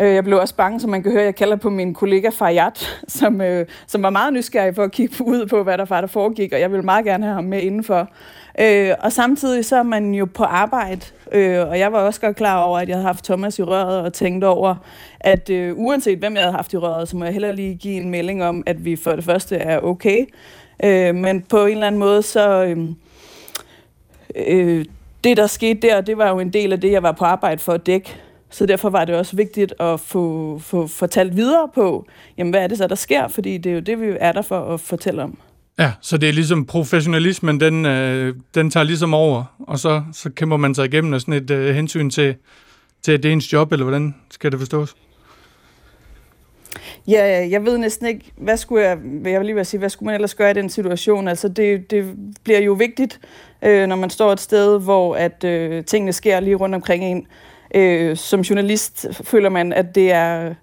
Øh, 0.02 0.14
jeg 0.14 0.24
blev 0.24 0.38
også 0.40 0.56
bange, 0.56 0.80
som 0.80 0.90
man 0.90 1.04
kan 1.04 1.12
høre, 1.12 1.24
jeg 1.24 1.36
kalder 1.36 1.56
på 1.56 1.70
min 1.70 1.94
kollega 1.94 2.30
Fayat, 2.30 3.00
som, 3.20 3.42
øh, 3.42 3.66
som 3.88 4.04
var 4.04 4.10
meget 4.10 4.34
nysgerrig 4.34 4.76
for 4.76 4.84
at 4.84 4.92
kigge 4.92 5.24
ud 5.26 5.46
på, 5.46 5.64
hvad 5.64 5.78
der 5.78 5.86
var, 5.86 6.02
der 6.02 6.08
foregik, 6.08 6.54
og 6.54 6.60
jeg 6.60 6.72
ville 6.72 6.86
meget 6.86 7.06
gerne 7.06 7.24
have 7.24 7.36
ham 7.36 7.44
med 7.44 7.62
indenfor. 7.62 8.10
Øh, 8.62 8.96
og 9.00 9.12
samtidig 9.12 9.66
så 9.66 9.76
er 9.76 9.84
man 9.84 10.14
jo 10.14 10.26
på 10.26 10.44
arbejde, 10.44 11.02
øh, 11.32 11.68
og 11.68 11.80
jeg 11.80 11.94
var 11.94 12.00
også 12.00 12.22
godt 12.22 12.36
klar 12.36 12.62
over, 12.64 12.80
at 12.80 12.88
jeg 12.88 12.96
havde 12.96 13.06
haft 13.06 13.26
Thomas 13.26 13.60
i 13.60 13.64
røret 13.64 14.02
og 14.02 14.14
tænkt 14.14 14.44
over, 14.44 14.76
at 15.20 15.50
øh, 15.50 15.74
uanset 15.78 16.20
hvem 16.20 16.34
jeg 16.34 16.44
havde 16.44 16.56
haft 16.56 16.74
i 16.74 16.78
røret, 16.78 17.10
så 17.10 17.18
må 17.18 17.24
jeg 17.26 17.34
heller 17.34 17.52
lige 17.52 17.76
give 17.76 18.02
en 18.02 18.10
melding 18.10 18.44
om, 18.44 18.64
at 18.66 18.86
vi 18.86 18.96
for 18.96 19.12
det 19.12 19.24
første 19.24 19.56
er 19.56 19.80
okay. 19.80 20.26
Øh, 20.84 21.16
men 21.16 21.42
på 21.42 21.66
en 21.66 21.72
eller 21.72 21.88
anden 21.88 22.00
måde, 22.00 22.22
så... 22.22 22.64
Øh, 22.64 22.78
øh, 24.36 24.86
det, 25.24 25.38
der 25.38 25.48
skete 25.48 25.88
der, 25.88 26.02
det 26.02 26.18
var 26.18 26.30
jo 26.30 26.40
en 26.40 26.54
del 26.54 26.74
af 26.74 26.82
det, 26.82 26.92
jeg 26.92 27.04
var 27.04 27.12
på 27.12 27.26
arbejde 27.26 27.62
for 27.62 27.74
at 27.74 27.86
dække. 27.86 28.16
Så 28.50 28.66
derfor 28.66 28.90
var 28.90 29.06
det 29.06 29.16
også 29.16 29.36
vigtigt 29.36 29.74
at 29.80 30.00
få, 30.00 30.58
få 30.60 30.88
fortalt 30.88 31.36
videre 31.36 31.70
på, 31.76 32.06
jamen 32.38 32.52
hvad 32.52 32.64
er 32.64 32.68
det 32.68 32.78
så, 32.78 32.88
der 32.88 32.96
sker? 32.96 33.28
Fordi 33.28 33.58
det 33.58 33.70
er 33.70 33.74
jo 33.74 33.80
det, 33.80 34.02
vi 34.02 34.18
er 34.20 34.32
der 34.32 34.42
for 34.42 34.74
at 34.74 34.80
fortælle 34.80 35.24
om. 35.24 35.38
Ja, 35.80 35.92
så 36.02 36.18
det 36.18 36.30
er 36.30 36.34
ligesom 36.34 36.66
professionalismen, 36.66 37.60
den, 37.60 37.86
øh, 37.86 38.36
den 38.56 38.72
tager 38.72 38.84
ligesom 38.84 39.14
over, 39.14 39.44
og 39.60 39.80
så, 39.80 40.04
så 40.14 40.30
kæmper 40.30 40.58
man 40.58 40.76
sig 40.76 40.86
igennem 40.86 41.14
af 41.14 41.22
sådan 41.22 41.34
et 41.34 41.52
øh, 41.52 41.76
hensyn 41.76 42.10
til, 42.10 42.36
til 43.02 43.24
det 43.24 43.32
ens 43.32 43.54
job, 43.54 43.72
eller 43.72 43.84
hvordan 43.86 44.16
skal 44.30 44.52
det 44.52 44.60
forstås? 44.60 44.96
Ja, 47.08 47.48
jeg 47.50 47.66
ved 47.66 47.78
næsten 47.78 48.08
ikke, 48.08 48.32
hvad 48.38 48.58
skulle 48.58 48.84
jeg, 48.86 48.98
jeg 49.24 49.40
vil 49.40 49.46
lige 49.46 49.56
vil 49.56 49.66
sige, 49.66 49.80
hvad 49.80 49.90
skulle 49.90 50.08
man 50.08 50.16
ellers 50.16 50.36
gøre 50.36 50.52
i 50.52 50.54
den 50.54 50.70
situation? 50.70 51.28
Altså, 51.28 51.48
det, 51.48 51.92
det 51.92 52.16
bliver 52.44 52.60
jo 52.60 52.74
vigtigt, 52.74 53.20
øh, 53.62 53.88
når 53.88 53.96
man 53.96 54.10
står 54.10 54.32
et 54.34 54.40
sted, 54.40 54.80
hvor 54.80 55.16
at 55.16 55.44
øh, 55.44 55.86
tingene 55.86 56.14
sker 56.14 56.40
lige 56.40 56.56
rundt 56.56 56.76
omkring 56.76 57.04
en. 57.04 57.28
Øh, 57.76 58.18
som 58.18 58.42
journalist 58.42 59.06
føler 59.24 59.50
man, 59.50 59.74
at 59.74 59.96
det 59.96 60.12
er, 60.12 60.54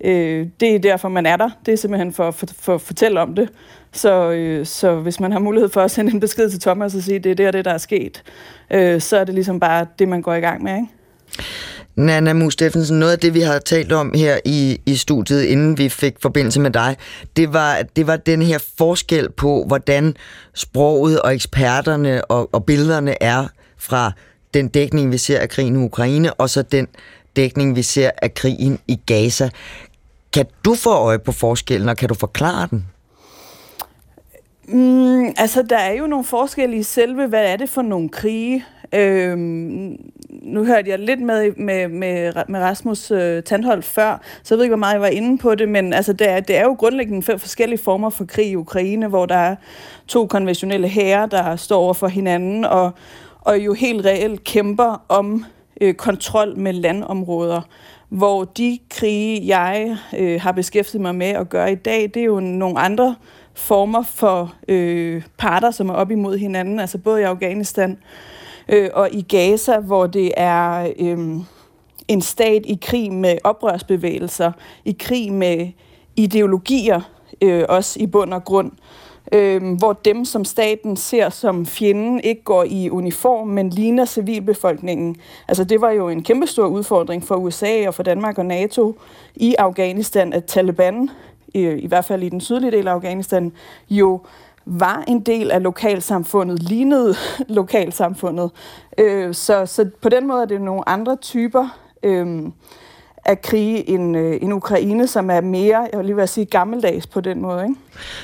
øh, 0.00 0.46
det 0.60 0.74
er 0.74 0.78
derfor, 0.78 1.08
man 1.08 1.26
er 1.26 1.36
der. 1.36 1.50
Det 1.66 1.72
er 1.72 1.76
simpelthen 1.76 2.12
for, 2.12 2.30
for, 2.30 2.46
for 2.58 2.74
at 2.74 2.80
fortælle 2.80 3.20
om 3.20 3.34
det. 3.34 3.48
Så, 3.94 4.30
øh, 4.30 4.66
så 4.66 4.94
hvis 4.94 5.20
man 5.20 5.32
har 5.32 5.38
mulighed 5.38 5.68
for 5.68 5.80
at 5.80 5.90
sende 5.90 6.12
en 6.12 6.20
besked 6.20 6.50
til 6.50 6.60
Thomas 6.60 6.94
og 6.94 7.02
sige, 7.02 7.16
at 7.16 7.24
det 7.24 7.30
er 7.30 7.34
det 7.34 7.46
og 7.46 7.52
det, 7.52 7.64
der 7.64 7.70
er 7.70 7.78
sket, 7.78 8.22
øh, 8.70 9.00
så 9.00 9.16
er 9.16 9.24
det 9.24 9.34
ligesom 9.34 9.60
bare 9.60 9.86
det, 9.98 10.08
man 10.08 10.22
går 10.22 10.34
i 10.34 10.40
gang 10.40 10.62
med, 10.62 10.74
ikke? 10.76 10.88
Nana 11.96 12.32
Mu 12.32 12.50
Steffensen, 12.50 12.98
noget 12.98 13.12
af 13.12 13.18
det, 13.18 13.34
vi 13.34 13.40
har 13.40 13.58
talt 13.58 13.92
om 13.92 14.12
her 14.14 14.38
i, 14.44 14.80
i 14.86 14.96
studiet, 14.96 15.42
inden 15.42 15.78
vi 15.78 15.88
fik 15.88 16.14
forbindelse 16.22 16.60
med 16.60 16.70
dig, 16.70 16.96
det 17.36 17.52
var, 17.52 17.82
det 17.96 18.06
var 18.06 18.16
den 18.16 18.42
her 18.42 18.58
forskel 18.78 19.30
på, 19.30 19.64
hvordan 19.66 20.16
sproget 20.54 21.20
og 21.20 21.34
eksperterne 21.34 22.24
og, 22.24 22.54
og 22.54 22.64
billederne 22.64 23.22
er 23.22 23.46
fra 23.78 24.12
den 24.54 24.68
dækning, 24.68 25.12
vi 25.12 25.18
ser 25.18 25.38
af 25.38 25.48
krigen 25.48 25.82
i 25.82 25.84
Ukraine, 25.84 26.34
og 26.34 26.50
så 26.50 26.62
den 26.62 26.88
dækning, 27.36 27.76
vi 27.76 27.82
ser 27.82 28.10
af 28.22 28.34
krigen 28.34 28.78
i 28.88 29.00
Gaza. 29.06 29.50
Kan 30.32 30.46
du 30.64 30.74
få 30.74 30.90
øje 30.90 31.18
på 31.18 31.32
forskellen, 31.32 31.88
og 31.88 31.96
kan 31.96 32.08
du 32.08 32.14
forklare 32.14 32.68
den? 32.70 32.86
Mm, 34.68 35.26
altså, 35.36 35.62
der 35.62 35.76
er 35.76 35.92
jo 35.92 36.06
nogle 36.06 36.24
forskelle 36.24 36.76
i 36.76 36.82
selve, 36.82 37.26
hvad 37.26 37.44
er 37.52 37.56
det 37.56 37.68
for 37.68 37.82
nogle 37.82 38.08
krige. 38.08 38.64
Øhm, 38.94 39.96
nu 40.28 40.64
hørte 40.64 40.90
jeg 40.90 40.98
lidt 40.98 41.20
med, 41.20 41.52
med, 41.56 41.88
med, 41.88 42.32
med 42.48 42.60
Rasmus 42.60 43.10
øh, 43.10 43.42
Tandhold 43.42 43.82
før, 43.82 44.20
så 44.42 44.54
jeg 44.54 44.58
ved 44.58 44.64
ikke, 44.64 44.70
hvor 44.70 44.78
meget 44.78 44.92
jeg 44.92 45.00
var 45.00 45.06
inde 45.06 45.38
på 45.38 45.54
det, 45.54 45.68
men 45.68 45.92
altså, 45.92 46.12
det, 46.12 46.30
er, 46.30 46.40
det 46.40 46.56
er 46.56 46.62
jo 46.62 46.72
grundlæggende 46.72 47.22
fem 47.22 47.38
forskellige 47.38 47.78
former 47.78 48.10
for 48.10 48.24
krig 48.24 48.46
i 48.46 48.56
Ukraine, 48.56 49.08
hvor 49.08 49.26
der 49.26 49.34
er 49.34 49.56
to 50.06 50.26
konventionelle 50.26 50.88
herrer, 50.88 51.26
der 51.26 51.56
står 51.56 51.78
over 51.78 51.94
for 51.94 52.08
hinanden, 52.08 52.64
og, 52.64 52.90
og 53.40 53.58
jo 53.58 53.72
helt 53.72 54.06
reelt 54.06 54.44
kæmper 54.44 55.04
om 55.08 55.44
øh, 55.80 55.94
kontrol 55.94 56.58
med 56.58 56.72
landområder 56.72 57.60
hvor 58.08 58.44
de 58.44 58.78
krige, 58.90 59.46
jeg 59.46 59.96
øh, 60.18 60.40
har 60.40 60.52
beskæftiget 60.52 61.02
mig 61.02 61.14
med 61.14 61.26
at 61.26 61.48
gøre 61.48 61.72
i 61.72 61.74
dag, 61.74 62.02
det 62.02 62.16
er 62.16 62.24
jo 62.24 62.40
nogle 62.40 62.78
andre 62.78 63.14
former 63.54 64.02
for 64.02 64.54
øh, 64.68 65.22
parter, 65.38 65.70
som 65.70 65.88
er 65.88 65.94
op 65.94 66.10
imod 66.10 66.38
hinanden, 66.38 66.80
altså 66.80 66.98
både 66.98 67.20
i 67.20 67.24
Afghanistan 67.24 67.98
øh, 68.68 68.90
og 68.94 69.08
i 69.12 69.22
Gaza, 69.22 69.78
hvor 69.78 70.06
det 70.06 70.32
er 70.36 70.92
øh, 70.98 71.18
en 72.08 72.20
stat 72.20 72.62
i 72.66 72.78
krig 72.82 73.12
med 73.12 73.38
oprørsbevægelser, 73.44 74.52
i 74.84 74.96
krig 74.98 75.32
med 75.32 75.68
ideologier, 76.16 77.00
øh, 77.42 77.64
også 77.68 78.00
i 78.00 78.06
bund 78.06 78.34
og 78.34 78.44
grund, 78.44 78.72
øh, 79.32 79.78
hvor 79.78 79.92
dem, 79.92 80.24
som 80.24 80.44
staten 80.44 80.96
ser 80.96 81.28
som 81.28 81.66
fjenden, 81.66 82.20
ikke 82.20 82.42
går 82.42 82.64
i 82.64 82.90
uniform, 82.90 83.48
men 83.48 83.70
ligner 83.70 84.04
civilbefolkningen. 84.04 85.16
Altså 85.48 85.64
det 85.64 85.80
var 85.80 85.90
jo 85.90 86.08
en 86.08 86.22
kæmpestor 86.22 86.66
udfordring 86.66 87.24
for 87.24 87.34
USA 87.34 87.86
og 87.86 87.94
for 87.94 88.02
Danmark 88.02 88.38
og 88.38 88.46
NATO 88.46 88.98
i 89.34 89.54
Afghanistan, 89.58 90.32
at 90.32 90.44
Taliban 90.44 91.10
i, 91.54 91.68
i 91.68 91.86
hvert 91.86 92.04
fald 92.04 92.22
i 92.22 92.28
den 92.28 92.40
sydlige 92.40 92.70
del 92.70 92.88
af 92.88 92.92
Afghanistan, 92.92 93.52
jo 93.90 94.20
var 94.66 95.04
en 95.08 95.20
del 95.20 95.50
af 95.50 95.62
lokalsamfundet, 95.62 96.62
lignede 96.62 97.14
lokalsamfundet. 97.48 98.50
Øh, 98.98 99.34
så, 99.34 99.66
så 99.66 99.90
på 100.02 100.08
den 100.08 100.26
måde 100.26 100.42
er 100.42 100.46
det 100.46 100.60
nogle 100.60 100.88
andre 100.88 101.16
typer 101.16 101.78
øh, 102.02 102.42
at 103.24 103.42
krige 103.42 103.88
en, 103.88 104.14
øh, 104.14 104.40
Ukraine, 104.42 105.06
som 105.06 105.30
er 105.30 105.40
mere, 105.40 105.88
jeg 105.92 105.98
vil 105.98 106.06
lige 106.06 106.16
vil 106.16 106.28
sige, 106.28 106.44
gammeldags 106.44 107.06
på 107.06 107.20
den 107.20 107.42
måde. 107.42 107.62
Ikke? 107.62 107.74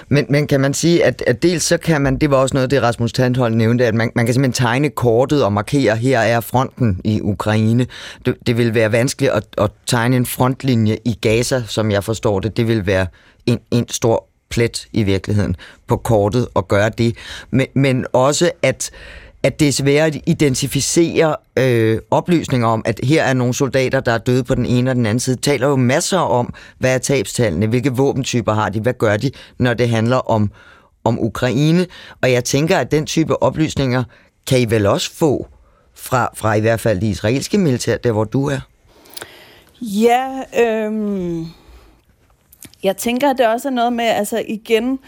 Men, 0.09 0.27
men 0.29 0.47
kan 0.47 0.61
man 0.61 0.75
sige, 0.75 1.05
at, 1.05 1.23
at 1.27 1.43
dels 1.43 1.65
så 1.65 1.79
kan 1.79 2.01
man, 2.01 2.17
det 2.17 2.31
var 2.31 2.37
også 2.37 2.55
noget, 2.55 2.71
det 2.71 2.83
Rasmus 2.83 3.13
Tandhold 3.13 3.55
nævnte, 3.55 3.87
at 3.87 3.95
man, 3.95 4.11
man 4.15 4.27
kan 4.27 4.35
simpelthen 4.35 4.67
tegne 4.67 4.91
kortet 4.91 5.45
og 5.45 5.53
markere, 5.53 5.97
her 5.97 6.21
er 6.21 6.41
fronten 6.41 7.01
i 7.05 7.21
Ukraine. 7.21 7.87
Det, 8.27 8.35
det 8.47 8.57
vil 8.57 8.75
være 8.75 8.93
vanskeligt 8.93 9.33
at, 9.33 9.45
at 9.59 9.71
tegne 9.87 10.17
en 10.17 10.27
frontlinje 10.27 10.99
i 11.05 11.19
Gaza, 11.21 11.63
som 11.67 11.91
jeg 11.91 12.05
forstår 12.05 12.41
det. 12.41 12.57
Det 12.57 12.69
vil 12.69 12.87
være 12.87 13.07
en, 13.47 13.59
en 13.71 13.89
stor 13.89 14.27
plet 14.51 14.89
i 14.93 15.03
virkeligheden 15.03 15.57
på 15.87 15.97
kortet 15.97 16.49
at 16.57 16.69
gøre 16.69 16.89
det. 16.89 17.17
Men, 17.51 17.67
men 17.75 18.07
også 18.13 18.51
at 18.63 18.91
at 19.42 19.61
det 19.61 19.68
er 19.68 19.72
svært 19.72 20.14
at 20.14 20.22
identificere 20.26 21.37
øh, 21.59 21.98
oplysninger 22.11 22.68
om, 22.68 22.83
at 22.85 23.00
her 23.05 23.22
er 23.22 23.35
nogle 23.35 23.55
soldater, 23.55 24.00
der 24.00 24.12
er 24.12 24.18
døde 24.18 24.44
på 24.44 24.55
den 24.55 24.66
ene 24.66 24.90
og 24.90 24.96
den 24.96 25.07
anden 25.07 25.20
side. 25.20 25.37
taler 25.37 25.68
jo 25.68 25.76
masser 25.76 26.18
om, 26.18 26.55
hvad 26.79 26.94
er 26.94 26.98
tabstallene, 26.98 27.66
hvilke 27.66 27.90
våbentyper 27.90 28.53
har 28.53 28.68
de, 28.68 28.81
hvad 28.81 28.92
gør 28.92 29.16
de, 29.16 29.31
når 29.59 29.74
det 29.74 29.88
handler 29.88 30.16
om, 30.16 30.50
om 31.05 31.18
Ukraine. 31.20 31.87
Og 32.22 32.33
jeg 32.33 32.44
tænker, 32.44 32.79
at 32.79 32.90
den 32.90 33.07
type 33.07 33.42
oplysninger 33.42 34.05
kan 34.46 34.61
I 34.61 34.64
vel 34.64 34.87
også 34.87 35.11
få 35.14 35.46
fra, 35.94 36.31
fra 36.35 36.55
i 36.55 36.61
hvert 36.61 36.81
fald 36.81 37.00
det 37.00 37.07
israelske 37.07 37.59
militær, 37.59 37.96
der 37.96 38.12
hvor 38.12 38.24
du 38.24 38.48
er? 38.48 38.61
Ja, 39.81 40.42
øhm, 40.61 41.46
jeg 42.83 42.96
tænker, 42.96 43.31
at 43.31 43.38
det 43.38 43.46
også 43.46 43.68
er 43.68 43.72
noget 43.72 43.92
med, 43.92 44.05
altså 44.05 44.44
igen, 44.48 44.98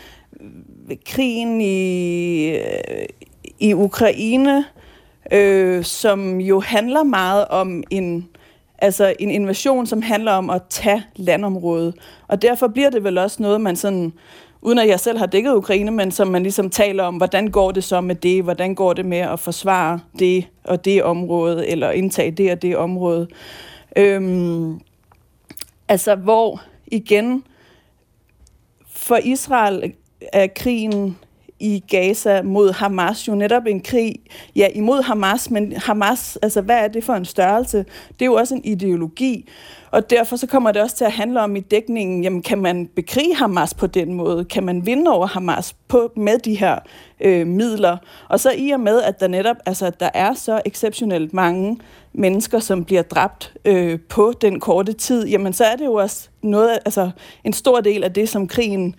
krigen 1.07 1.61
i, 1.61 2.49
øh, 2.49 3.07
i 3.63 3.75
Ukraine, 3.75 4.65
øh, 5.33 5.85
som 5.85 6.41
jo 6.41 6.61
handler 6.61 7.03
meget 7.03 7.49
om 7.49 7.83
en, 7.91 8.29
altså 8.79 9.15
en 9.19 9.31
invasion, 9.31 9.87
som 9.87 10.03
handler 10.03 10.33
om 10.33 10.51
at 10.51 10.63
tage 10.71 11.03
landområdet. 11.17 11.95
Og 12.29 12.43
derfor 12.43 12.69
bliver 12.69 12.91
det 12.91 13.05
vel 13.05 13.19
også 13.19 13.43
noget, 13.43 13.61
man 13.61 13.77
sådan, 13.77 14.13
uden 14.63 14.79
at 14.79 14.89
jeg 14.89 15.01
selv 15.01 15.19
har 15.19 15.27
dækket 15.27 15.55
Ukraine, 15.55 15.91
men 15.91 16.11
som 16.11 16.29
man 16.29 16.43
ligesom 16.43 16.71
taler 16.71 17.05
om, 17.05 17.17
hvordan 17.17 17.51
går 17.51 17.71
det 17.71 17.85
så 17.85 18.01
med 18.01 18.15
det, 18.15 18.43
hvordan 18.43 18.75
går 18.75 18.93
det 18.93 19.07
med 19.07 19.19
at 19.19 19.41
forsvare 19.41 20.01
det 20.19 20.45
og 20.65 20.85
det 20.85 21.03
område, 21.03 21.69
eller 21.69 21.91
indtage 21.91 22.31
det 22.31 22.53
og 22.53 22.63
det 22.63 22.77
område. 22.77 23.29
Øhm, 23.97 24.81
altså 25.89 26.15
hvor 26.15 26.63
igen, 26.87 27.45
for 28.93 29.17
Israel 29.17 29.93
er 30.33 30.47
krigen 30.47 31.17
i 31.63 31.85
Gaza 31.89 32.43
mod 32.43 32.73
Hamas 32.73 33.29
jo 33.29 33.35
netop 33.35 33.67
en 33.67 33.81
krig, 33.81 34.15
ja, 34.57 34.69
imod 34.75 35.03
Hamas, 35.03 35.51
men 35.51 35.73
Hamas, 35.77 36.39
altså 36.43 36.61
hvad 36.61 36.77
er 36.77 36.89
det 36.89 37.05
for 37.05 37.15
en 37.15 37.25
størrelse? 37.25 37.79
Det 38.09 38.23
er 38.23 38.27
jo 38.27 38.35
også 38.35 38.55
en 38.55 38.65
ideologi, 38.65 39.49
og 39.93 40.11
derfor 40.11 40.37
så 40.37 40.47
kommer 40.47 40.73
det 40.73 40.83
også 40.83 40.97
til 40.97 41.05
at 41.05 41.13
handle 41.13 41.41
om 41.41 41.57
i 41.57 41.61
dækningen, 41.61 42.23
jamen 42.23 42.43
kan 42.43 42.59
man 42.59 42.87
bekrige 42.87 43.35
Hamas 43.35 43.75
på 43.75 43.87
den 43.87 44.15
måde? 44.15 44.45
Kan 44.45 44.65
man 44.65 44.87
vinde 44.87 45.11
over 45.11 45.27
Hamas 45.27 45.77
på, 45.89 46.13
med 46.17 46.39
de 46.39 46.55
her 46.55 46.79
øh, 47.21 47.47
midler? 47.47 47.97
Og 48.29 48.41
så 48.41 48.53
i 48.57 48.71
og 48.71 48.81
med, 48.81 49.03
at 49.03 49.21
der 49.21 49.29
netop, 49.29 49.57
altså 49.67 49.91
der 50.01 50.11
er 50.15 50.35
så 50.35 50.61
exceptionelt 50.65 51.33
mange 51.33 51.79
mennesker, 52.13 52.59
som 52.59 52.85
bliver 52.85 53.03
dræbt 53.03 53.55
øh, 53.65 53.99
på 54.09 54.33
den 54.41 54.61
korte 54.61 54.93
tid, 54.93 55.27
jamen 55.27 55.53
så 55.53 55.65
er 55.65 55.77
det 55.77 55.85
jo 55.85 55.95
også 55.95 56.29
noget, 56.43 56.79
altså 56.85 57.11
en 57.45 57.53
stor 57.53 57.81
del 57.81 58.05
af 58.05 58.13
det, 58.13 58.29
som 58.29 58.49
krigen 58.49 58.95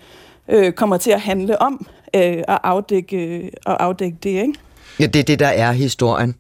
øh, 0.47 0.71
kommer 0.71 0.97
til 0.97 1.12
at 1.12 1.21
handle 1.21 1.62
om 1.62 1.88
øh, 2.15 2.43
at 2.47 2.60
afdække, 2.63 3.52
at 3.65 3.78
afdække 3.80 4.17
det, 4.23 4.30
ikke? 4.30 4.54
Ja, 4.99 5.06
det 5.06 5.19
er 5.19 5.23
det, 5.23 5.39
der 5.39 5.47
er 5.47 5.71
historien. 5.71 6.36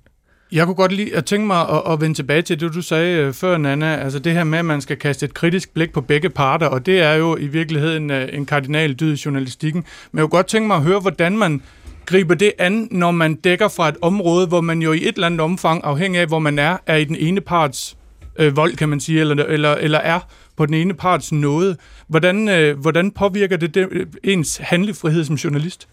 Jeg 0.51 0.65
kunne 0.65 0.75
godt 0.75 0.91
lide 0.91 1.15
at 1.15 1.25
tænke 1.25 1.47
mig 1.47 1.69
at, 1.69 1.81
at 1.93 2.01
vende 2.01 2.15
tilbage 2.15 2.41
til 2.41 2.59
det, 2.59 2.73
du 2.73 2.81
sagde 2.81 3.17
øh, 3.17 3.33
før, 3.33 3.57
Nana. 3.57 3.95
Altså 3.95 4.19
det 4.19 4.33
her 4.33 4.43
med, 4.43 4.59
at 4.59 4.65
man 4.65 4.81
skal 4.81 4.97
kaste 4.97 5.25
et 5.25 5.33
kritisk 5.33 5.73
blik 5.73 5.93
på 5.93 6.01
begge 6.01 6.29
parter, 6.29 6.67
og 6.67 6.85
det 6.85 7.01
er 7.01 7.13
jo 7.13 7.37
i 7.37 7.47
virkeligheden 7.47 8.11
øh, 8.11 8.29
en 8.33 8.45
kardinal 8.45 8.93
dyd 8.93 9.13
i 9.13 9.21
journalistikken. 9.25 9.83
Men 10.11 10.17
jeg 10.17 10.23
kunne 10.23 10.37
godt 10.37 10.47
tænke 10.47 10.67
mig 10.67 10.77
at 10.77 10.83
høre, 10.83 10.99
hvordan 10.99 11.37
man 11.37 11.61
griber 12.05 12.35
det 12.35 12.51
an, 12.59 12.87
når 12.91 13.11
man 13.11 13.35
dækker 13.35 13.67
fra 13.67 13.89
et 13.89 13.95
område, 14.01 14.47
hvor 14.47 14.61
man 14.61 14.81
jo 14.81 14.91
i 14.91 15.07
et 15.07 15.15
eller 15.15 15.27
andet 15.27 15.41
omfang, 15.41 15.83
afhængig 15.83 16.21
af 16.21 16.27
hvor 16.27 16.39
man 16.39 16.59
er, 16.59 16.77
er 16.87 16.95
i 16.95 17.03
den 17.03 17.15
ene 17.15 17.41
parts 17.41 17.97
øh, 18.39 18.57
vold, 18.57 18.75
kan 18.75 18.89
man 18.89 18.99
sige, 18.99 19.19
eller, 19.19 19.45
eller, 19.45 19.75
eller 19.75 19.99
er 19.99 20.19
på 20.57 20.65
den 20.65 20.73
ene 20.73 20.93
parts 20.93 21.31
nåde. 21.31 21.77
Hvordan, 22.07 22.49
øh, 22.49 22.79
hvordan 22.79 23.11
påvirker 23.11 23.57
det, 23.57 23.75
det 23.75 23.87
øh, 23.91 24.07
ens 24.23 24.57
handlefrihed 24.57 25.23
som 25.23 25.35
journalist? 25.35 25.87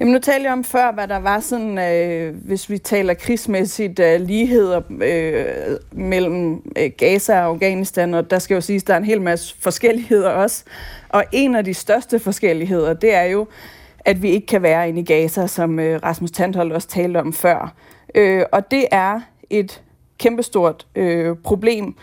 Jamen 0.00 0.12
nu 0.12 0.18
talte 0.18 0.44
jeg 0.44 0.52
om 0.52 0.64
før, 0.64 0.92
hvad 0.92 1.08
der 1.08 1.16
var 1.16 1.40
sådan, 1.40 1.78
øh, 1.78 2.34
hvis 2.44 2.70
vi 2.70 2.78
taler 2.78 3.14
krigsmæssigt, 3.14 3.98
øh, 3.98 4.20
ligheder 4.20 4.80
øh, 5.02 5.76
mellem 5.92 6.62
øh, 6.78 6.90
Gaza 6.98 7.40
og 7.40 7.44
Afghanistan, 7.44 8.14
og 8.14 8.30
der 8.30 8.38
skal 8.38 8.54
jo 8.54 8.60
siges, 8.60 8.82
at 8.82 8.86
der 8.86 8.94
er 8.94 8.98
en 8.98 9.04
hel 9.04 9.22
masse 9.22 9.54
forskelligheder 9.60 10.30
også. 10.30 10.64
Og 11.08 11.24
en 11.32 11.54
af 11.54 11.64
de 11.64 11.74
største 11.74 12.18
forskelligheder, 12.18 12.94
det 12.94 13.14
er 13.14 13.22
jo, 13.22 13.46
at 14.04 14.22
vi 14.22 14.30
ikke 14.30 14.46
kan 14.46 14.62
være 14.62 14.88
inde 14.88 15.00
i 15.00 15.04
Gaza, 15.04 15.46
som 15.46 15.78
øh, 15.78 16.00
Rasmus 16.02 16.30
Tandhold 16.30 16.72
også 16.72 16.88
talte 16.88 17.18
om 17.18 17.32
før. 17.32 17.74
Øh, 18.14 18.42
og 18.52 18.70
det 18.70 18.86
er 18.90 19.20
et 19.50 19.82
kæmpestort 20.18 20.86
øh, 20.94 21.36
problem. 21.44 21.94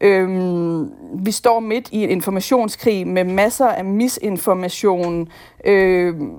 Øhm, 0.00 0.88
vi 1.24 1.32
står 1.32 1.60
midt 1.60 1.88
i 1.92 2.02
en 2.02 2.10
informationskrig 2.10 3.06
med 3.06 3.24
masser 3.24 3.68
af 3.68 3.84
misinformation, 3.84 5.28
øhm, 5.64 6.30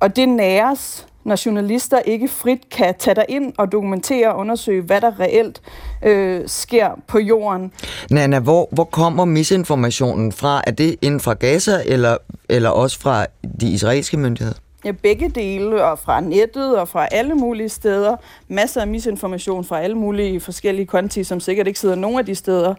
og 0.00 0.16
det 0.16 0.28
næres, 0.28 1.06
når 1.24 1.46
journalister 1.46 1.98
ikke 1.98 2.28
frit 2.28 2.70
kan 2.70 2.94
tage 2.98 3.14
dig 3.14 3.24
ind 3.28 3.52
og 3.58 3.72
dokumentere 3.72 4.32
og 4.32 4.38
undersøge, 4.38 4.82
hvad 4.82 5.00
der 5.00 5.20
reelt 5.20 5.62
øh, 6.04 6.42
sker 6.46 6.88
på 7.06 7.18
jorden. 7.18 7.72
Nana, 8.10 8.38
hvor, 8.38 8.68
hvor 8.72 8.84
kommer 8.84 9.24
misinformationen 9.24 10.32
fra? 10.32 10.62
Er 10.66 10.70
det 10.70 10.96
inden 11.02 11.20
fra 11.20 11.34
Gaza, 11.34 11.82
eller, 11.86 12.16
eller 12.48 12.70
også 12.70 13.00
fra 13.00 13.26
de 13.60 13.70
israelske 13.70 14.16
myndigheder? 14.16 14.58
Ja, 14.84 14.92
begge 14.92 15.28
dele, 15.28 15.84
og 15.84 15.98
fra 15.98 16.20
nettet 16.20 16.78
og 16.78 16.88
fra 16.88 17.06
alle 17.10 17.34
mulige 17.34 17.68
steder. 17.68 18.16
Masser 18.48 18.80
af 18.80 18.88
misinformation 18.88 19.64
fra 19.64 19.80
alle 19.80 19.96
mulige 19.96 20.40
forskellige 20.40 20.86
konti, 20.86 21.24
som 21.24 21.40
sikkert 21.40 21.66
ikke 21.66 21.80
sidder 21.80 21.94
nogen 21.94 22.18
af 22.18 22.26
de 22.26 22.34
steder. 22.34 22.74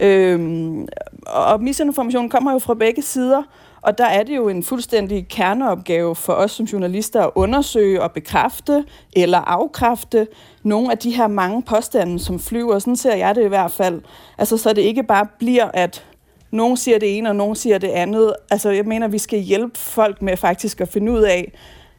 Øhm, 0.00 0.88
og 1.26 1.62
misinformation 1.62 2.28
kommer 2.28 2.52
jo 2.52 2.58
fra 2.58 2.74
begge 2.74 3.02
sider, 3.02 3.42
og 3.82 3.98
der 3.98 4.06
er 4.06 4.22
det 4.22 4.36
jo 4.36 4.48
en 4.48 4.62
fuldstændig 4.62 5.28
kerneopgave 5.28 6.14
for 6.14 6.32
os 6.32 6.50
som 6.50 6.66
journalister 6.66 7.22
at 7.22 7.30
undersøge 7.34 8.02
og 8.02 8.12
bekræfte 8.12 8.84
eller 9.16 9.38
afkræfte 9.38 10.26
nogle 10.62 10.90
af 10.90 10.98
de 10.98 11.10
her 11.10 11.26
mange 11.26 11.62
påstande, 11.62 12.18
som 12.18 12.38
flyver. 12.38 12.78
Sådan 12.78 12.96
ser 12.96 13.14
jeg 13.14 13.34
det 13.34 13.44
i 13.44 13.48
hvert 13.48 13.72
fald. 13.72 14.02
Altså, 14.38 14.56
så 14.56 14.72
det 14.72 14.82
ikke 14.82 15.02
bare 15.02 15.26
bliver, 15.38 15.70
at 15.74 16.04
nogen 16.52 16.76
siger 16.76 16.98
det 16.98 17.18
ene, 17.18 17.28
og 17.28 17.36
nogen 17.36 17.56
siger 17.56 17.78
det 17.78 17.88
andet. 17.88 18.34
Altså, 18.50 18.70
jeg 18.70 18.84
mener, 18.84 19.08
vi 19.08 19.18
skal 19.18 19.38
hjælpe 19.38 19.78
folk 19.78 20.22
med 20.22 20.36
faktisk 20.36 20.80
at 20.80 20.88
finde 20.88 21.12
ud 21.12 21.20
af, 21.20 21.52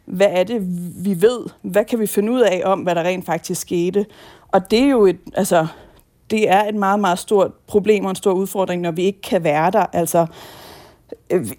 hvad 0.05 0.27
er 0.29 0.43
det, 0.43 0.61
vi 1.05 1.21
ved? 1.21 1.39
Hvad 1.61 1.85
kan 1.85 1.99
vi 1.99 2.07
finde 2.07 2.31
ud 2.31 2.41
af 2.41 2.61
om, 2.65 2.79
hvad 2.79 2.95
der 2.95 3.03
rent 3.03 3.25
faktisk 3.25 3.61
skete? 3.61 4.05
Og 4.47 4.71
det 4.71 4.79
er 4.79 4.89
jo 4.89 5.05
et, 5.05 5.19
altså, 5.35 5.67
det 6.29 6.49
er 6.49 6.63
et 6.63 6.75
meget, 6.75 6.99
meget 6.99 7.19
stort 7.19 7.51
problem 7.67 8.05
og 8.05 8.09
en 8.09 8.15
stor 8.15 8.31
udfordring, 8.31 8.81
når 8.81 8.91
vi 8.91 9.03
ikke 9.03 9.21
kan 9.21 9.43
være 9.43 9.71
der. 9.71 9.85
Altså, 9.93 10.25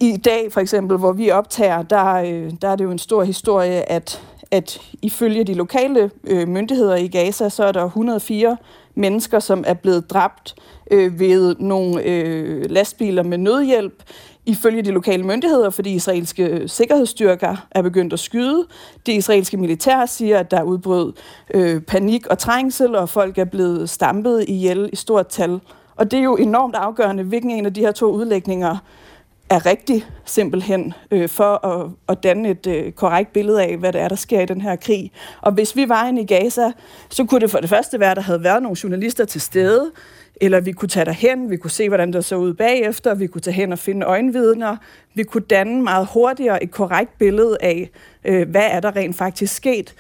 i 0.01 0.17
dag 0.25 0.53
for 0.53 0.61
eksempel, 0.61 0.99
hvor 0.99 1.13
vi 1.13 1.31
optager, 1.31 1.83
der, 1.83 2.15
øh, 2.15 2.53
der 2.63 2.69
er 2.69 2.77
det 2.77 2.85
jo 2.85 2.91
en 2.91 2.99
stor 2.99 3.25
historie, 3.25 3.93
at, 3.93 4.23
at 4.51 4.81
ifølge 5.03 5.45
de 5.45 5.55
lokale 5.55 6.11
øh, 6.25 6.49
myndigheder 6.49 6.97
i 6.97 7.09
Gaza, 7.09 7.49
så 7.49 7.65
er 7.65 7.73
der 7.73 7.85
104 7.85 8.57
mennesker, 8.95 9.39
som 9.39 9.65
er 9.67 9.75
blevet 9.75 10.11
dræbt 10.11 10.55
øh, 10.91 11.19
ved 11.21 11.57
nogle 11.59 12.03
øh, 12.03 12.71
lastbiler 12.71 13.23
med 13.23 13.39
nødhjælp 13.39 14.03
ifølge 14.47 14.83
de 14.83 14.91
lokale 14.91 15.23
myndigheder, 15.23 15.71
fordi 15.71 15.95
israelske 15.95 16.69
sikkerhedsstyrker 16.69 17.67
er 17.71 17.83
begyndt 17.83 18.13
at 18.13 18.19
skyde. 18.19 18.67
Det 19.07 19.13
israelske 19.13 19.57
militær 19.57 20.07
siger, 20.07 20.39
at 20.39 20.51
der 20.51 20.59
er 20.59 20.63
udbrød 20.63 21.13
øh, 21.55 21.81
panik 21.81 22.27
og 22.27 22.39
trængsel, 22.39 22.95
og 22.95 23.09
folk 23.09 23.39
er 23.39 23.45
blevet 23.45 23.91
stampet 23.91 24.45
ihjel 24.49 24.91
i 24.93 24.97
stort 24.97 25.27
tal. 25.27 25.61
Og 25.97 26.11
det 26.11 26.19
er 26.19 26.23
jo 26.23 26.37
enormt 26.37 26.75
afgørende, 26.75 27.23
hvilken 27.23 27.51
en 27.51 27.67
af 27.67 27.75
de 27.75 27.81
her 27.81 27.93
to 27.93 28.07
udlægninger 28.07 28.77
er 29.55 29.67
rigtig 29.67 30.07
simpelthen 30.25 30.93
øh, 31.11 31.29
for 31.29 31.67
at, 31.67 31.91
at 32.09 32.23
danne 32.23 32.51
et 32.51 32.67
øh, 32.67 32.93
korrekt 32.93 33.33
billede 33.33 33.63
af, 33.63 33.77
hvad 33.77 33.93
det 33.93 34.01
er, 34.01 34.09
der 34.09 34.17
sker 34.17 34.41
i 34.41 34.47
den 34.47 34.61
her 34.61 34.77
krig. 34.77 35.13
Og 35.41 35.53
hvis 35.53 35.77
vi 35.77 35.89
var 35.89 36.09
inde 36.09 36.23
i 36.23 36.27
Gaza, 36.27 36.73
så 37.11 37.25
kunne 37.25 37.41
det 37.41 37.51
for 37.51 37.59
det 37.59 37.69
første 37.69 38.01
være, 38.01 38.11
at 38.11 38.17
der 38.17 38.23
havde 38.23 38.43
været 38.43 38.63
nogle 38.63 38.77
journalister 38.83 39.25
til 39.25 39.41
stede, 39.41 39.91
eller 40.41 40.61
vi 40.61 40.73
kunne 40.73 40.89
tage 40.89 41.05
derhen, 41.05 41.51
vi 41.51 41.57
kunne 41.57 41.71
se, 41.71 41.89
hvordan 41.89 42.13
det 42.13 42.25
så 42.25 42.37
ud 42.37 42.55
bagefter, 42.55 43.15
vi 43.15 43.27
kunne 43.27 43.41
tage 43.41 43.55
hen 43.55 43.73
og 43.73 43.79
finde 43.79 44.07
øjenvidner, 44.07 44.77
vi 45.15 45.23
kunne 45.23 45.45
danne 45.51 45.83
meget 45.83 46.09
hurtigere 46.13 46.63
et 46.63 46.71
korrekt 46.71 47.19
billede 47.19 47.57
af, 47.61 47.91
øh, 48.25 48.51
hvad 48.51 48.67
er 48.71 48.81
der 48.81 48.97
rent 48.97 49.17
faktisk 49.17 49.55
sket. 49.55 49.95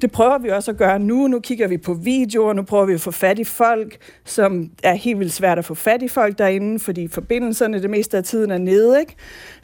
Det 0.00 0.12
prøver 0.12 0.38
vi 0.38 0.48
også 0.48 0.70
at 0.70 0.76
gøre 0.76 0.98
nu. 0.98 1.28
Nu 1.28 1.40
kigger 1.40 1.68
vi 1.68 1.78
på 1.78 1.94
videoer, 1.94 2.52
nu 2.52 2.62
prøver 2.62 2.84
vi 2.84 2.94
at 2.94 3.00
få 3.00 3.10
fat 3.10 3.38
i 3.38 3.44
folk, 3.44 3.96
som 4.24 4.70
er 4.82 4.94
helt 4.94 5.18
vildt 5.18 5.32
svært 5.32 5.58
at 5.58 5.64
få 5.64 5.74
fat 5.74 6.02
i 6.02 6.08
folk 6.08 6.38
derinde, 6.38 6.78
fordi 6.78 7.08
forbindelserne 7.08 7.82
det 7.82 7.90
meste 7.90 8.16
af 8.16 8.24
tiden 8.24 8.50
er 8.50 8.58
nede. 8.58 9.00
Ikke? 9.00 9.14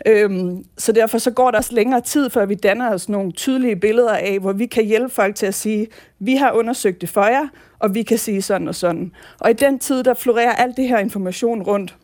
Øhm, 0.06 0.64
så 0.78 0.92
derfor 0.92 1.18
så 1.18 1.30
går 1.30 1.50
der 1.50 1.58
også 1.58 1.74
længere 1.74 2.00
tid, 2.00 2.30
før 2.30 2.46
vi 2.46 2.54
danner 2.54 2.94
os 2.94 3.08
nogle 3.08 3.32
tydelige 3.32 3.76
billeder 3.76 4.14
af, 4.14 4.38
hvor 4.40 4.52
vi 4.52 4.66
kan 4.66 4.84
hjælpe 4.84 5.08
folk 5.08 5.34
til 5.34 5.46
at 5.46 5.54
sige, 5.54 5.86
vi 6.18 6.34
har 6.34 6.52
undersøgt 6.52 7.00
det 7.00 7.08
for 7.08 7.24
jer, 7.24 7.48
og 7.78 7.94
vi 7.94 8.02
kan 8.02 8.18
sige 8.18 8.42
sådan 8.42 8.68
og 8.68 8.74
sådan. 8.74 9.12
Og 9.40 9.50
i 9.50 9.54
den 9.54 9.78
tid, 9.78 10.02
der 10.02 10.14
florerer 10.14 10.52
alt 10.52 10.76
det 10.76 10.88
her 10.88 10.98
information 10.98 11.62
rundt, 11.62 11.96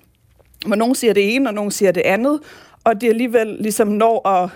hvor 0.67 0.77
nogen 0.77 0.95
siger 0.95 1.13
det 1.13 1.35
ene, 1.35 1.49
og 1.49 1.55
nogen 1.55 1.71
siger 1.71 1.93
det 1.93 2.01
andet, 2.01 2.41
og 2.85 3.01
det 3.01 3.09
alligevel 3.09 3.47
ligesom 3.61 3.89
når 3.89 4.29
at, 4.29 4.51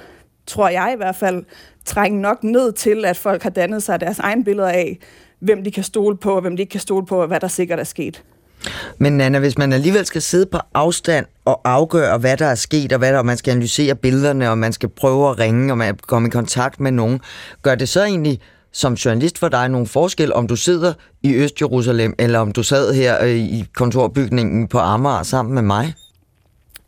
tror 0.47 0.69
jeg 0.69 0.91
i 0.95 0.97
hvert 0.97 1.17
fald, 1.17 1.45
trænge 1.85 2.21
nok 2.21 2.45
ned 2.45 2.73
til, 2.73 3.05
at 3.05 3.17
folk 3.17 3.43
har 3.43 3.51
dannet 3.51 3.83
sig 3.83 4.01
deres 4.01 4.19
egen 4.19 4.45
billeder 4.45 4.69
af, 4.69 4.99
hvem 5.39 5.65
de 5.65 5.71
kan 5.71 5.85
stole 5.85 6.17
på, 6.17 6.35
og 6.35 6.41
hvem 6.41 6.57
de 6.57 6.63
ikke 6.63 6.71
kan 6.71 6.81
stole 6.81 7.07
på, 7.07 7.21
og 7.21 7.27
hvad 7.27 7.41
der 7.41 7.49
sikkert 7.49 7.81
er 7.81 7.85
sket. 7.85 8.23
Men 8.99 9.13
Nana, 9.13 9.39
hvis 9.39 9.59
man 9.59 9.73
alligevel 9.73 10.07
skal 10.07 10.23
sidde 10.23 10.47
på 10.47 10.59
afstand 10.75 11.27
og 11.45 11.61
afgøre, 11.65 12.19
hvad 12.19 12.37
der 12.37 12.47
er 12.47 12.55
sket, 12.55 12.93
og 12.93 12.99
hvad 12.99 13.13
der, 13.13 13.19
og 13.19 13.27
man 13.27 13.37
skal 13.37 13.51
analysere 13.51 13.95
billederne, 13.95 14.51
og 14.51 14.59
man 14.59 14.73
skal 14.73 14.89
prøve 14.89 15.31
at 15.31 15.39
ringe, 15.39 15.73
og 15.73 15.79
man 15.79 15.99
komme 16.07 16.29
i 16.29 16.31
kontakt 16.31 16.81
med 16.81 16.91
nogen, 16.91 17.21
gør 17.63 17.75
det 17.75 17.89
så 17.89 18.05
egentlig 18.05 18.41
som 18.73 18.95
journalist 18.95 19.39
for 19.39 19.49
dig 19.49 19.69
nogen 19.69 19.87
forskel, 19.87 20.33
om 20.33 20.47
du 20.47 20.57
sidder 20.57 20.93
i 21.23 21.35
Øst-Jerusalem, 21.35 22.15
eller 22.19 22.39
om 22.39 22.53
du 22.53 22.63
sad 22.63 22.95
her 22.95 23.25
øh, 23.25 23.37
i 23.37 23.65
kontorbygningen 23.75 24.69
på 24.69 24.79
Amager 24.79 25.23
sammen 25.23 25.55
med 25.55 25.63
mig? 25.63 25.95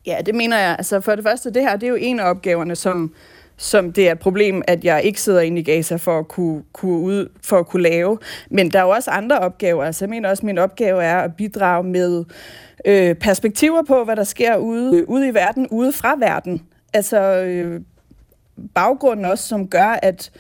Ja, 0.06 0.16
det 0.26 0.34
mener 0.34 0.58
jeg. 0.58 0.74
Altså 0.78 1.00
for 1.00 1.14
det 1.14 1.24
første, 1.24 1.50
det 1.50 1.62
her 1.62 1.76
det 1.76 1.86
er 1.86 1.90
jo 1.90 1.96
en 2.00 2.20
af 2.20 2.30
opgaverne, 2.30 2.76
som, 2.76 3.14
som 3.58 3.92
det 3.92 4.08
er 4.08 4.12
et 4.12 4.18
problem, 4.18 4.62
at 4.66 4.84
jeg 4.84 5.02
ikke 5.04 5.20
sidder 5.20 5.40
inde 5.40 5.60
i 5.60 5.64
Gaza 5.64 5.96
for 5.96 6.18
at 6.18 6.28
kunne, 6.28 6.62
kunne, 6.72 6.98
ud, 6.98 7.28
for 7.44 7.58
at 7.58 7.66
kunne 7.66 7.82
lave. 7.82 8.18
Men 8.50 8.70
der 8.70 8.78
er 8.78 8.82
jo 8.82 8.88
også 8.88 9.10
andre 9.10 9.38
opgaver. 9.38 9.84
Altså 9.84 10.04
jeg 10.04 10.10
mener 10.10 10.28
også, 10.28 10.40
at 10.40 10.44
min 10.44 10.58
opgave 10.58 11.04
er 11.04 11.18
at 11.18 11.36
bidrage 11.36 11.84
med 11.84 12.24
øh, 12.84 13.14
perspektiver 13.14 13.82
på, 13.82 14.04
hvad 14.04 14.16
der 14.16 14.24
sker 14.24 14.56
ude, 14.56 15.08
ude 15.08 15.28
i 15.28 15.34
verden, 15.34 15.68
ude 15.70 15.92
fra 15.92 16.16
verden. 16.18 16.62
Altså 16.94 17.20
øh, 17.20 17.80
baggrunden 18.74 19.24
også, 19.24 19.48
som 19.48 19.68
gør, 19.68 19.98
at 20.02 20.30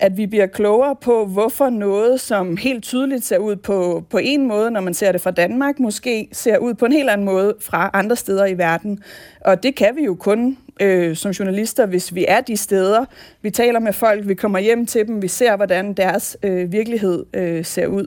at 0.00 0.16
vi 0.16 0.26
bliver 0.26 0.46
klogere 0.46 0.96
på, 1.00 1.26
hvorfor 1.26 1.70
noget, 1.70 2.20
som 2.20 2.56
helt 2.56 2.84
tydeligt 2.84 3.24
ser 3.24 3.38
ud 3.38 3.56
på, 3.56 4.04
på 4.10 4.18
en 4.22 4.48
måde, 4.48 4.70
når 4.70 4.80
man 4.80 4.94
ser 4.94 5.12
det 5.12 5.20
fra 5.20 5.30
Danmark, 5.30 5.78
måske 5.78 6.28
ser 6.32 6.58
ud 6.58 6.74
på 6.74 6.84
en 6.84 6.92
helt 6.92 7.10
anden 7.10 7.24
måde 7.24 7.54
fra 7.60 7.90
andre 7.92 8.16
steder 8.16 8.46
i 8.46 8.58
verden. 8.58 8.98
Og 9.40 9.62
det 9.62 9.74
kan 9.74 9.96
vi 9.96 10.04
jo 10.04 10.14
kun 10.14 10.58
øh, 10.80 11.16
som 11.16 11.30
journalister, 11.30 11.86
hvis 11.86 12.14
vi 12.14 12.24
er 12.28 12.40
de 12.40 12.56
steder. 12.56 13.04
Vi 13.42 13.50
taler 13.50 13.80
med 13.80 13.92
folk, 13.92 14.28
vi 14.28 14.34
kommer 14.34 14.58
hjem 14.58 14.86
til 14.86 15.06
dem, 15.06 15.22
vi 15.22 15.28
ser, 15.28 15.56
hvordan 15.56 15.92
deres 15.92 16.36
øh, 16.42 16.72
virkelighed 16.72 17.24
øh, 17.34 17.64
ser 17.64 17.86
ud. 17.86 18.06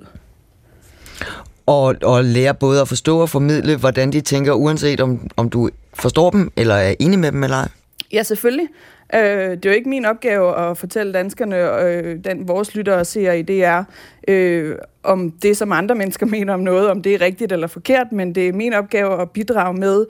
Og, 1.65 1.95
og 2.03 2.23
lære 2.23 2.53
både 2.53 2.81
at 2.81 2.87
forstå 2.87 3.21
og 3.21 3.29
formidle, 3.29 3.77
hvordan 3.77 4.11
de 4.11 4.21
tænker, 4.21 4.53
uanset 4.53 5.01
om, 5.01 5.29
om 5.37 5.49
du 5.49 5.69
forstår 5.93 6.29
dem, 6.29 6.51
eller 6.57 6.75
er 6.75 6.95
enig 6.99 7.19
med 7.19 7.31
dem 7.31 7.43
eller 7.43 7.57
ej? 7.57 7.67
Ja, 8.13 8.23
selvfølgelig. 8.23 8.67
Øh, 9.15 9.49
det 9.49 9.65
er 9.65 9.69
jo 9.69 9.75
ikke 9.75 9.89
min 9.89 10.05
opgave 10.05 10.57
at 10.57 10.77
fortælle 10.77 11.13
danskerne, 11.13 11.81
øh, 11.81 12.19
den 12.23 12.47
vores 12.47 12.75
lyttere 12.75 13.05
ser 13.05 13.31
i 13.31 13.41
DR, 13.41 13.81
øh, 14.27 14.75
om 15.03 15.31
det, 15.31 15.57
som 15.57 15.71
andre 15.71 15.95
mennesker 15.95 16.25
mener 16.35 16.53
om 16.53 16.59
noget, 16.59 16.89
om 16.89 17.01
det 17.01 17.13
er 17.13 17.21
rigtigt 17.21 17.51
eller 17.51 17.67
forkert, 17.67 18.11
men 18.11 18.35
det 18.35 18.47
er 18.47 18.53
min 18.53 18.73
opgave 18.73 19.21
at 19.21 19.31
bidrage 19.31 19.73
med 19.73 20.05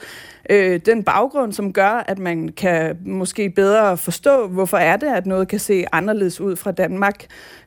øh, 0.49 0.79
den 0.85 1.03
baggrund, 1.03 1.53
som 1.53 1.73
gør, 1.73 2.03
at 2.07 2.19
man 2.19 2.49
kan 2.49 2.97
måske 3.05 3.49
bedre 3.49 3.97
forstå, 3.97 4.47
hvorfor 4.47 4.77
er 4.77 4.97
det, 4.97 5.07
at 5.07 5.25
noget 5.25 5.47
kan 5.47 5.59
se 5.59 5.85
anderledes 5.91 6.41
ud 6.41 6.55
fra 6.55 6.71
Danmark, 6.71 7.25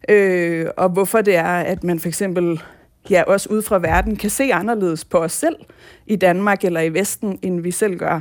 øh, 0.09 0.67
og 0.77 0.89
hvorfor 0.89 1.21
det 1.21 1.37
er, 1.37 1.45
at 1.45 1.85
man 1.85 2.01
for 2.01 2.09
eksempel 2.09 2.63
ja, 3.11 3.23
også 3.23 3.49
ud 3.49 3.63
fra 3.63 3.79
verden 3.79 4.17
kan 4.17 4.31
se 4.31 4.55
anderledes 4.55 5.05
på 5.05 5.19
os 5.19 5.33
selv 5.33 5.57
i 6.07 6.17
Danmark 6.17 6.65
eller 6.65 6.81
i 6.81 6.95
Vesten, 6.95 7.39
end 7.43 7.61
vi 7.61 7.71
selv 7.71 7.97
gør. 7.97 8.21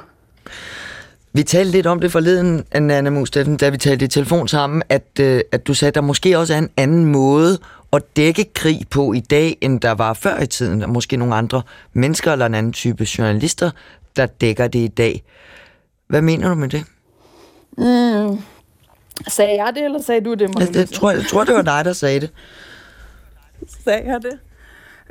Vi 1.36 1.44
talte 1.44 1.72
lidt 1.72 1.88
om 1.88 2.00
det 2.00 2.12
forleden, 2.12 2.66
Anna 2.72 3.10
Musteffen, 3.10 3.58
da 3.58 3.70
vi 3.70 3.78
talte 3.78 4.06
i 4.06 4.08
telefon 4.08 4.48
sammen, 4.48 4.84
at, 4.90 5.20
øh, 5.20 5.42
at 5.52 5.68
du 5.68 5.74
sagde, 5.74 5.88
at 5.88 5.96
der 5.96 6.02
måske 6.02 6.38
også 6.38 6.54
er 6.54 6.58
en 6.58 6.70
anden 6.78 7.06
måde 7.06 7.60
at 7.94 8.04
dække 8.16 8.46
krig 8.54 8.82
på 8.90 9.14
i 9.14 9.20
dag, 9.20 9.58
end 9.62 9.80
der 9.80 9.92
var 9.92 10.14
før 10.14 10.40
i 10.40 10.48
tiden. 10.48 10.82
Der 10.82 10.88
måske 10.88 11.18
nogle 11.18 11.36
andre 11.36 11.62
mennesker 11.94 12.32
eller 12.32 12.46
en 12.46 12.54
anden 12.54 12.74
type 12.74 13.08
journalister, 13.18 13.72
der 14.16 14.26
dækker 14.26 14.68
det 14.68 14.80
i 14.80 14.88
dag. 14.88 15.24
Hvad 16.08 16.22
mener 16.22 16.50
du 16.50 16.56
med 16.56 16.70
det? 16.70 16.84
Mm. 17.78 18.42
Sagde 19.28 19.64
jeg 19.64 19.72
det, 19.76 19.84
eller 19.86 20.02
sagde 20.02 20.22
du 20.22 20.34
det? 20.34 20.50
Jeg, 20.60 20.76
jeg, 20.76 20.90
tror, 20.90 21.12
jeg 21.12 21.26
tror, 21.30 21.44
det 21.44 21.56
var 21.56 21.62
dig, 21.62 21.86
der 21.86 21.94
sagde 21.94 22.20
det. 22.20 22.32
Sagde 23.84 24.12
jeg 24.12 24.22
det? 24.22 24.40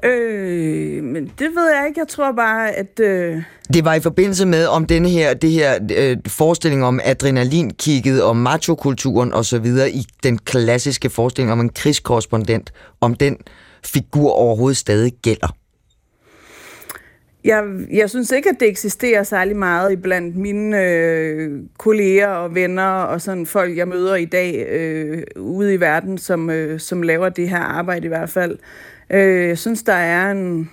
Øh, 0.05 1.05
men 1.05 1.25
det 1.39 1.51
ved 1.55 1.75
jeg 1.75 1.87
ikke. 1.89 2.01
Jeg 2.01 2.09
tror 2.09 2.33
bare, 2.33 2.73
at... 2.73 3.01
Øh... 3.01 3.43
Det 3.75 3.85
var 3.85 3.95
i 3.95 4.01
forbindelse 4.01 4.47
med 4.47 4.67
om 4.67 4.87
denne 4.87 5.09
her, 5.09 5.35
det 5.35 5.51
her 5.51 5.79
øh, 5.97 6.17
forestilling 6.27 6.85
om 6.85 7.01
adrenalinkigget 7.05 8.23
og 8.23 8.37
machokulturen 8.37 9.33
og 9.33 9.45
så 9.45 9.59
videre 9.59 9.91
i 9.91 10.05
den 10.23 10.39
klassiske 10.39 11.11
forestilling 11.11 11.53
om 11.53 11.61
en 11.61 11.69
krigskorrespondent, 11.69 12.73
om 13.01 13.15
den 13.15 13.37
figur 13.85 14.31
overhovedet 14.31 14.77
stadig 14.77 15.13
gælder. 15.23 15.57
Jeg, 17.45 17.65
jeg 17.93 18.11
synes 18.11 18.31
ikke, 18.31 18.49
at 18.49 18.57
det 18.61 18.69
eksisterer 18.69 19.23
særlig 19.23 19.57
meget 19.57 20.03
blandt 20.03 20.37
mine 20.37 20.83
øh, 20.83 21.61
kolleger 21.79 22.29
og 22.29 22.55
venner 22.55 22.89
og 22.89 23.21
sådan 23.21 23.47
folk, 23.47 23.77
jeg 23.77 23.89
møder 23.89 24.15
i 24.15 24.25
dag 24.25 24.67
øh, 24.69 25.23
ude 25.37 25.75
i 25.75 25.81
verden, 25.81 26.19
som, 26.19 26.51
øh, 26.51 26.81
som 26.81 27.03
laver 27.03 27.29
det 27.29 27.49
her 27.49 27.59
arbejde 27.61 28.05
i 28.05 28.09
hvert 28.09 28.31
fald. 28.31 28.59
Øh, 29.11 29.49
jeg 29.49 29.59
synes, 29.59 29.83
der 29.83 29.93
er 29.93 30.31
en, 30.31 30.71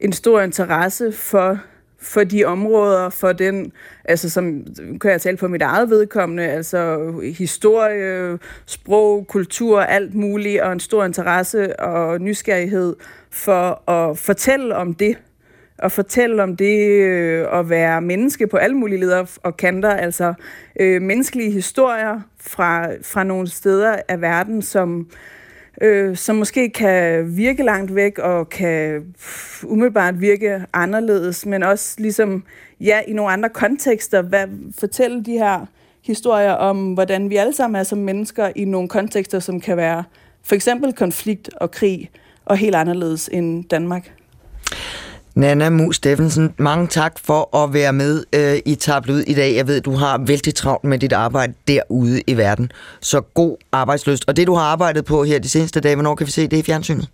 en 0.00 0.12
stor 0.12 0.40
interesse 0.40 1.12
for, 1.12 1.58
for 1.98 2.24
de 2.24 2.44
områder, 2.44 3.10
for 3.10 3.32
den, 3.32 3.72
altså 4.04 4.30
som 4.30 4.66
kan 5.00 5.10
jeg 5.10 5.20
tale 5.20 5.36
på 5.36 5.48
mit 5.48 5.62
eget 5.62 5.90
vedkommende, 5.90 6.42
altså 6.42 7.12
historie, 7.38 8.38
sprog, 8.66 9.26
kultur, 9.26 9.80
alt 9.80 10.14
muligt, 10.14 10.60
og 10.60 10.72
en 10.72 10.80
stor 10.80 11.04
interesse 11.04 11.80
og 11.80 12.20
nysgerrighed 12.20 12.96
for 13.30 13.90
at 13.90 14.18
fortælle 14.18 14.76
om 14.76 14.94
det, 14.94 15.16
og 15.78 15.92
fortælle 15.92 16.42
om 16.42 16.56
det 16.56 16.88
øh, 16.88 17.46
at 17.58 17.70
være 17.70 18.00
menneske 18.00 18.46
på 18.46 18.56
alle 18.56 18.76
mulige 18.76 19.00
leder 19.00 19.38
og 19.42 19.56
kanter, 19.56 19.90
altså 19.90 20.34
øh, 20.80 21.02
menneskelige 21.02 21.50
historier 21.50 22.20
fra, 22.40 22.88
fra 23.02 23.24
nogle 23.24 23.48
steder 23.48 23.96
af 24.08 24.20
verden, 24.20 24.62
som 24.62 25.00
øh, 25.00 25.06
Øh, 25.82 26.16
som 26.16 26.36
måske 26.36 26.70
kan 26.70 27.24
virke 27.36 27.62
langt 27.62 27.94
væk 27.94 28.18
og 28.18 28.48
kan 28.48 29.04
umiddelbart 29.64 30.20
virke 30.20 30.64
anderledes, 30.72 31.46
men 31.46 31.62
også 31.62 31.94
ligesom, 31.98 32.44
ja, 32.80 33.00
i 33.08 33.12
nogle 33.12 33.32
andre 33.32 33.48
kontekster, 33.48 34.22
hvad, 34.22 34.46
fortælle 34.78 35.24
de 35.24 35.32
her 35.32 35.66
historier 36.04 36.52
om, 36.52 36.92
hvordan 36.92 37.30
vi 37.30 37.36
alle 37.36 37.52
sammen 37.52 37.80
er 37.80 37.84
som 37.84 37.98
mennesker 37.98 38.50
i 38.56 38.64
nogle 38.64 38.88
kontekster, 38.88 39.38
som 39.38 39.60
kan 39.60 39.76
være 39.76 40.04
for 40.42 40.54
eksempel 40.54 40.92
konflikt 40.92 41.50
og 41.56 41.70
krig, 41.70 42.10
og 42.44 42.56
helt 42.56 42.74
anderledes 42.74 43.30
end 43.32 43.64
Danmark. 43.64 44.12
Nana 45.34 45.70
Mus 45.70 45.96
Steffensen, 45.96 46.54
mange 46.58 46.86
tak 46.86 47.18
for 47.18 47.56
at 47.56 47.72
være 47.72 47.92
med 47.92 48.24
øh, 48.32 48.58
i 48.66 48.74
Tablet 48.74 49.24
i 49.26 49.34
dag. 49.34 49.54
Jeg 49.54 49.66
ved, 49.66 49.80
du 49.80 49.92
har 49.92 50.18
vældig 50.18 50.54
travlt 50.54 50.84
med 50.84 50.98
dit 50.98 51.12
arbejde 51.12 51.54
derude 51.68 52.22
i 52.26 52.36
verden. 52.36 52.72
Så 53.00 53.20
god 53.20 53.56
arbejdsløst. 53.72 54.24
Og 54.26 54.36
det, 54.36 54.46
du 54.46 54.54
har 54.54 54.62
arbejdet 54.62 55.04
på 55.04 55.24
her 55.24 55.38
de 55.38 55.48
seneste 55.48 55.80
dage, 55.80 55.94
hvornår 55.94 56.14
kan 56.14 56.26
vi 56.26 56.32
se 56.32 56.46
det 56.48 56.56
i 56.56 56.62
fjernsynet? 56.62 57.08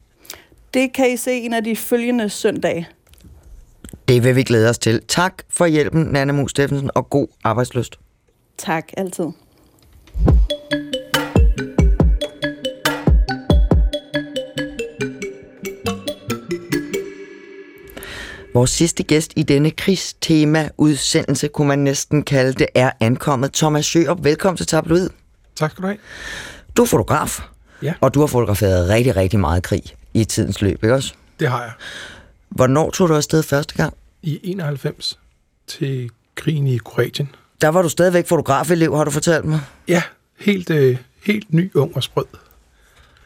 det 0.74 0.92
kan 0.92 1.12
I 1.12 1.16
se 1.16 1.32
en 1.32 1.52
af 1.52 1.64
de 1.64 1.76
følgende 1.76 2.28
søndage. 2.28 2.88
Det 4.08 4.24
vil 4.24 4.36
vi 4.36 4.42
glæde 4.42 4.70
os 4.70 4.78
til. 4.78 5.00
Tak 5.08 5.42
for 5.48 5.66
hjælpen, 5.66 6.02
Nana 6.02 6.32
Mus 6.32 6.50
Steffensen, 6.50 6.90
og 6.94 7.10
god 7.10 7.26
arbejdsløst. 7.44 7.98
Tak, 8.58 8.92
altid. 8.96 9.26
Vores 18.54 18.70
sidste 18.70 19.02
gæst 19.02 19.32
i 19.36 19.42
denne 19.42 19.70
krigstema-udsendelse, 19.70 21.48
kunne 21.48 21.68
man 21.68 21.78
næsten 21.78 22.22
kalde 22.22 22.52
det, 22.52 22.66
er 22.74 22.90
ankommet. 23.00 23.52
Thomas 23.52 23.86
Sjørup, 23.86 24.24
velkommen 24.24 24.56
til 24.56 24.66
Tabloid. 24.66 25.08
Tak 25.56 25.70
skal 25.70 25.82
du 25.82 25.86
have. 25.86 25.98
Du 26.76 26.82
er 26.82 26.86
fotograf, 26.86 27.40
Ja. 27.82 27.94
og 28.00 28.14
du 28.14 28.20
har 28.20 28.26
fotograferet 28.26 28.88
rigtig, 28.88 29.16
rigtig 29.16 29.40
meget 29.40 29.62
krig 29.62 29.82
i 30.14 30.24
tidens 30.24 30.62
løb, 30.62 30.84
ikke 30.84 30.94
også? 30.94 31.14
Det 31.40 31.48
har 31.48 31.62
jeg. 31.62 31.72
Hvornår 32.48 32.90
tog 32.90 33.08
du 33.08 33.14
afsted 33.14 33.42
første 33.42 33.74
gang? 33.74 33.94
I 34.22 34.40
91 34.42 35.18
til 35.66 36.10
krigen 36.34 36.66
i 36.66 36.76
Kroatien. 36.78 37.28
Der 37.60 37.68
var 37.68 37.82
du 37.82 37.88
stadigvæk 37.88 38.26
fotografelev, 38.26 38.96
har 38.96 39.04
du 39.04 39.10
fortalt 39.10 39.44
mig. 39.44 39.60
Ja, 39.88 40.02
helt, 40.38 40.70
øh, 40.70 40.96
helt 41.26 41.54
ny, 41.54 41.70
ung 41.74 41.96
og 41.96 42.02
sprød. 42.02 42.24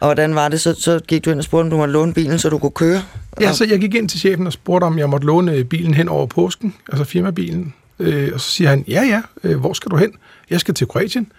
Og 0.05 0.09
hvordan 0.09 0.35
var 0.35 0.49
det? 0.49 0.61
Så, 0.61 0.75
så 0.75 1.01
gik 1.09 1.25
du 1.25 1.31
ind 1.31 1.39
og 1.39 1.45
spurgte, 1.45 1.65
om 1.65 1.71
du 1.71 1.77
måtte 1.77 1.93
låne 1.93 2.15
bilen, 2.15 2.39
så 2.39 2.49
du 2.49 2.59
kunne 2.59 2.71
køre? 2.71 3.03
Ja, 3.41 3.53
så 3.53 3.65
jeg 3.65 3.81
gik 3.81 3.95
ind 3.95 4.09
til 4.09 4.21
chefen 4.21 4.47
og 4.47 4.53
spurgte, 4.53 4.85
om 4.85 4.99
jeg 4.99 5.11
måtte 5.11 5.27
låne 5.27 5.53
øh, 5.53 5.65
bilen 5.65 5.95
hen 5.95 6.09
over 6.09 6.27
påsken, 6.27 6.75
altså 6.89 7.05
firmabilen. 7.05 7.75
Øh, 7.99 8.31
og 8.35 8.41
så 8.41 8.51
siger 8.51 8.71
han, 8.71 8.85
ja, 8.89 9.03
ja, 9.03 9.23
øh, 9.45 9.61
hvor 9.61 9.73
skal 9.73 9.91
du 9.91 9.97
hen? 9.97 10.13
Jeg 10.51 10.61
skal 10.61 10.75
til 10.75 10.89
Kroatien. 10.89 11.33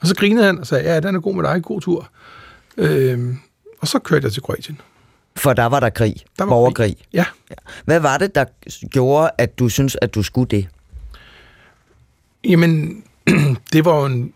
Og 0.00 0.06
så 0.06 0.14
grinede 0.14 0.46
han 0.46 0.58
og 0.58 0.66
sagde, 0.66 0.92
ja, 0.92 1.00
den 1.00 1.14
er 1.14 1.20
god 1.20 1.34
med 1.34 1.44
dig, 1.44 1.62
god 1.62 1.80
tur. 1.80 2.08
Øh, 2.76 3.34
og 3.80 3.88
så 3.88 3.98
kørte 3.98 4.24
jeg 4.24 4.32
til 4.32 4.42
Kroatien. 4.42 4.80
For 5.36 5.52
der 5.52 5.66
var 5.66 5.80
der 5.80 5.90
krig, 5.90 6.14
Der 6.38 6.44
var 6.44 6.50
borgerkrig. 6.50 6.96
Ja, 7.12 7.24
Hvad 7.84 8.00
var 8.00 8.18
det, 8.18 8.34
der 8.34 8.44
gjorde, 8.90 9.30
at 9.38 9.58
du 9.58 9.68
synes, 9.68 9.96
at 10.02 10.14
du 10.14 10.22
skulle 10.22 10.48
det? 10.48 10.68
Jamen, 12.44 13.02
det 13.72 13.84
var 13.84 14.00
jo 14.00 14.06
en, 14.06 14.32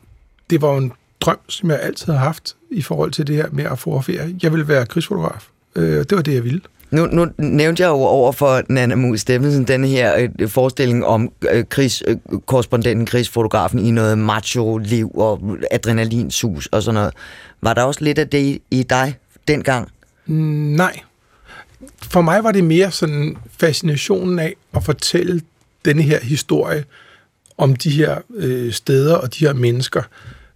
det 0.51 0.63
var 0.63 0.71
jo 0.71 0.77
en 0.77 0.93
drøm, 1.25 1.39
som 1.49 1.71
jeg 1.71 1.81
altid 1.83 2.13
har 2.13 2.19
haft 2.19 2.57
i 2.71 2.83
forhold 2.83 3.11
til 3.11 3.27
det 3.27 3.37
her 3.37 3.47
med 3.53 3.65
at 3.65 3.79
fotografere. 3.79 4.35
Jeg 4.43 4.53
ville 4.53 4.69
være 4.69 4.87
krigsfotograf. 4.87 5.49
Øh, 5.77 5.99
det 5.99 6.13
var 6.13 6.23
det, 6.23 6.35
jeg 6.35 6.45
ville. 6.45 6.61
Nu, 6.91 7.07
nu 7.07 7.27
nævnte 7.39 7.83
jeg 7.83 7.89
jo 7.89 7.95
over 7.95 8.33
for 8.33 8.63
Nana 8.69 8.95
Mus 8.95 9.21
Steffensen 9.21 9.65
den 9.65 9.85
her 9.85 10.29
øh, 10.39 10.49
forestilling 10.49 11.05
om 11.07 11.33
øh, 11.51 11.65
krigskorrespondenten, 11.69 13.07
krigsfotografen 13.07 13.79
i 13.79 13.91
noget 13.91 14.19
macho-liv 14.19 15.11
og 15.15 15.59
adrenalinsus 15.71 16.67
og 16.67 16.83
sådan 16.83 16.95
noget. 16.95 17.15
Var 17.63 17.75
der 17.75 17.83
også 17.83 18.05
lidt 18.05 18.19
af 18.19 18.29
det 18.29 18.39
i, 18.39 18.63
i 18.71 18.83
dig 18.83 19.19
dengang? 19.49 19.89
Mm, 20.27 20.35
Nej. 20.77 21.01
For 22.03 22.21
mig 22.21 22.45
var 22.45 22.53
det 22.53 22.65
mere 22.65 22.91
sådan 22.91 23.37
fascinationen 23.59 24.39
af 24.39 24.55
at 24.77 24.85
fortælle 24.85 25.41
denne 25.85 26.03
her 26.03 26.21
historie 26.21 26.85
om 27.59 27.77
de 27.77 27.91
her 27.91 28.19
øh, 28.35 28.73
steder 28.73 29.15
og 29.15 29.35
de 29.35 29.47
her 29.47 29.53
mennesker. 29.53 30.03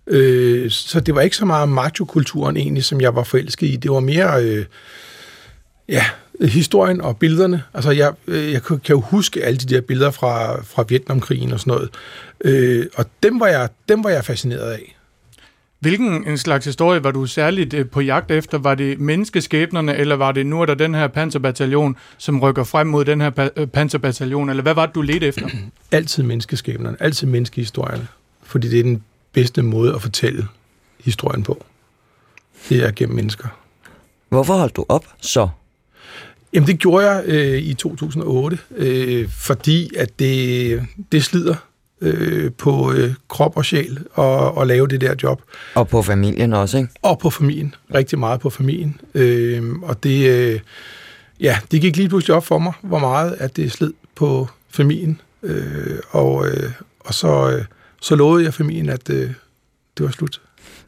Øh, 0.09 0.71
så 0.71 1.01
det 1.01 1.15
var 1.15 1.21
ikke 1.21 1.37
så 1.37 1.45
meget 1.45 1.69
machokulturen 1.69 2.57
egentlig, 2.57 2.85
som 2.85 3.01
jeg 3.01 3.15
var 3.15 3.23
forelsket 3.25 3.67
i. 3.67 3.77
Det 3.77 3.91
var 3.91 4.01
mere 4.01 4.45
øh, 4.45 4.65
ja, 5.89 6.05
historien 6.41 7.01
og 7.01 7.17
billederne. 7.17 7.63
Altså 7.75 7.91
jeg, 7.91 8.13
øh, 8.27 8.53
jeg 8.53 8.63
kan 8.63 8.81
jo 8.91 9.01
huske 9.01 9.45
alle 9.45 9.59
de 9.59 9.75
der 9.75 9.81
billeder 9.81 10.11
fra, 10.11 10.63
fra 10.63 10.85
Vietnamkrigen 10.89 11.53
og 11.53 11.61
sådan 11.61 11.71
noget. 11.71 11.91
Øh, 12.45 12.87
og 12.97 13.07
dem 13.23 13.41
var, 13.41 13.47
jeg, 13.47 13.69
dem 13.89 14.05
var 14.05 14.11
jeg 14.11 14.25
fascineret 14.25 14.73
af. 14.73 14.95
Hvilken 15.81 16.29
en 16.29 16.39
slags 16.39 16.65
historie 16.65 17.05
var 17.05 17.11
du 17.11 17.27
særligt 17.27 17.75
øh, 17.75 17.89
på 17.89 18.01
jagt 18.01 18.31
efter? 18.31 18.59
Var 18.59 18.75
det 18.75 19.01
menneskeskæbnerne, 19.01 19.97
eller 19.97 20.17
var 20.17 20.33
det 20.33 20.47
nu 20.47 20.61
er 20.61 20.67
der 20.67 20.75
den 20.75 20.95
her 20.95 21.09
panserbataljon, 21.09 21.97
som 22.19 22.41
rykker 22.41 22.65
frem 22.65 22.87
mod 22.87 23.05
den 23.05 23.21
her 23.21 23.31
pa- 23.31 23.61
øh, 23.61 23.67
panserbataljon? 23.67 24.51
Eller 24.51 24.63
hvad 24.63 24.75
var 24.75 24.87
det, 24.87 24.95
du 24.95 25.03
ledte 25.03 25.27
efter? 25.27 25.49
altid 25.93 26.23
menneskeskæbnerne, 26.23 26.97
altid 27.01 27.27
menneskehistorierne. 27.27 28.07
Fordi 28.43 28.69
det 28.69 28.79
er 28.79 28.83
den 28.83 29.03
bedste 29.33 29.63
måde 29.63 29.95
at 29.95 30.03
fortælle 30.03 30.47
historien 31.01 31.43
på. 31.43 31.65
Det 32.69 32.85
er 32.85 32.91
gennem 32.97 33.17
mennesker. 33.17 33.49
Hvorfor 34.29 34.55
holdt 34.55 34.77
du 34.77 34.85
op 34.89 35.05
så? 35.21 35.49
Jamen 36.53 36.67
det 36.67 36.79
gjorde 36.79 37.11
jeg 37.11 37.25
øh, 37.27 37.59
i 37.59 37.75
2008, 37.75 38.59
øh, 38.77 39.29
fordi 39.31 39.97
at 39.97 40.19
det, 40.19 40.87
det 41.13 41.25
slider 41.25 41.55
øh, 42.01 42.53
på 42.53 42.93
øh, 42.93 43.15
krop 43.29 43.57
og 43.57 43.65
sjæl 43.65 43.99
at, 44.19 44.53
at 44.61 44.67
lave 44.67 44.87
det 44.87 45.01
der 45.01 45.15
job. 45.23 45.43
Og 45.75 45.89
på 45.89 46.03
familien 46.03 46.53
også, 46.53 46.79
ikke? 46.79 46.91
Og 47.03 47.19
på 47.19 47.31
familien. 47.31 47.75
Rigtig 47.95 48.19
meget 48.19 48.41
på 48.41 48.51
familien. 48.51 49.01
Øh, 49.15 49.73
og 49.83 50.03
det, 50.03 50.31
øh, 50.31 50.61
ja, 51.41 51.59
det 51.71 51.81
gik 51.81 51.97
lige 51.97 52.09
pludselig 52.09 52.37
op 52.37 52.47
for 52.47 52.59
mig, 52.59 52.73
hvor 52.83 52.99
meget 52.99 53.33
at 53.39 53.57
det 53.57 53.73
slid 53.73 53.93
på 54.15 54.49
familien. 54.71 55.21
Øh, 55.43 55.99
og, 56.11 56.47
øh, 56.49 56.71
og 57.01 57.15
så, 57.15 57.51
øh, 57.51 57.65
så 58.03 58.15
lovede 58.15 58.45
jeg 58.45 58.55
familien, 58.55 58.89
at 58.89 59.11
øh, 59.11 59.31
det 59.99 60.07
var 60.07 60.11
slut. 60.11 60.41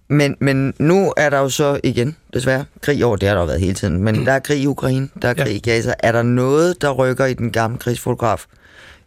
Men, 0.09 0.37
men 0.41 0.75
nu 0.79 1.13
er 1.17 1.31
der 1.31 1.39
jo 1.39 1.49
så 1.49 1.81
igen, 1.85 2.17
desværre, 2.35 2.65
krig 2.83 3.05
over, 3.05 3.17
det 3.17 3.29
har 3.29 3.35
der 3.35 3.43
jo 3.43 3.47
været 3.47 3.61
hele 3.61 3.75
tiden, 3.75 4.03
men 4.05 4.27
der 4.27 4.33
er 4.33 4.39
krig 4.39 4.61
i 4.63 4.67
Ukraine, 4.67 5.09
der 5.23 5.29
er 5.29 5.35
Ja. 5.39 5.45
krig 5.45 5.55
i 5.55 5.59
Gaza. 5.59 5.95
Er 5.99 6.13
der 6.13 6.23
noget, 6.23 6.83
der 6.83 6.91
rykker 6.91 7.27
i 7.27 7.35
den 7.35 7.51
gamle 7.51 7.79
krigsfotograf 7.79 8.45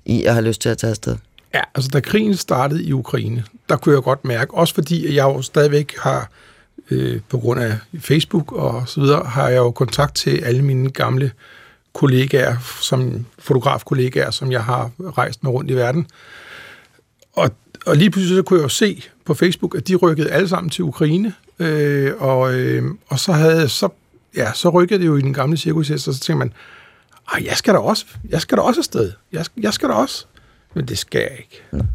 i 0.06 0.24
at 0.24 0.34
have 0.34 0.46
lyst 0.46 0.62
til 0.62 0.70
at 0.70 0.78
tage 0.78 0.92
afsted? 0.92 1.16
Ja, 1.54 1.62
altså 1.76 1.90
da 1.94 2.00
krigen 2.00 2.36
startede 2.36 2.84
i 2.84 2.94
Ukraine, 2.94 3.44
der 3.70 3.76
kunne 3.78 3.96
jeg 3.96 4.04
godt 4.04 4.26
mærke, 4.26 4.54
også 4.54 4.74
fordi 4.74 5.16
jeg 5.16 5.24
jo 5.24 5.42
stadigvæk 5.42 5.94
har, 6.00 6.30
øh, 6.92 7.22
på 7.30 7.38
grund 7.38 7.60
af 7.60 7.78
Facebook 8.00 8.52
og 8.52 8.84
så 8.88 9.02
videre, 9.02 9.24
har 9.26 9.50
jeg 9.50 9.58
jo 9.58 9.72
kontakt 9.72 10.16
til 10.16 10.38
alle 10.44 10.62
mine 10.62 10.90
gamle 10.90 11.32
kollegaer, 11.94 12.56
som 12.82 13.26
fotografkollegaer, 13.40 14.32
som 14.32 14.52
jeg 14.52 14.64
har 14.64 14.92
rejst 15.00 15.44
med 15.44 15.52
rundt 15.52 15.72
i 15.72 15.76
verden. 15.76 16.08
Og, 17.34 17.52
og 17.86 17.96
lige 17.96 18.12
pludselig 18.12 18.38
så 18.38 18.44
kunne 18.44 18.60
jeg 18.60 18.64
jo 18.64 18.70
se 18.70 19.04
på 19.26 19.34
Facebook, 19.34 19.76
at 19.76 19.88
de 19.88 19.96
rykkede 19.96 20.30
alle 20.30 20.48
sammen 20.48 20.70
til 20.70 20.84
Ukraine, 20.84 21.34
øh, 21.60 22.12
og, 22.18 22.54
øh, 22.54 22.84
og 23.08 23.20
så 23.20 23.32
havde 23.32 23.70
så, 23.70 23.90
ja, 24.36 24.54
så 24.54 24.70
rykkede 24.70 25.00
det 25.00 25.06
jo 25.06 25.16
i 25.16 25.22
den 25.22 25.34
gamle 25.34 25.58
cirkushest, 25.58 26.08
og 26.08 26.14
så 26.14 26.20
tænkte 26.20 26.40
man, 26.40 26.54
Ej, 27.34 27.44
jeg 27.46 27.58
skal 27.58 27.74
da 27.74 27.80
også, 27.80 28.06
jeg 28.30 28.42
skal 28.42 28.58
da 28.58 28.62
også 28.62 28.82
afsted. 28.82 29.12
Jeg, 29.32 29.46
jeg 29.58 29.74
skal 29.74 29.90
da 29.90 29.94
også. 29.94 30.26
Men 30.74 30.88
det 30.88 30.98
skal 30.98 31.20
jeg 31.20 31.38
ikke. 31.38 31.62
Mm. 31.72 31.88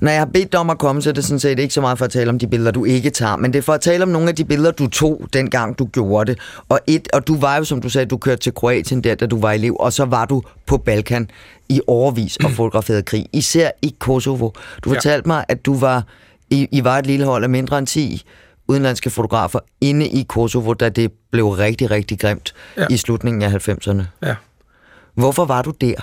Når 0.00 0.10
jeg 0.10 0.20
har 0.20 0.26
bedt 0.26 0.52
dig 0.52 0.60
om 0.60 0.70
at 0.70 0.78
komme, 0.78 1.02
så 1.02 1.08
er 1.10 1.14
det 1.14 1.24
sådan 1.24 1.40
set 1.40 1.58
ikke 1.58 1.74
så 1.74 1.80
meget 1.80 1.98
for 1.98 2.04
at 2.04 2.10
tale 2.10 2.30
om 2.30 2.38
de 2.38 2.46
billeder, 2.46 2.70
du 2.70 2.84
ikke 2.84 3.10
tager, 3.10 3.36
men 3.36 3.52
det 3.52 3.58
er 3.58 3.62
for 3.62 3.72
at 3.72 3.80
tale 3.80 4.02
om 4.02 4.08
nogle 4.08 4.28
af 4.28 4.34
de 4.36 4.44
billeder, 4.44 4.70
du 4.70 4.86
tog, 4.88 5.22
dengang 5.32 5.78
du 5.78 5.84
gjorde 5.84 6.32
det. 6.32 6.40
Og, 6.68 6.80
et, 6.86 7.08
og 7.12 7.26
du 7.26 7.36
var 7.36 7.56
jo, 7.56 7.64
som 7.64 7.80
du 7.80 7.88
sagde, 7.88 8.06
du 8.06 8.16
kørte 8.16 8.40
til 8.42 8.54
Kroatien 8.54 9.04
der, 9.04 9.14
da 9.14 9.26
du 9.26 9.40
var 9.40 9.52
elev, 9.52 9.76
og 9.80 9.92
så 9.92 10.04
var 10.04 10.24
du 10.24 10.42
på 10.66 10.76
Balkan 10.78 11.30
i 11.68 11.80
overvis 11.86 12.36
og 12.36 12.50
fotograferede 12.50 13.02
krig, 13.02 13.26
især 13.32 13.70
i 13.82 13.94
Kosovo. 13.98 14.50
Du 14.84 14.90
Ja. 14.90 14.96
fortalte 14.96 15.28
mig, 15.28 15.44
at 15.48 15.66
du 15.66 15.74
var, 15.78 16.04
I, 16.50 16.68
I 16.72 16.84
var 16.84 16.98
et 16.98 17.06
lille 17.06 17.26
hold 17.26 17.44
af 17.44 17.50
mindre 17.50 17.78
end 17.78 17.86
10 17.86 18.22
udenlandske 18.68 19.10
fotografer 19.10 19.58
inde 19.80 20.06
i 20.08 20.22
Kosovo, 20.28 20.72
da 20.74 20.88
det 20.88 21.12
blev 21.32 21.48
rigtig, 21.48 21.90
rigtig 21.90 22.18
grimt 22.20 22.54
Ja. 22.76 22.86
i 22.90 22.96
slutningen 22.96 23.42
af 23.42 23.68
90'erne. 23.68 24.02
Ja. 24.22 24.34
Hvorfor 25.14 25.44
var 25.44 25.62
du 25.62 25.70
der? 25.80 25.94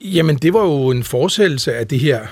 Jamen, 0.00 0.36
det 0.36 0.52
var 0.52 0.64
jo 0.64 0.90
en 0.90 1.04
forsættelse 1.04 1.74
af 1.74 1.86
det 1.86 1.98
her 1.98 2.26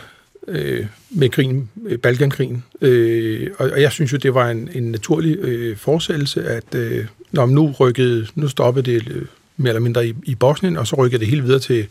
øh, 0.49 0.87
med 1.11 1.29
krigen, 1.29 1.71
øh, 1.87 1.99
Balkankrigen. 1.99 2.65
Øh, 2.81 3.51
og, 3.59 3.71
og 3.71 3.83
jeg 3.83 3.93
synes 3.93 4.13
jo, 4.13 4.17
det 4.17 4.35
var 4.35 4.51
en, 4.51 4.71
en 4.73 4.91
naturlig 4.91 5.39
øh, 5.39 5.77
forsættelse, 5.77 6.45
at 6.45 6.75
øh, 6.75 7.07
når 7.33 7.47
man 7.47 7.55
nu 7.55 7.75
rykkede, 7.81 8.27
nu 8.35 8.49
stoppede 8.49 8.93
det 8.93 9.09
øh, 9.09 9.27
mere 9.57 9.69
eller 9.71 9.81
mindre 9.81 10.09
i, 10.09 10.15
i 10.23 10.35
Bosnien, 10.35 10.77
og 10.77 10.87
så 10.87 10.97
rykkede 10.97 11.21
det 11.21 11.29
helt 11.29 11.45
videre 11.45 11.59
til, 11.59 11.87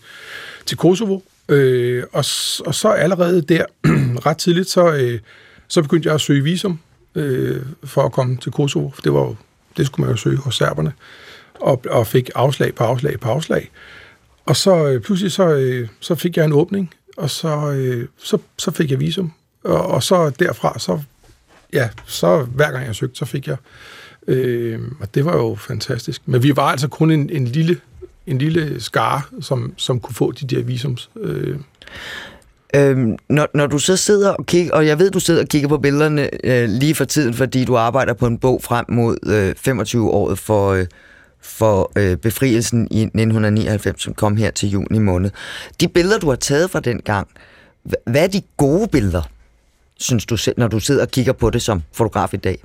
til 0.65 0.78
Kosovo. 0.78 1.19
Øh, 1.49 2.03
og, 2.11 2.25
og 2.65 2.75
så 2.75 2.89
allerede 2.97 3.41
der, 3.41 3.65
ret 4.25 4.38
tidligt, 4.38 4.69
så, 4.69 4.93
øh, 4.93 5.19
så 5.67 5.82
begyndte 5.82 6.07
jeg 6.07 6.15
at 6.15 6.21
søge 6.21 6.43
visum 6.43 6.80
øh, 7.15 7.61
for 7.84 8.03
at 8.03 8.11
komme 8.11 8.38
til 8.38 8.51
Kosovo. 8.51 8.89
For 8.89 9.01
det, 9.01 9.13
var 9.13 9.19
jo, 9.19 9.36
det 9.78 9.86
skulle 9.86 10.05
man 10.05 10.15
jo 10.15 10.21
søge 10.21 10.38
hos 10.38 10.55
serberne. 10.55 10.93
Og, 11.53 11.84
og 11.89 12.07
fik 12.07 12.30
afslag 12.36 12.75
på 12.75 12.84
afslag 12.84 13.19
på 13.19 13.30
afslag. 13.30 13.69
Og 14.47 14.55
så 14.55 14.87
øh, 14.87 15.01
pludselig 15.01 15.31
så, 15.31 15.47
øh, 15.47 15.87
så 15.99 16.15
fik 16.15 16.37
jeg 16.37 16.45
en 16.45 16.53
åbning, 16.53 16.93
og 17.17 17.29
så, 17.29 17.71
øh, 17.71 18.07
så, 18.17 18.37
så 18.57 18.71
fik 18.71 18.91
jeg 18.91 18.99
visum. 18.99 19.33
Og, 19.63 19.85
og 19.87 20.03
så 20.03 20.29
derfra, 20.29 20.79
så, 20.79 20.99
ja, 21.73 21.89
så 22.05 22.43
hver 22.43 22.71
gang 22.71 22.85
jeg 22.85 22.95
søgte, 22.95 23.17
så 23.17 23.25
fik 23.25 23.47
jeg. 23.47 23.57
Øh, 24.27 24.79
og 24.99 25.15
det 25.15 25.25
var 25.25 25.37
jo 25.37 25.55
fantastisk. 25.55 26.21
Men 26.25 26.43
vi 26.43 26.55
var 26.55 26.63
altså 26.71 26.87
kun 26.87 27.11
en, 27.11 27.29
en 27.29 27.45
lille 27.45 27.79
en 28.27 28.37
lille 28.37 28.81
skare, 28.81 29.21
som, 29.41 29.73
som 29.77 29.99
kunne 29.99 30.15
få 30.15 30.31
de 30.31 30.55
der 30.55 30.63
visums. 30.63 31.09
Øh, 31.19 31.57
Øhm, 32.75 33.17
når, 33.29 33.47
når 33.53 33.67
du 33.67 33.79
så 33.79 33.97
sidder 33.97 34.33
og 34.33 34.45
kigger, 34.45 34.73
og 34.73 34.87
jeg 34.87 34.99
ved, 34.99 35.11
du 35.11 35.19
sidder 35.19 35.41
og 35.41 35.47
kigger 35.47 35.69
på 35.69 35.77
billederne 35.77 36.45
øh, 36.45 36.69
lige 36.69 36.95
for 36.95 37.05
tiden, 37.05 37.33
fordi 37.33 37.65
du 37.65 37.77
arbejder 37.77 38.13
på 38.13 38.27
en 38.27 38.37
bog 38.37 38.63
frem 38.63 38.85
mod 38.89 39.17
øh, 39.25 39.73
25-året 39.73 40.39
for, 40.39 40.71
øh, 40.71 40.85
for 41.41 41.91
øh, 41.95 42.17
befrielsen 42.17 42.88
i 42.91 43.01
1999, 43.01 44.01
som 44.01 44.13
kom 44.13 44.38
her 44.38 44.51
til 44.51 44.69
juni 44.69 44.99
måned. 44.99 45.31
De 45.81 45.88
billeder, 45.88 46.19
du 46.19 46.29
har 46.29 46.35
taget 46.35 46.71
fra 46.71 46.79
den 46.79 47.01
gang, 47.01 47.27
hvad 47.83 48.23
er 48.23 48.27
de 48.27 48.41
gode 48.57 48.88
billeder, 48.88 49.21
synes 49.97 50.25
du 50.25 50.38
selv, 50.38 50.55
når 50.59 50.67
du 50.67 50.79
sidder 50.79 51.01
og 51.01 51.11
kigger 51.11 51.33
på 51.33 51.49
det 51.49 51.61
som 51.61 51.83
fotograf 51.93 52.33
i 52.33 52.38
dag? 52.38 52.63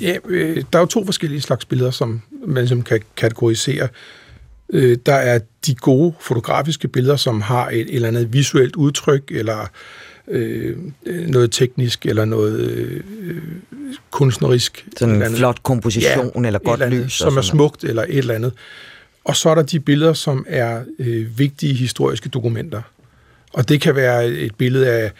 Ja, 0.00 0.16
øh, 0.24 0.64
der 0.72 0.78
er 0.78 0.82
jo 0.82 0.86
to 0.86 1.04
forskellige 1.04 1.40
slags 1.40 1.64
billeder, 1.64 1.90
som 1.90 2.22
man 2.46 2.68
som 2.68 2.82
kan 2.82 3.00
kategorisere. 3.16 3.88
Øh, 4.72 4.98
der 5.06 5.14
er 5.14 5.38
de 5.66 5.74
gode 5.74 6.14
fotografiske 6.20 6.88
billeder, 6.88 7.16
som 7.16 7.40
har 7.40 7.68
et, 7.68 7.80
et 7.80 7.94
eller 7.94 8.08
andet 8.08 8.32
visuelt 8.32 8.76
udtryk, 8.76 9.30
eller 9.30 9.60
øh, 9.60 9.68
noget 11.06 11.52
teknisk, 11.52 12.06
eller 12.06 12.24
noget 12.24 12.60
øh, 12.60 13.00
kunstnerisk. 14.10 14.86
Sådan 14.96 15.14
en 15.14 15.22
andet. 15.22 15.38
flot 15.38 15.62
komposition, 15.62 16.30
ja, 16.42 16.46
eller 16.46 16.58
godt 16.58 16.82
andet, 16.82 17.04
lys. 17.04 17.12
Som 17.12 17.26
er 17.26 17.30
sådan 17.30 17.34
noget. 17.34 17.44
smukt, 17.44 17.84
eller 17.84 18.02
et 18.02 18.18
eller 18.18 18.34
andet. 18.34 18.52
Og 19.24 19.36
så 19.36 19.48
er 19.48 19.54
der 19.54 19.62
de 19.62 19.80
billeder, 19.80 20.12
som 20.12 20.46
er 20.48 20.80
øh, 20.98 21.38
vigtige 21.38 21.74
historiske 21.74 22.28
dokumenter. 22.28 22.82
Og 23.52 23.68
det 23.68 23.80
kan 23.80 23.96
være 23.96 24.28
et 24.28 24.54
billede 24.54 24.88
af, 24.88 25.12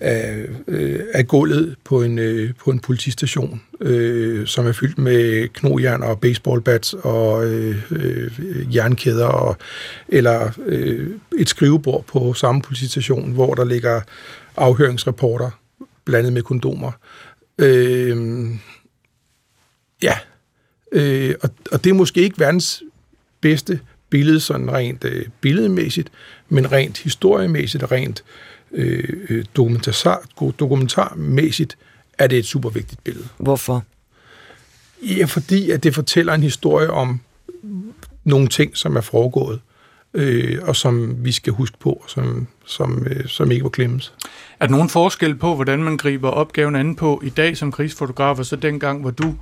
af, 0.00 0.46
øh, 0.66 1.00
af 1.14 1.26
gulvet 1.26 1.76
på 1.84 2.02
en, 2.02 2.18
øh, 2.18 2.50
på 2.64 2.70
en 2.70 2.80
politistation, 2.80 3.62
øh, 3.80 4.46
som 4.46 4.66
er 4.66 4.72
fyldt 4.72 4.98
med 4.98 5.48
knogjern 5.48 6.02
og 6.02 6.20
baseballbats 6.20 6.94
og 6.94 7.46
øh, 7.46 7.82
øh, 7.90 8.76
jernkæder, 8.76 9.26
og, 9.26 9.56
eller 10.08 10.50
øh, 10.66 11.10
et 11.38 11.48
skrivebord 11.48 12.04
på 12.06 12.34
samme 12.34 12.62
politistation, 12.62 13.32
hvor 13.32 13.54
der 13.54 13.64
ligger 13.64 14.00
afhøringsreporter 14.56 15.50
blandet 16.04 16.32
med 16.32 16.42
kondomer. 16.42 16.92
Øh, 17.58 18.46
ja, 20.02 20.18
øh, 20.92 21.34
og, 21.42 21.50
og 21.72 21.84
det 21.84 21.90
er 21.90 21.94
måske 21.94 22.20
ikke 22.20 22.40
verdens 22.40 22.82
bedste 23.40 23.80
billede, 24.10 24.40
sådan 24.40 24.72
rent 24.72 25.04
øh, 25.04 25.26
billedmæssigt, 25.40 26.10
men 26.48 26.72
rent 26.72 26.98
historiemæssigt 26.98 27.82
og 27.82 27.92
rent 27.92 28.24
øh, 28.26 28.53
øh, 28.74 29.44
dokumentar, 29.56 30.22
dokumentarmæssigt 30.58 31.78
er 32.18 32.26
det 32.26 32.38
et 32.38 32.46
super 32.46 32.70
vigtigt 32.70 33.04
billede. 33.04 33.28
Hvorfor? 33.38 33.84
Ja, 35.02 35.24
fordi 35.24 35.70
at 35.70 35.84
det 35.84 35.94
fortæller 35.94 36.34
en 36.34 36.42
historie 36.42 36.90
om 36.90 37.20
nogle 38.24 38.48
ting, 38.48 38.76
som 38.76 38.96
er 38.96 39.00
foregået, 39.00 39.60
øh, 40.14 40.58
og 40.62 40.76
som 40.76 41.24
vi 41.24 41.32
skal 41.32 41.52
huske 41.52 41.78
på, 41.78 41.90
og 41.90 42.10
som, 42.10 42.46
som, 42.64 43.06
øh, 43.10 43.26
som 43.26 43.50
ikke 43.50 43.62
må 43.62 43.68
glemmes. 43.68 44.14
Er 44.60 44.66
der 44.66 44.72
nogen 44.72 44.88
forskel 44.88 45.34
på, 45.34 45.54
hvordan 45.54 45.82
man 45.82 45.96
griber 45.96 46.28
opgaven 46.28 46.76
an 46.76 46.96
på 46.96 47.22
i 47.24 47.28
dag 47.28 47.56
som 47.56 47.72
krigsfotograf, 47.72 48.38
og 48.38 48.46
så 48.46 48.56
dengang, 48.56 49.00
hvor 49.00 49.10
du 49.10 49.34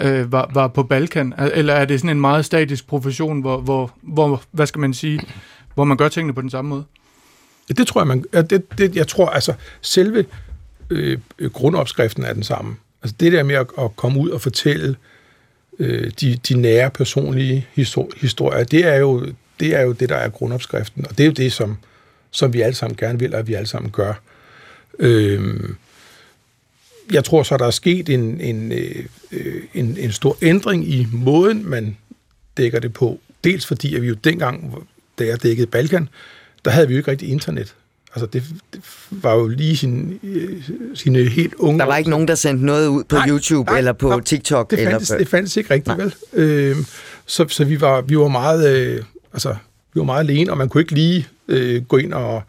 øh, 0.00 0.32
var, 0.32 0.50
var 0.54 0.68
på 0.68 0.82
Balkan? 0.82 1.34
Eller 1.54 1.74
er 1.74 1.84
det 1.84 2.00
sådan 2.00 2.16
en 2.16 2.20
meget 2.20 2.44
statisk 2.44 2.86
profession, 2.86 3.40
hvor, 3.40 3.60
hvor, 3.60 3.92
hvor 4.02 4.42
hvad 4.50 4.66
skal 4.66 4.80
man 4.80 4.94
sige, 4.94 5.20
hvor 5.74 5.84
man 5.84 5.96
gør 5.96 6.08
tingene 6.08 6.34
på 6.34 6.40
den 6.40 6.50
samme 6.50 6.68
måde? 6.68 6.84
Det 7.76 7.86
tror 7.86 8.00
jeg, 8.00 8.08
man, 8.08 8.24
ja, 8.32 8.42
det, 8.42 8.78
det, 8.78 8.96
jeg 8.96 9.08
tror, 9.08 9.28
altså, 9.28 9.54
selve 9.80 10.24
øh, 10.90 11.18
grundopskriften 11.52 12.24
er 12.24 12.32
den 12.32 12.42
samme. 12.42 12.76
Altså 13.02 13.16
det 13.20 13.32
der 13.32 13.42
med 13.42 13.54
at, 13.54 13.66
at 13.78 13.96
komme 13.96 14.20
ud 14.20 14.30
og 14.30 14.40
fortælle 14.40 14.96
øh, 15.78 16.10
de, 16.20 16.38
de 16.48 16.54
nære 16.54 16.90
personlige 16.90 17.66
histor- 17.74 18.10
historier, 18.16 18.64
det 18.64 18.86
er, 18.86 18.96
jo, 18.96 19.26
det 19.60 19.74
er 19.76 19.80
jo 19.80 19.92
det, 19.92 20.08
der 20.08 20.16
er 20.16 20.28
grundopskriften, 20.28 21.06
og 21.06 21.18
det 21.18 21.24
er 21.24 21.26
jo 21.26 21.32
det, 21.32 21.52
som, 21.52 21.76
som 22.30 22.52
vi 22.52 22.60
alle 22.60 22.74
sammen 22.74 22.96
gerne 22.96 23.18
vil, 23.18 23.34
og 23.34 23.48
vi 23.48 23.54
alle 23.54 23.66
sammen 23.66 23.90
gør. 23.90 24.14
Øh, 24.98 25.60
jeg 27.12 27.24
tror 27.24 27.42
så, 27.42 27.56
der 27.56 27.66
er 27.66 27.70
sket 27.70 28.08
en, 28.08 28.40
en, 28.40 28.72
øh, 28.72 29.04
en, 29.74 29.96
en 29.98 30.12
stor 30.12 30.36
ændring 30.42 30.88
i 30.88 31.06
måden, 31.12 31.68
man 31.68 31.96
dækker 32.56 32.80
det 32.80 32.92
på. 32.92 33.20
Dels 33.44 33.66
fordi, 33.66 33.96
at 33.96 34.02
vi 34.02 34.08
jo 34.08 34.14
dengang, 34.14 34.74
da 35.18 35.24
jeg 35.26 35.42
dækkede 35.42 35.66
Balkan, 35.66 36.08
der 36.64 36.70
havde 36.70 36.88
vi 36.88 36.94
jo 36.94 36.98
ikke 36.98 37.10
rigtig 37.10 37.28
internet. 37.28 37.74
Altså, 38.14 38.26
det, 38.26 38.42
det 38.72 38.80
var 39.10 39.34
jo 39.34 39.46
lige 39.46 39.76
sin, 39.76 40.20
øh, 40.22 40.62
sine 40.94 41.28
helt 41.28 41.54
unge... 41.54 41.78
Der 41.78 41.84
var 41.84 41.96
ikke 41.96 42.10
nogen, 42.10 42.28
der 42.28 42.34
sendte 42.34 42.66
noget 42.66 42.88
ud 42.88 43.04
på 43.04 43.16
Nej, 43.16 43.28
YouTube 43.28 43.70
nej, 43.70 43.78
eller 43.78 43.92
på 43.92 44.08
nej, 44.08 44.20
TikTok? 44.20 44.70
Det 44.70 44.78
eller 44.78 44.90
fandtes, 44.90 45.10
på... 45.10 45.18
det 45.18 45.28
fandtes 45.28 45.56
ikke 45.56 45.74
rigtigt, 45.74 45.98
vel? 45.98 46.14
Øh, 46.32 46.76
så 47.26 47.48
så 47.48 47.64
vi, 47.64 47.80
var, 47.80 48.00
vi 48.00 48.18
var 48.18 48.28
meget... 48.28 48.76
Øh, 48.76 49.02
altså, 49.32 49.56
vi 49.94 49.98
var 49.98 50.04
meget 50.04 50.20
alene, 50.20 50.50
og 50.50 50.58
man 50.58 50.68
kunne 50.68 50.80
ikke 50.80 50.94
lige 50.94 51.28
øh, 51.48 51.82
gå 51.84 51.96
ind 51.96 52.14
og, 52.14 52.42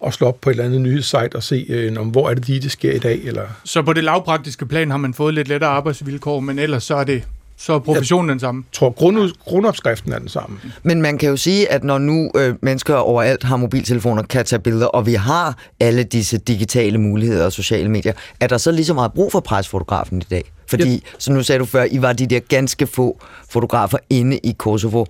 og 0.00 0.14
slå 0.14 0.26
op 0.26 0.40
på 0.40 0.50
et 0.50 0.54
eller 0.54 0.64
andet 0.64 0.80
nyhedssite 0.80 1.36
og 1.36 1.42
se, 1.42 1.66
øh, 1.68 1.92
om, 1.96 2.08
hvor 2.08 2.30
er 2.30 2.34
det 2.34 2.48
lige, 2.48 2.60
det 2.60 2.72
sker 2.72 2.92
i 2.92 2.98
dag, 2.98 3.20
eller... 3.24 3.46
Så 3.64 3.82
på 3.82 3.92
det 3.92 4.04
lavpraktiske 4.04 4.66
plan 4.66 4.90
har 4.90 4.98
man 4.98 5.14
fået 5.14 5.34
lidt 5.34 5.48
lettere 5.48 5.70
arbejdsvilkår, 5.70 6.40
men 6.40 6.58
ellers 6.58 6.84
så 6.84 6.96
er 6.96 7.04
det 7.04 7.22
så 7.56 7.72
er 7.72 7.78
professionen 7.78 8.28
den 8.28 8.40
samme. 8.40 8.64
Jeg 8.68 8.72
tror, 8.72 8.90
grund, 8.90 9.30
grundopskriften 9.44 10.12
er 10.12 10.18
den 10.18 10.28
samme. 10.28 10.58
Men 10.82 11.02
man 11.02 11.18
kan 11.18 11.28
jo 11.28 11.36
sige, 11.36 11.72
at 11.72 11.84
når 11.84 11.98
nu 11.98 12.30
øh, 12.36 12.54
mennesker 12.62 12.94
overalt 12.94 13.42
har 13.42 13.56
mobiltelefoner, 13.56 14.22
kan 14.22 14.44
tage 14.44 14.60
billeder, 14.60 14.86
og 14.86 15.06
vi 15.06 15.14
har 15.14 15.58
alle 15.80 16.02
disse 16.04 16.38
digitale 16.38 16.98
muligheder 16.98 17.44
og 17.44 17.52
sociale 17.52 17.88
medier, 17.88 18.12
er 18.40 18.46
der 18.46 18.58
så 18.58 18.70
lige 18.72 18.84
så 18.84 18.94
meget 18.94 19.12
brug 19.12 19.32
for 19.32 19.40
presfotografen 19.40 20.18
i 20.18 20.26
dag? 20.30 20.52
Fordi, 20.66 20.92
Ja. 20.92 20.98
som 21.18 21.34
nu 21.34 21.42
sagde 21.42 21.58
du 21.58 21.64
før, 21.64 21.84
I 21.90 22.02
var 22.02 22.12
de 22.12 22.26
der 22.26 22.40
ganske 22.40 22.86
få 22.86 23.20
fotografer 23.50 23.98
inde 24.10 24.38
i 24.38 24.54
Kosovo, 24.58 25.04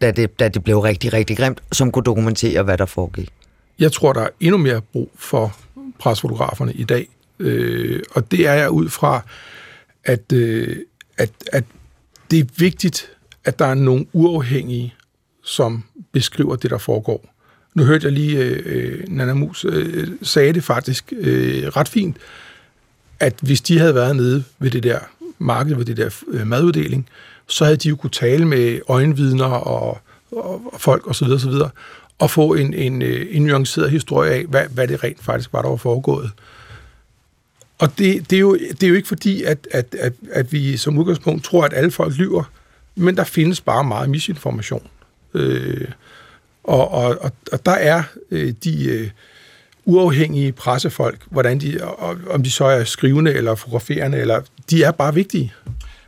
da 0.00 0.10
det, 0.10 0.40
da 0.40 0.48
det 0.48 0.64
blev 0.64 0.78
rigtig, 0.80 1.12
rigtig 1.12 1.36
grimt, 1.36 1.60
som 1.72 1.92
kunne 1.92 2.02
dokumentere, 2.04 2.62
hvad 2.62 2.78
der 2.78 2.86
foregik. 2.86 3.28
Jeg 3.78 3.92
tror, 3.92 4.12
der 4.12 4.20
er 4.20 4.28
endnu 4.40 4.58
mere 4.58 4.80
brug 4.92 5.10
for 5.18 5.56
presfotograferne 5.98 6.72
i 6.72 6.84
dag. 6.84 7.08
Øh, 7.38 8.02
og 8.10 8.30
det 8.30 8.46
er 8.46 8.52
jeg 8.52 8.70
ud 8.70 8.88
fra, 8.88 9.20
at, 10.04 10.32
øh, 10.32 10.76
at, 11.18 11.30
at 11.52 11.64
det 12.30 12.38
er 12.38 12.44
vigtigt, 12.56 13.08
at 13.44 13.58
der 13.58 13.66
er 13.66 13.74
nogle 13.74 14.06
uafhængige, 14.12 14.94
som 15.44 15.84
beskriver 16.12 16.56
det, 16.56 16.70
der 16.70 16.78
foregår. 16.78 17.34
Nu 17.74 17.84
hørte 17.84 18.04
jeg 18.04 18.12
lige, 18.12 18.38
øh, 18.38 18.62
øh 18.66 19.08
Nana 19.08 19.34
Mus 19.34 19.64
øh, 19.64 19.86
øh, 19.94 20.08
sagde 20.22 20.52
det 20.52 20.64
faktisk 20.64 21.12
øh, 21.16 21.66
ret 21.68 21.88
fint, 21.88 22.16
at 23.20 23.34
hvis 23.42 23.60
de 23.60 23.78
havde 23.78 23.94
været 23.94 24.16
nede 24.16 24.44
ved 24.58 24.70
det 24.70 24.82
der 24.82 24.98
marked, 25.38 25.76
ved 25.76 25.84
det 25.84 25.96
der 25.96 26.10
øh, 26.28 26.46
maduddeling, 26.46 27.08
så 27.46 27.64
havde 27.64 27.76
de 27.76 27.88
jo 27.88 27.96
kunne 27.96 28.10
tale 28.10 28.44
med 28.44 28.80
øjenvidner 28.88 29.44
og, 29.44 29.98
og, 30.32 30.62
og 30.72 30.80
folk 30.80 31.06
osv. 31.06 31.26
osv. 31.26 31.52
og 32.18 32.30
få 32.30 32.54
en, 32.54 32.74
en, 32.74 33.02
øh, 33.02 33.26
en 33.30 33.42
nuanceret 33.42 33.90
historie 33.90 34.32
af, 34.32 34.44
hvad, 34.44 34.64
hvad 34.70 34.88
det 34.88 35.04
rent 35.04 35.24
faktisk 35.24 35.52
var, 35.52 35.62
der 35.62 35.68
var 35.68 35.76
foregået. 35.76 36.30
Og 37.78 37.98
det, 37.98 38.30
det, 38.30 38.36
er, 38.36 38.40
jo, 38.40 38.54
det 38.54 38.82
er 38.82 38.88
jo 38.88 38.94
ikke 38.94 39.08
fordi, 39.08 39.42
at, 39.42 39.68
at, 39.70 39.94
at, 39.98 40.12
at 40.30 40.52
vi 40.52 40.76
som 40.76 40.98
udgangspunkt 40.98 41.44
tror, 41.44 41.64
at 41.64 41.72
alle 41.72 41.90
folk 41.90 42.16
lyver, 42.16 42.44
men 42.94 43.16
der 43.16 43.24
findes 43.24 43.60
bare 43.60 43.84
meget 43.84 44.10
misinformation. 44.10 44.86
Øh, 45.34 45.88
og, 46.64 46.90
og, 46.90 47.18
og, 47.20 47.32
og 47.52 47.66
der 47.66 47.72
er 47.72 48.02
øh, 48.30 48.54
de 48.64 48.84
øh, 48.88 49.10
uafhængige 49.84 50.52
pressefolk, 50.52 51.24
hvordan 51.30 51.60
de, 51.60 51.78
og, 51.82 52.16
om 52.30 52.42
de 52.42 52.50
så 52.50 52.64
er 52.64 52.84
skrivende 52.84 53.32
eller 53.32 53.54
fotograferende, 53.54 54.18
eller, 54.18 54.40
de 54.70 54.82
er 54.82 54.90
bare 54.90 55.14
vigtige. 55.14 55.52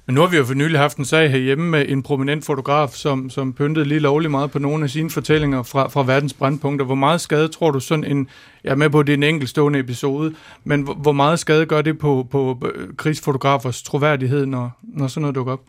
Men 0.08 0.14
nu 0.14 0.20
har 0.20 0.28
vi 0.28 0.36
jo 0.36 0.44
for 0.44 0.54
nylig 0.54 0.78
haft 0.78 0.96
en 0.96 1.04
sag 1.04 1.30
herhjemme 1.30 1.70
med 1.70 1.88
en 1.88 2.02
prominent 2.02 2.44
fotograf, 2.44 2.90
som, 2.90 3.30
som 3.30 3.52
pyntede 3.52 3.84
lige 3.84 4.00
lovligt 4.00 4.30
meget 4.30 4.50
på 4.50 4.58
nogle 4.58 4.84
af 4.84 4.90
sine 4.90 5.10
fortællinger 5.10 5.62
fra, 5.62 5.88
fra 5.88 6.02
verdens 6.02 6.32
brandpunkter. 6.32 6.86
Hvor 6.86 6.94
meget 6.94 7.20
skade 7.20 7.48
tror 7.48 7.70
du 7.70 7.80
sådan 7.80 8.04
en, 8.04 8.28
jeg 8.64 8.70
er 8.70 8.74
med 8.74 8.90
på, 8.90 9.00
at 9.00 9.06
det 9.06 9.12
er 9.12 9.16
en 9.16 9.22
enkeltstående 9.22 9.78
episode, 9.78 10.34
men 10.64 10.82
hvor, 10.82 10.94
hvor 10.94 11.12
meget 11.12 11.38
skade 11.38 11.66
gør 11.66 11.82
det 11.82 11.98
på, 11.98 12.28
på 12.30 12.70
øh, 12.74 12.96
krigsfotografers 12.96 13.82
troværdighed, 13.82 14.46
når, 14.46 14.78
når 14.82 15.08
sådan 15.08 15.20
noget 15.20 15.34
dukker 15.34 15.52
op? 15.52 15.62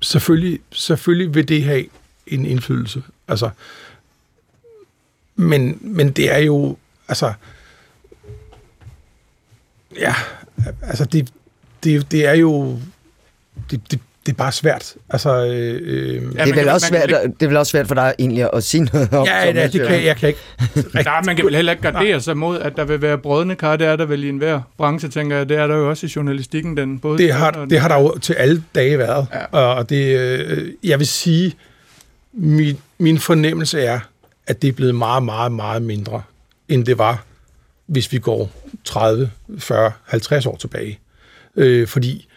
Selvfølgelig, 0.00 0.60
selvfølgelig 0.72 1.34
vil 1.34 1.48
det 1.48 1.64
have 1.64 1.84
en 2.26 2.46
indflydelse. 2.46 3.02
Altså, 3.28 3.50
men, 5.36 5.78
men 5.80 6.10
det 6.10 6.34
er 6.34 6.38
jo, 6.38 6.76
altså, 7.08 7.32
ja, 9.96 10.14
altså 10.82 11.04
det, 11.04 11.32
det, 11.84 12.10
det 12.10 12.26
er 12.26 12.34
jo, 12.34 12.78
det, 13.72 13.80
det, 13.90 14.00
det 14.26 14.32
er 14.32 14.36
bare 14.36 14.52
svært. 14.52 14.94
Altså, 15.10 15.44
øh, 15.46 15.80
øh, 15.82 16.14
Ja, 16.14 16.18
det, 16.20 16.38
er 16.38 16.44
vel 16.44 16.54
kan- 16.54 16.68
også 16.68 16.86
svært, 16.86 17.08
det 17.08 17.42
er 17.42 17.46
vel 17.46 17.56
også 17.56 17.70
svært 17.70 17.88
for 17.88 17.94
dig 17.94 18.14
egentlig 18.18 18.48
at 18.54 18.64
sige 18.64 18.84
noget 18.84 19.12
om. 19.12 19.26
ja, 19.26 19.44
ja, 19.50 19.66
det 19.66 19.86
kan, 19.86 20.04
jeg 20.04 20.16
kan 20.16 20.28
ikke. 20.28 20.40
Nej, 20.94 21.20
man 21.26 21.36
kan 21.36 21.44
vel 21.44 21.54
heller 21.56 21.72
ikke 21.72 21.82
gardere 21.82 22.20
sig 22.20 22.36
mod, 22.36 22.60
at 22.60 22.76
der 22.76 22.84
vil 22.84 23.02
være 23.02 23.18
brødende 23.18 23.54
kar. 23.56 23.76
Det 23.76 23.86
er 23.86 23.96
der 23.96 24.04
vel 24.04 24.24
i 24.24 24.28
enhver 24.28 24.60
branche, 24.78 25.08
tænker 25.08 25.36
jeg. 25.36 25.48
Det 25.48 25.56
er 25.56 25.66
der 25.66 25.76
jo 25.76 25.88
også 25.90 26.06
i 26.06 26.10
journalistikken. 26.16 26.76
Den, 26.76 26.98
både 26.98 27.18
Det 27.18 27.32
har, 27.32 27.50
den- 27.50 27.70
det 27.70 27.80
har 27.80 27.88
der 27.88 28.00
jo 28.00 28.18
til 28.18 28.32
alle 28.34 28.62
dage 28.74 28.98
været. 28.98 29.26
Ja. 29.52 29.56
Og 29.58 29.90
det, 29.90 30.18
øh, 30.20 30.72
jeg 30.84 30.98
vil 30.98 31.06
sige, 31.06 31.52
min, 32.32 32.78
min 32.98 33.18
fornemmelse 33.18 33.80
er, 33.80 34.00
at 34.46 34.62
det 34.62 34.68
er 34.68 34.72
blevet 34.72 34.94
meget, 34.94 35.22
meget, 35.22 35.52
meget 35.52 35.82
mindre, 35.82 36.22
end 36.68 36.84
det 36.84 36.98
var, 36.98 37.24
hvis 37.86 38.12
vi 38.12 38.18
går 38.18 38.50
30, 38.84 39.30
40, 39.58 39.92
50 40.04 40.46
år 40.46 40.56
tilbage. 40.56 40.98
Øh, 41.56 41.86
fordi 41.88 42.28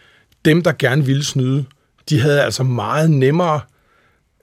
dem, 0.46 0.62
der 0.62 0.72
gerne 0.78 1.04
ville 1.04 1.24
snyde, 1.24 1.64
de 2.08 2.20
havde 2.20 2.42
altså 2.42 2.62
meget 2.62 3.10
nemmere 3.10 3.60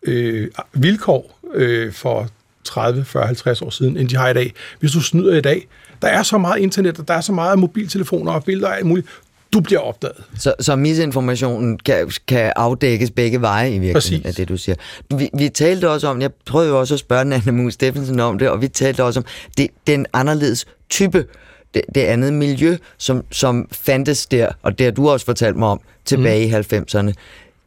øh, 0.04 0.48
vilkår 0.74 1.40
øh, 1.54 1.94
for 1.94 2.28
30, 2.64 3.06
40, 3.06 3.26
50 3.26 3.62
år 3.62 3.70
siden, 3.70 3.98
end 3.98 4.10
de 4.10 4.16
har 4.16 4.30
i 4.30 4.34
dag. 4.34 4.54
Hvis 4.80 4.92
du 4.92 5.02
snyder 5.02 5.36
i 5.36 5.42
dag, 5.42 5.68
der 6.02 6.08
er 6.08 6.24
så 6.24 6.38
meget 6.38 6.60
internet, 6.60 7.00
og 7.00 7.08
der 7.08 7.14
er 7.14 7.22
så 7.22 7.32
meget 7.32 7.60
mobiltelefoner 7.60 8.32
og 8.32 8.44
billeder 8.44 8.68
og 8.68 8.78
alt 8.78 8.86
muligt, 8.86 9.08
du 9.54 9.60
bliver 9.60 9.82
opdaget. 9.82 10.24
Så, 10.38 10.54
så 10.60 10.76
misinformationen 10.76 11.80
kan, 11.80 12.12
kan 12.28 12.54
afdækkes 12.56 13.12
begge 13.12 13.42
veje 13.42 13.70
i 13.70 13.80
virkeligheden, 13.80 13.94
Præcis. 13.94 14.26
af 14.26 14.34
det 14.34 14.50
du 14.50 14.58
siger. 14.58 14.76
Vi, 15.18 15.30
vi 15.38 15.50
talte 15.50 15.90
også 15.90 16.08
om, 16.08 16.22
jeg 16.22 16.32
prøvede 16.46 16.70
jo 16.70 16.80
også 16.80 16.94
at 16.94 17.00
spørge 17.00 17.22
Anna 17.22 17.52
Mus 17.52 17.74
Steffensen 17.74 18.20
om 18.20 18.40
det, 18.40 18.50
og 18.50 18.62
vi 18.62 18.68
talte 18.68 19.04
også 19.04 19.20
om, 19.20 19.26
det, 19.58 19.68
den 19.88 20.06
anderledes 20.14 20.66
type 20.90 21.26
det, 21.74 21.82
det 21.96 22.02
andet 22.02 22.34
miljø, 22.34 22.78
som, 22.98 23.24
som 23.32 23.68
fandtes 23.72 24.26
der, 24.26 24.52
og 24.62 24.78
det 24.78 24.86
har 24.86 24.92
du 24.92 25.10
også 25.10 25.26
fortalt 25.26 25.56
mig 25.56 25.68
om, 25.68 25.82
tilbage 26.06 26.48
mm. 26.48 26.54
i 26.54 26.78
90'erne, 26.78 27.14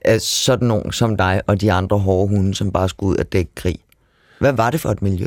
af 0.01 0.21
sådan 0.21 0.69
nogen 0.69 0.93
som 0.93 1.17
dig 1.17 1.43
og 1.47 1.61
de 1.61 1.73
andre 1.73 1.99
hårde 1.99 2.29
hunde, 2.29 2.55
som 2.55 2.73
bare 2.73 2.89
skulle 2.89 3.11
ud 3.11 3.17
og 3.17 3.33
dække 3.33 3.51
krig. 3.55 3.79
Hvad 4.39 4.53
var 4.53 4.71
det 4.71 4.81
for 4.81 4.91
et 4.91 5.03
miljø? 5.03 5.27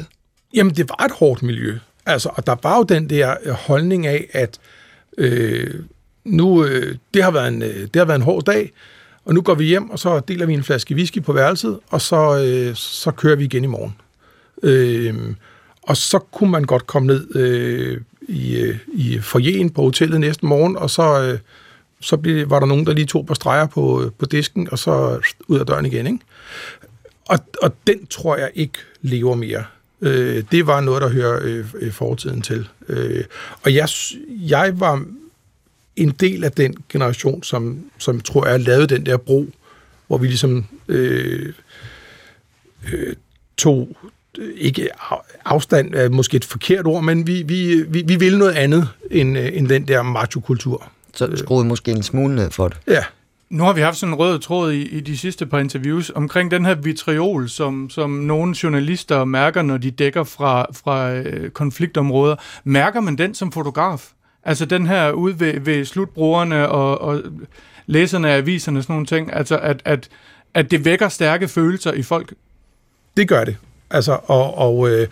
Jamen, 0.54 0.76
det 0.76 0.90
var 0.90 1.06
et 1.06 1.12
hårdt 1.12 1.44
miljø. 1.44 1.78
Altså, 2.06 2.30
og 2.34 2.48
der 2.48 2.56
var 2.64 2.78
jo 2.78 2.84
den 2.84 3.10
der 3.10 3.36
øh, 3.44 3.54
holdning 3.54 4.08
af, 4.08 4.28
at 4.32 4.60
øh, 5.18 5.74
nu, 6.26 6.66
øh, 6.66 6.96
det, 7.14 7.24
har 7.24 7.32
været 7.32 7.48
en, 7.48 7.62
øh, 7.62 7.82
det 7.82 7.96
har 7.96 8.06
været 8.06 8.18
en 8.18 8.22
hård 8.22 8.44
dag, 8.44 8.72
og 9.26 9.34
nu 9.34 9.42
går 9.42 9.54
vi 9.54 9.66
hjem, 9.66 9.90
og 9.90 10.00
så 10.00 10.20
deler 10.20 10.46
vi 10.46 10.54
en 10.54 10.64
flaske 10.64 10.96
whisky 10.96 11.24
på 11.24 11.34
værelset, 11.34 11.80
og 11.90 12.02
så, 12.02 12.44
øh, 12.46 12.76
så 12.76 13.12
kører 13.12 13.36
vi 13.36 13.44
igen 13.44 13.64
i 13.64 13.68
morgen. 13.68 13.96
Øh, 14.64 15.16
og 15.82 15.98
så 15.98 16.20
kunne 16.20 16.52
man 16.52 16.64
godt 16.64 16.88
komme 16.88 17.08
ned 17.08 17.36
øh, 17.36 18.02
i, 18.30 18.58
øh, 18.58 18.78
i 18.94 19.20
forjen 19.20 19.70
på 19.70 19.82
hotellet 19.82 20.20
næste 20.20 20.46
morgen, 20.46 20.78
og 20.78 20.90
så, 20.90 21.22
øh, 21.22 21.40
så 22.02 22.18
blev, 22.18 22.50
var 22.50 22.60
der 22.60 22.68
nogen, 22.68 22.86
der 22.86 22.94
lige 22.94 23.06
tog 23.06 23.26
på 23.26 23.34
streger 23.34 23.68
på, 23.68 24.04
øh, 24.04 24.12
på 24.20 24.26
disken, 24.26 24.68
og 24.72 24.80
så 24.80 25.20
ud 25.48 25.60
af 25.60 25.66
døren 25.66 25.86
igen. 25.86 26.08
Ikke? 26.08 26.20
Og, 27.26 27.40
og 27.62 27.76
den 27.88 28.06
tror 28.06 28.38
jeg 28.38 28.52
ikke 28.56 28.78
lever 29.02 29.36
mere. 29.36 29.64
Øh, 30.02 30.44
det 30.52 30.68
var 30.68 30.82
noget, 30.82 31.02
der 31.02 31.10
hører 31.10 31.40
øh, 31.44 31.66
øh 31.80 31.92
fortiden 31.92 32.42
til. 32.42 32.68
Øh, 32.90 33.24
og 33.64 33.76
jeg, 33.76 33.90
jeg 34.30 34.80
var 34.80 35.06
en 35.96 36.10
del 36.10 36.44
af 36.44 36.52
den 36.52 36.76
generation, 36.90 37.44
som, 37.44 37.86
som 37.98 38.20
tror 38.20 38.48
jeg 38.48 38.60
lavede 38.60 38.88
den 38.88 39.06
der 39.06 39.18
bro, 39.18 39.46
hvor 40.08 40.18
vi 40.18 40.28
ligesom 40.28 40.66
øh, 40.88 41.54
øh, 42.94 43.16
tog 43.58 43.98
ikke 44.58 44.90
afstand 45.46 45.96
er 45.96 46.10
måske 46.10 46.38
et 46.38 46.46
forkert 46.46 46.88
ord, 46.88 47.04
men 47.04 47.28
vi, 47.28 47.44
vi, 47.44 47.84
vi, 47.90 48.04
vi 48.08 48.16
vil 48.16 48.38
noget 48.38 48.54
andet 48.54 48.90
end, 49.12 49.38
end 49.38 49.68
den 49.68 49.88
der 49.88 50.02
macho-kultur. 50.02 50.92
Så 51.14 51.32
skruede 51.36 51.68
måske 51.68 51.92
en 51.92 52.04
smule 52.04 52.36
ned 52.36 52.52
for 52.52 52.68
det. 52.68 52.78
Ja. 52.88 53.04
Nu 53.50 53.64
har 53.64 53.74
vi 53.74 53.82
haft 53.82 53.98
sådan 53.98 54.14
en 54.14 54.20
rød 54.20 54.40
tråd 54.40 54.72
i, 54.72 54.82
i 54.82 55.00
de 55.00 55.18
sidste 55.18 55.46
par 55.46 55.60
interviews 55.60 56.12
omkring 56.16 56.52
den 56.52 56.66
her 56.66 56.76
vitriol, 56.76 57.50
som, 57.50 57.90
som 57.90 58.10
nogle 58.10 58.56
journalister 58.64 59.26
mærker, 59.26 59.62
når 59.62 59.78
de 59.78 59.92
dækker 59.92 60.24
fra, 60.24 60.66
fra 60.74 61.12
øh, 61.14 61.50
konfliktområder. 61.50 62.36
Mærker 62.64 63.00
man 63.00 63.16
den 63.16 63.34
som 63.34 63.52
fotograf? 63.52 64.10
Altså 64.44 64.66
den 64.66 64.88
her 64.88 65.12
ude 65.12 65.40
ved, 65.40 65.60
ved 65.60 65.86
slutbrugerne 65.86 66.70
og, 66.70 67.02
og 67.02 67.22
læserne 67.86 68.30
af 68.30 68.38
aviserne 68.38 68.80
og 68.80 68.84
sådan 68.84 68.94
nogle 68.94 69.06
ting, 69.06 69.34
altså 69.34 69.58
at, 69.58 69.82
at, 69.86 70.10
at 70.54 70.72
det 70.72 70.86
vækker 70.86 71.10
stærke 71.10 71.48
følelser 71.48 71.94
i 71.94 72.04
folk? 72.04 72.34
Det 73.18 73.28
gør 73.28 73.46
det. 73.46 73.58
Altså, 73.92 74.20
og, 74.24 74.58
og, 74.58 74.90
øh, 74.90 75.08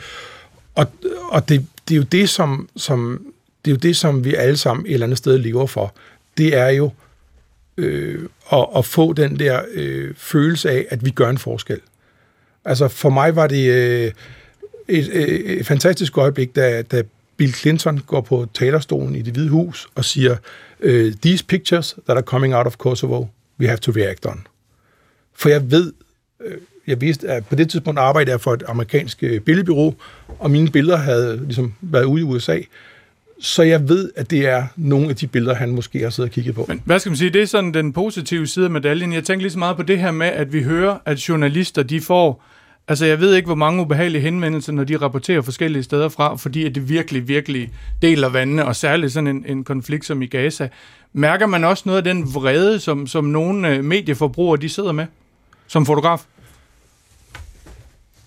og, 0.76 0.88
og 1.30 1.50
det, 1.50 1.66
det 1.88 1.94
er 1.94 1.98
jo 1.98 2.04
det, 2.04 2.30
som, 2.30 2.70
som, 2.76 3.26
det 3.66 3.72
er 3.72 3.76
jo 3.76 3.80
det, 3.80 3.96
som 3.96 4.26
vi 4.26 4.36
alle 4.36 4.58
sammen 4.58 4.86
et 4.86 4.94
eller 4.94 5.06
andet 5.06 5.18
sted 5.18 5.38
lever 5.38 5.66
for. 5.66 5.94
Det 6.38 6.56
er 6.56 6.70
jo 6.70 6.92
øh, 7.78 8.30
at, 8.52 8.68
at 8.78 8.86
få 8.86 9.14
den 9.14 9.40
der 9.40 9.62
øh, 9.72 10.14
følelse 10.16 10.70
af, 10.70 10.86
at 10.90 11.06
vi 11.06 11.10
gør 11.10 11.30
en 11.30 11.38
forskel. 11.38 11.80
Altså 12.66 12.88
for 12.88 13.10
mig 13.10 13.36
var 13.36 13.48
det 13.48 13.72
øh, 13.72 14.12
et, 14.88 15.18
et, 15.18 15.60
et 15.60 15.66
fantastisk 15.66 16.18
øjeblik, 16.18 16.56
da, 16.56 16.82
da 16.82 17.04
Bill 17.38 17.54
Clinton 17.54 17.98
går 17.98 18.22
på 18.22 18.48
talerstolen 18.54 19.16
i 19.16 19.22
det 19.22 19.34
hvide 19.34 19.50
hus 19.50 19.88
og 19.96 20.06
siger, 20.06 20.36
øh, 20.80 21.14
these 21.22 21.46
pictures 21.46 21.96
that 22.06 22.18
are 22.18 22.26
coming 22.26 22.56
out 22.56 22.68
of 22.68 22.78
Kosovo, 22.78 23.26
we 23.60 23.68
have 23.68 23.78
to 23.78 23.92
react 23.92 24.26
on. 24.26 24.48
For 25.34 25.50
jeg 25.50 25.72
ved, 25.72 25.94
øh, 26.42 26.58
jeg 26.88 27.02
vidste, 27.02 27.30
at 27.30 27.46
på 27.46 27.56
det 27.56 27.70
tidspunkt 27.70 28.00
arbejdede 28.00 28.32
jeg 28.32 28.42
for 28.42 28.54
et 28.54 28.64
amerikansk 28.68 29.24
øh, 29.24 29.40
billedbyrå, 29.40 29.96
og 30.40 30.52
mine 30.52 30.70
billeder 30.70 30.98
havde 30.98 31.38
ligesom 31.46 31.74
været 31.82 32.04
ude 32.04 32.22
i 32.22 32.24
USA. 32.24 32.60
Så 33.40 33.64
jeg 33.64 33.90
ved, 33.90 34.12
at 34.16 34.32
det 34.32 34.48
er 34.48 34.64
nogle 34.76 35.10
af 35.10 35.16
de 35.16 35.28
billeder, 35.28 35.56
han 35.56 35.70
måske 35.70 36.00
har 36.00 36.10
siddet 36.10 36.30
og 36.30 36.34
kigget 36.34 36.56
på. 36.56 36.66
Men 36.68 36.82
hvad 36.86 37.00
skal 37.00 37.10
man 37.10 37.18
sige, 37.18 37.30
det 37.30 37.42
er 37.42 37.46
sådan 37.46 37.74
den 37.74 37.94
positive 37.94 38.48
side 38.48 38.66
af 38.66 38.72
medaljen. 38.72 39.14
Jeg 39.14 39.24
tænker 39.24 39.42
lige 39.42 39.52
så 39.52 39.60
meget 39.60 39.76
på 39.76 39.84
det 39.84 40.00
her 40.00 40.12
med, 40.12 40.28
at 40.28 40.54
vi 40.54 40.64
hører, 40.64 40.98
at 41.06 41.30
journalister, 41.30 41.84
de 41.84 42.02
får 42.02 42.44
Altså, 42.90 43.06
jeg 43.06 43.20
ved 43.20 43.36
ikke, 43.36 43.46
hvor 43.46 43.56
mange 43.56 43.82
ubehagelige 43.82 44.22
henvendelser, 44.22 44.74
når 44.74 44.84
de 44.84 44.98
rapporterer 44.98 45.42
forskellige 45.42 45.84
steder 45.84 46.10
fra, 46.10 46.36
fordi 46.36 46.66
at 46.66 46.76
det 46.76 46.90
virkelig, 46.90 47.28
virkelig 47.28 47.72
deler 48.02 48.30
vandene, 48.30 48.66
og 48.66 48.76
særligt 48.76 49.14
sådan 49.14 49.28
en, 49.28 49.46
en 49.48 49.64
konflikt 49.64 50.06
som 50.06 50.22
i 50.22 50.26
Gaza. 50.26 50.70
Mærker 51.14 51.46
man 51.46 51.64
også 51.64 51.84
noget 51.86 51.98
af 51.98 52.04
den 52.04 52.34
vrede, 52.34 52.80
som, 52.80 53.08
som 53.08 53.26
nogle 53.26 53.70
øh, 53.70 53.84
medieforbrugere, 53.84 54.58
de 54.58 54.70
sidder 54.70 54.92
med, 54.92 55.06
som 55.68 55.86
fotograf? 55.86 56.24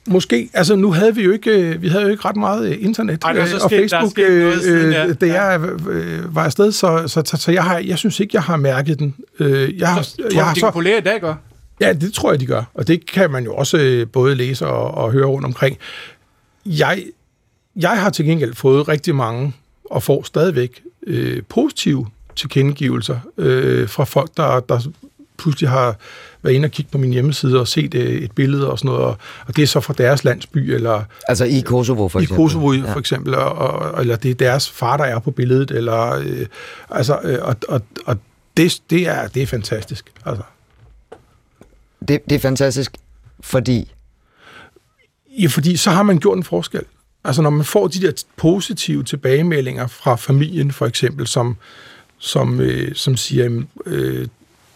Måske. 0.09 0.51
Altså, 0.53 0.77
nu 0.77 0.93
havde 0.93 1.15
vi 1.15 1.23
jo 1.23 1.33
ikke, 1.33 1.51
øh, 1.51 1.83
vi 1.83 1.89
havde 1.89 2.05
jo 2.05 2.11
ikke 2.11 2.25
ret 2.25 2.37
meget 2.37 2.69
øh, 2.69 2.77
internet 2.81 3.25
Ej, 3.25 3.37
øh, 3.37 3.43
og 3.65 3.71
Facebook, 3.71 4.19
noget 4.19 4.63
siden, 4.63 4.93
ja. 4.93 5.13
da 5.13 5.27
jeg 5.27 5.61
øh, 5.89 6.35
var 6.35 6.45
afsted, 6.45 6.73
så, 6.73 7.03
så, 7.07 7.23
så, 7.25 7.37
så 7.37 7.53
jeg, 7.53 7.65
har, 7.65 7.79
jeg 7.79 7.99
synes 7.99 8.21
ikke, 8.21 8.31
jeg 8.35 8.43
har 8.43 8.57
mærket 8.57 8.99
den. 8.99 9.15
Jeg 9.39 9.89
har, 9.89 10.03
så, 10.03 10.17
tror 10.17 10.29
jeg 10.35 10.45
har 10.45 10.55
så, 10.55 10.71
kolleger 10.71 10.99
i 10.99 11.01
dag 11.01 11.21
gør? 11.21 11.35
Ja, 11.81 11.93
det 11.93 12.13
tror 12.13 12.33
jeg, 12.33 12.41
de 12.41 12.47
gør. 12.47 12.63
Og 12.75 12.89
det 12.89 13.11
kan 13.11 13.31
man 13.31 13.45
jo 13.45 13.55
også 13.55 14.07
både 14.13 14.35
læse 14.35 14.67
og, 14.67 14.95
og 14.95 15.13
høre 15.13 15.27
rundt 15.27 15.47
omkring. 15.47 15.79
Jeg, 16.67 17.05
jeg 17.77 18.01
har 18.01 18.11
til 18.11 18.25
gengæld 18.25 18.55
fået 18.55 18.89
rigtig 18.89 19.15
mange, 19.15 19.53
og 19.91 20.03
får 20.03 20.23
stadigvæk, 20.23 20.83
øh, 21.07 21.43
positive 21.49 22.07
tilkendegivelser 22.37 23.19
øh, 23.39 23.89
fra 23.89 24.05
folk, 24.05 24.37
der, 24.37 24.61
der 24.61 24.81
pludselig 25.41 25.71
har 25.71 25.97
været 26.43 26.55
inde 26.55 26.67
og 26.67 26.71
kigge 26.71 26.93
på 26.93 26.99
min 26.99 27.13
hjemmeside 27.13 27.61
og 27.61 27.69
set 27.69 27.95
øh, 27.95 28.23
et 28.23 28.33
billede 28.33 28.71
og 28.71 28.79
sådan 28.79 28.89
noget, 28.89 29.05
og, 29.05 29.19
og 29.47 29.57
det 29.57 29.63
er 29.63 29.67
så 29.67 29.81
fra 29.81 29.95
deres 29.99 30.25
landsby, 30.25 30.59
eller... 30.59 31.05
Altså 31.29 31.45
i 31.45 31.61
Kosovo 31.61 32.09
for 32.09 32.21
eksempel? 32.21 32.35
I 32.35 32.43
Kosovo 32.43 32.73
ja. 32.73 32.93
for 32.93 33.01
eksempel, 33.01 33.35
og, 33.35 33.53
og, 33.53 34.01
eller 34.01 34.17
det 34.17 34.31
er 34.31 34.35
deres 34.35 34.71
far, 34.71 34.97
der 34.97 35.05
er 35.05 35.19
på 35.19 35.31
billedet, 35.31 35.71
eller... 35.71 36.15
Øh, 36.15 36.47
altså, 36.91 37.19
øh, 37.23 37.39
og, 37.43 37.57
og, 37.69 37.83
og 38.07 38.17
det, 38.57 38.81
det, 38.91 39.09
er, 39.09 39.29
det 39.29 39.43
er 39.43 39.47
fantastisk, 39.47 40.11
altså. 40.27 40.43
Det, 42.09 42.21
det 42.31 42.35
er 42.35 42.41
fantastisk, 42.41 42.93
fordi... 43.41 43.93
Ja, 45.39 45.47
fordi 45.47 45.77
så 45.77 45.91
har 45.91 46.03
man 46.03 46.19
gjort 46.19 46.37
en 46.37 46.45
forskel. 46.45 46.83
Altså 47.25 47.43
når 47.43 47.51
man 47.51 47.65
får 47.65 47.89
de 47.89 48.01
der 48.01 48.25
positive 48.37 49.05
tilbagemeldinger 49.05 49.87
fra 49.87 50.17
familien 50.17 50.73
for 50.73 50.87
eksempel, 50.87 51.27
som, 51.27 51.57
som, 52.19 52.61
øh, 52.61 52.95
som 52.95 53.17
siger, 53.17 53.63
øh, 53.87 54.27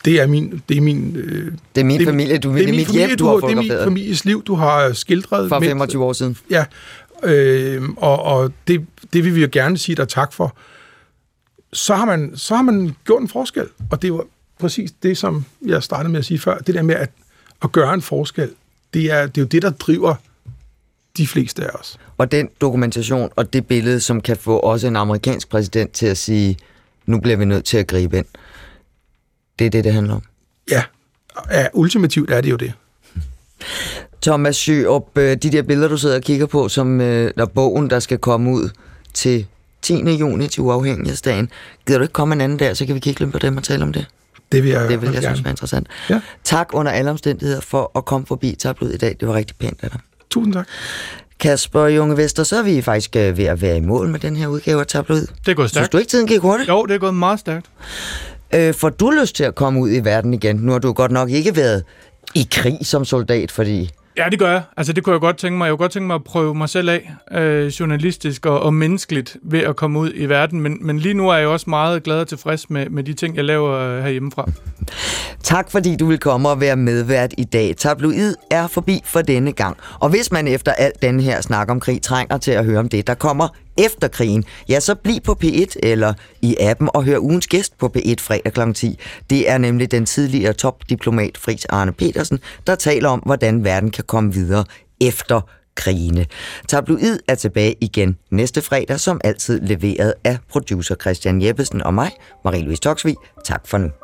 det 0.05 0.21
er 0.21 0.27
min... 0.27 0.63
Det 0.69 0.77
er 0.77 0.81
min, 0.81 1.17
øh, 1.17 1.53
det 1.75 1.81
er 1.81 1.85
min 1.85 1.99
det, 1.99 2.07
familie, 2.07 2.39
du, 2.39 2.55
det 2.55 2.63
er, 2.63 2.67
det 2.67 2.73
er 2.73 2.77
mit 2.77 2.87
familie, 2.87 3.07
hjem, 3.07 3.19
du, 3.19 3.25
du 3.25 3.31
har 3.31 3.41
Det 3.41 3.53
er 3.53 3.63
min 3.63 3.71
families 3.85 4.25
liv, 4.25 4.43
du 4.43 4.55
har 4.55 4.93
skildret. 4.93 5.49
For 5.49 5.61
25 5.61 5.99
med, 5.99 6.07
år 6.07 6.13
siden. 6.13 6.37
Ja, 6.51 6.65
øh, 7.23 7.83
og, 7.97 8.23
og 8.23 8.53
det, 8.69 8.87
det 9.13 9.25
vil 9.25 9.35
vi 9.35 9.41
jo 9.41 9.49
gerne 9.53 9.79
sige 9.79 9.97
dig 9.97 10.09
tak 10.09 10.33
for. 10.33 10.57
Så 11.73 11.95
har, 11.95 12.05
man, 12.05 12.33
så 12.37 12.55
har 12.55 12.63
man 12.63 12.97
gjort 13.05 13.23
en 13.23 13.29
forskel, 13.29 13.67
og 13.91 14.03
det 14.03 14.13
var 14.13 14.25
præcis 14.59 14.93
det, 15.03 15.19
som 15.19 15.45
jeg 15.67 15.83
startede 15.83 16.13
med 16.13 16.19
at 16.19 16.25
sige 16.25 16.39
før. 16.39 16.59
Det 16.59 16.75
der 16.75 16.83
med 16.83 16.95
at, 16.95 17.11
at 17.63 17.73
gøre 17.73 17.95
en 17.95 18.03
forskel, 18.03 18.51
det 18.95 19.13
er, 19.13 19.27
det 19.27 19.39
er 19.39 19.43
jo 19.43 19.47
det, 19.47 19.63
der 19.63 19.71
driver 19.71 20.15
de 21.17 21.27
fleste 21.27 21.65
af 21.65 21.69
os. 21.69 21.99
Og 22.19 22.33
den 22.33 22.49
dokumentation 22.61 23.31
og 23.37 23.53
det 23.53 23.67
billede, 23.67 24.01
som 24.01 24.21
kan 24.21 24.37
få 24.37 24.59
også 24.59 24.87
en 24.87 24.97
amerikansk 24.97 25.49
præsident 25.49 25.93
til 25.93 26.07
at 26.07 26.19
sige, 26.19 26.57
nu 27.07 27.21
bliver 27.21 27.37
vi 27.37 27.45
nødt 27.45 27.65
til 27.65 27.79
at 27.79 27.87
gribe 27.87 28.19
ind. 28.19 28.27
Det 29.59 29.67
er 29.67 29.71
det, 29.71 29.85
det 29.85 29.93
handler 29.93 30.15
om. 30.15 30.23
Ja, 30.71 30.83
ja 31.51 31.67
ultimativt 31.73 32.31
er 32.31 32.41
det 32.41 32.51
jo 32.51 32.57
det. 32.57 32.73
Thomas 34.23 34.57
Sjørup, 34.57 35.19
øh, 35.19 35.37
de 35.37 35.53
der 35.53 35.63
billeder, 35.63 35.89
du 35.89 35.97
sidder 35.97 36.17
og 36.17 36.23
kigger 36.23 36.47
på, 36.47 36.69
som 36.69 37.01
øh, 37.01 37.33
der 37.37 37.47
bogen, 37.47 37.91
der 37.91 38.01
skal 38.01 38.19
komme 38.19 38.51
ud 38.51 38.69
til 39.15 39.47
10. 39.83 39.95
juni 39.95 40.49
til 40.49 40.63
uafhængighedsdagen. 40.63 41.51
Gider 41.87 41.99
du 41.99 42.03
ikke 42.03 42.13
komme 42.13 42.35
en 42.35 42.41
anden 42.41 42.59
dag, 42.59 42.77
så 42.77 42.87
kan 42.87 42.95
vi 42.95 43.01
kigge 43.01 43.21
lidt 43.21 43.33
på 43.33 43.39
dem 43.39 43.57
og 43.57 43.63
tale 43.63 43.83
om 43.83 43.93
det? 43.93 44.07
Det 44.53 44.63
vil 44.63 44.71
jeg, 44.71 44.89
det 44.89 45.01
vil 45.01 45.13
jeg 45.13 45.23
gerne. 45.23 45.37
synes 45.37 45.45
var 45.45 45.51
interessant. 45.51 45.87
Ja. 46.11 46.21
Tak 46.45 46.69
under 46.73 46.93
alle 46.93 47.11
omstændigheder 47.11 47.61
for 47.61 47.91
at 47.97 48.05
komme 48.05 48.27
forbi 48.27 48.57
Tablet 48.59 48.95
i 48.95 48.97
dag. 48.97 49.17
Det 49.21 49.29
var 49.29 49.35
rigtig 49.35 49.57
pænt 49.57 49.79
af 49.83 49.91
dig. 49.91 50.01
Tusind 50.31 50.55
tak. 50.55 50.67
Kasper 51.41 51.87
Junge 51.87 52.17
Vester, 52.17 52.43
så 52.43 52.57
er 52.59 52.63
vi 52.63 52.83
faktisk 52.83 53.17
øh, 53.17 53.39
ved 53.39 53.45
at 53.45 53.63
være 53.63 53.77
i 53.77 53.81
mål 53.81 54.09
med 54.09 54.21
den 54.21 54.37
her 54.37 54.47
udgave 54.47 54.81
af 54.81 54.87
Tabloid. 54.87 55.21
Det 55.21 55.51
er 55.51 55.55
gået 55.55 55.71
stærkt. 55.71 55.85
Synes 55.85 55.89
du 55.89 55.99
ikke, 55.99 56.11
tiden 56.11 56.27
gik 56.27 56.41
hurtigt? 56.41 56.69
Jo, 56.69 56.87
det 56.87 56.95
er 56.95 56.99
gået 56.99 57.15
meget 57.15 57.41
stærkt. 57.41 57.67
Øh, 58.55 58.75
får 58.75 58.89
du 58.89 59.11
lyst 59.11 59.37
til 59.37 59.45
at 59.45 59.55
komme 59.55 59.81
ud 59.81 59.91
i 59.91 60.05
verden 60.05 60.35
igen? 60.35 60.57
Nu 60.57 60.73
har 60.73 60.79
du 60.79 60.93
godt 60.93 61.13
nok 61.13 61.31
ikke 61.31 61.57
været 61.57 61.85
i 62.35 62.49
krig 62.51 62.79
som 62.83 63.05
soldat, 63.05 63.51
fordi 63.51 63.91
Ja, 64.17 64.25
det 64.31 64.39
gør 64.39 64.51
jeg. 64.51 64.63
Altså, 64.77 64.93
det 64.93 65.05
kunne 65.05 65.13
jeg 65.13 65.21
godt 65.21 65.37
tænke 65.37 65.59
mig. 65.59 65.67
Jeg 65.67 65.73
kunne 65.73 65.79
godt 65.79 65.93
tænke 65.93 66.07
mig 66.07 66.15
at 66.15 66.25
prøve 66.25 66.55
mig 66.55 66.69
selv 66.69 66.89
af, 66.89 67.13
øh, 67.33 67.67
journalistisk 67.67 68.47
og, 68.47 68.61
og 68.61 68.75
menneskeligt, 68.75 69.37
ved 69.43 69.61
at 69.61 69.77
komme 69.77 69.99
ud 69.99 70.13
i 70.15 70.27
verden. 70.27 70.61
Men, 70.61 70.79
men 70.81 70.99
lige 70.99 71.15
nu 71.15 71.29
er 71.29 71.37
jeg 71.37 71.49
også 71.49 71.71
meget 71.71 72.03
glad 72.03 72.21
og 72.21 72.29
tilfreds 72.29 72.71
med, 72.71 72.89
med 72.89 73.05
de 73.05 73.13
ting, 73.13 73.37
jeg 73.37 73.45
laver 73.45 73.73
øh, 73.73 74.03
herhjemmefra. 74.03 74.51
Tak 75.43 75.71
fordi 75.71 75.97
du 75.97 76.07
vil 76.07 76.19
komme 76.19 76.49
og 76.49 76.61
være 76.61 76.77
medvært 76.77 77.35
i 77.39 77.45
dag. 77.45 77.75
Tabloid 77.77 78.35
er 78.51 78.67
forbi 78.67 79.01
for 79.05 79.23
denne 79.23 79.53
gang. 79.53 79.77
Og 80.01 80.09
hvis 80.09 80.33
man 80.33 80.49
efter 80.49 80.73
alt 80.73 81.03
den 81.03 81.21
her 81.21 81.41
snak 81.41 81.71
om 81.71 81.81
krig 81.81 82.03
trænger 82.03 82.39
til 82.39 82.51
at 82.51 82.65
høre 82.65 82.79
om 82.79 82.89
det, 82.89 83.07
der 83.07 83.15
kommer 83.15 83.49
efter 83.79 84.09
krigen, 84.09 84.45
ja, 84.69 84.81
så 84.81 84.95
bliv 84.95 85.21
på 85.21 85.39
P1 85.45 85.75
eller 85.83 86.15
i 86.43 86.57
appen 86.61 86.89
og 86.95 87.05
hør 87.05 87.19
ugens 87.19 87.47
gæst 87.47 87.79
på 87.79 87.93
P1 87.97 88.15
fredag 88.19 88.53
kl. 88.53 88.73
10. 88.73 88.99
Det 89.31 89.51
er 89.51 89.59
nemlig 89.59 89.91
den 89.91 90.07
tidligere 90.07 90.53
topdiplomat 90.53 91.39
Fris 91.39 91.65
Arne 91.65 91.93
Petersen, 91.93 92.39
der 92.67 92.75
taler 92.75 93.09
om, 93.09 93.19
hvordan 93.19 93.65
verden 93.65 93.91
kan 93.91 94.05
komme 94.05 94.33
videre 94.33 94.65
efter 95.01 95.41
krigene. 95.75 96.27
Tabloid 96.69 97.19
er 97.29 97.35
tilbage 97.35 97.75
igen 97.81 98.17
næste 98.31 98.63
fredag, 98.63 99.01
som 99.01 99.21
altid 99.25 99.61
leveret 99.61 100.15
af 100.25 100.39
producer 100.51 100.95
Christian 101.01 101.43
Jeppesen 101.43 101.83
og 101.83 101.95
mig, 101.95 102.11
Marie-Louise 102.47 102.81
Toksvig. 102.81 103.17
Tak 103.45 103.69
for 103.69 103.79
nu. 103.79 104.04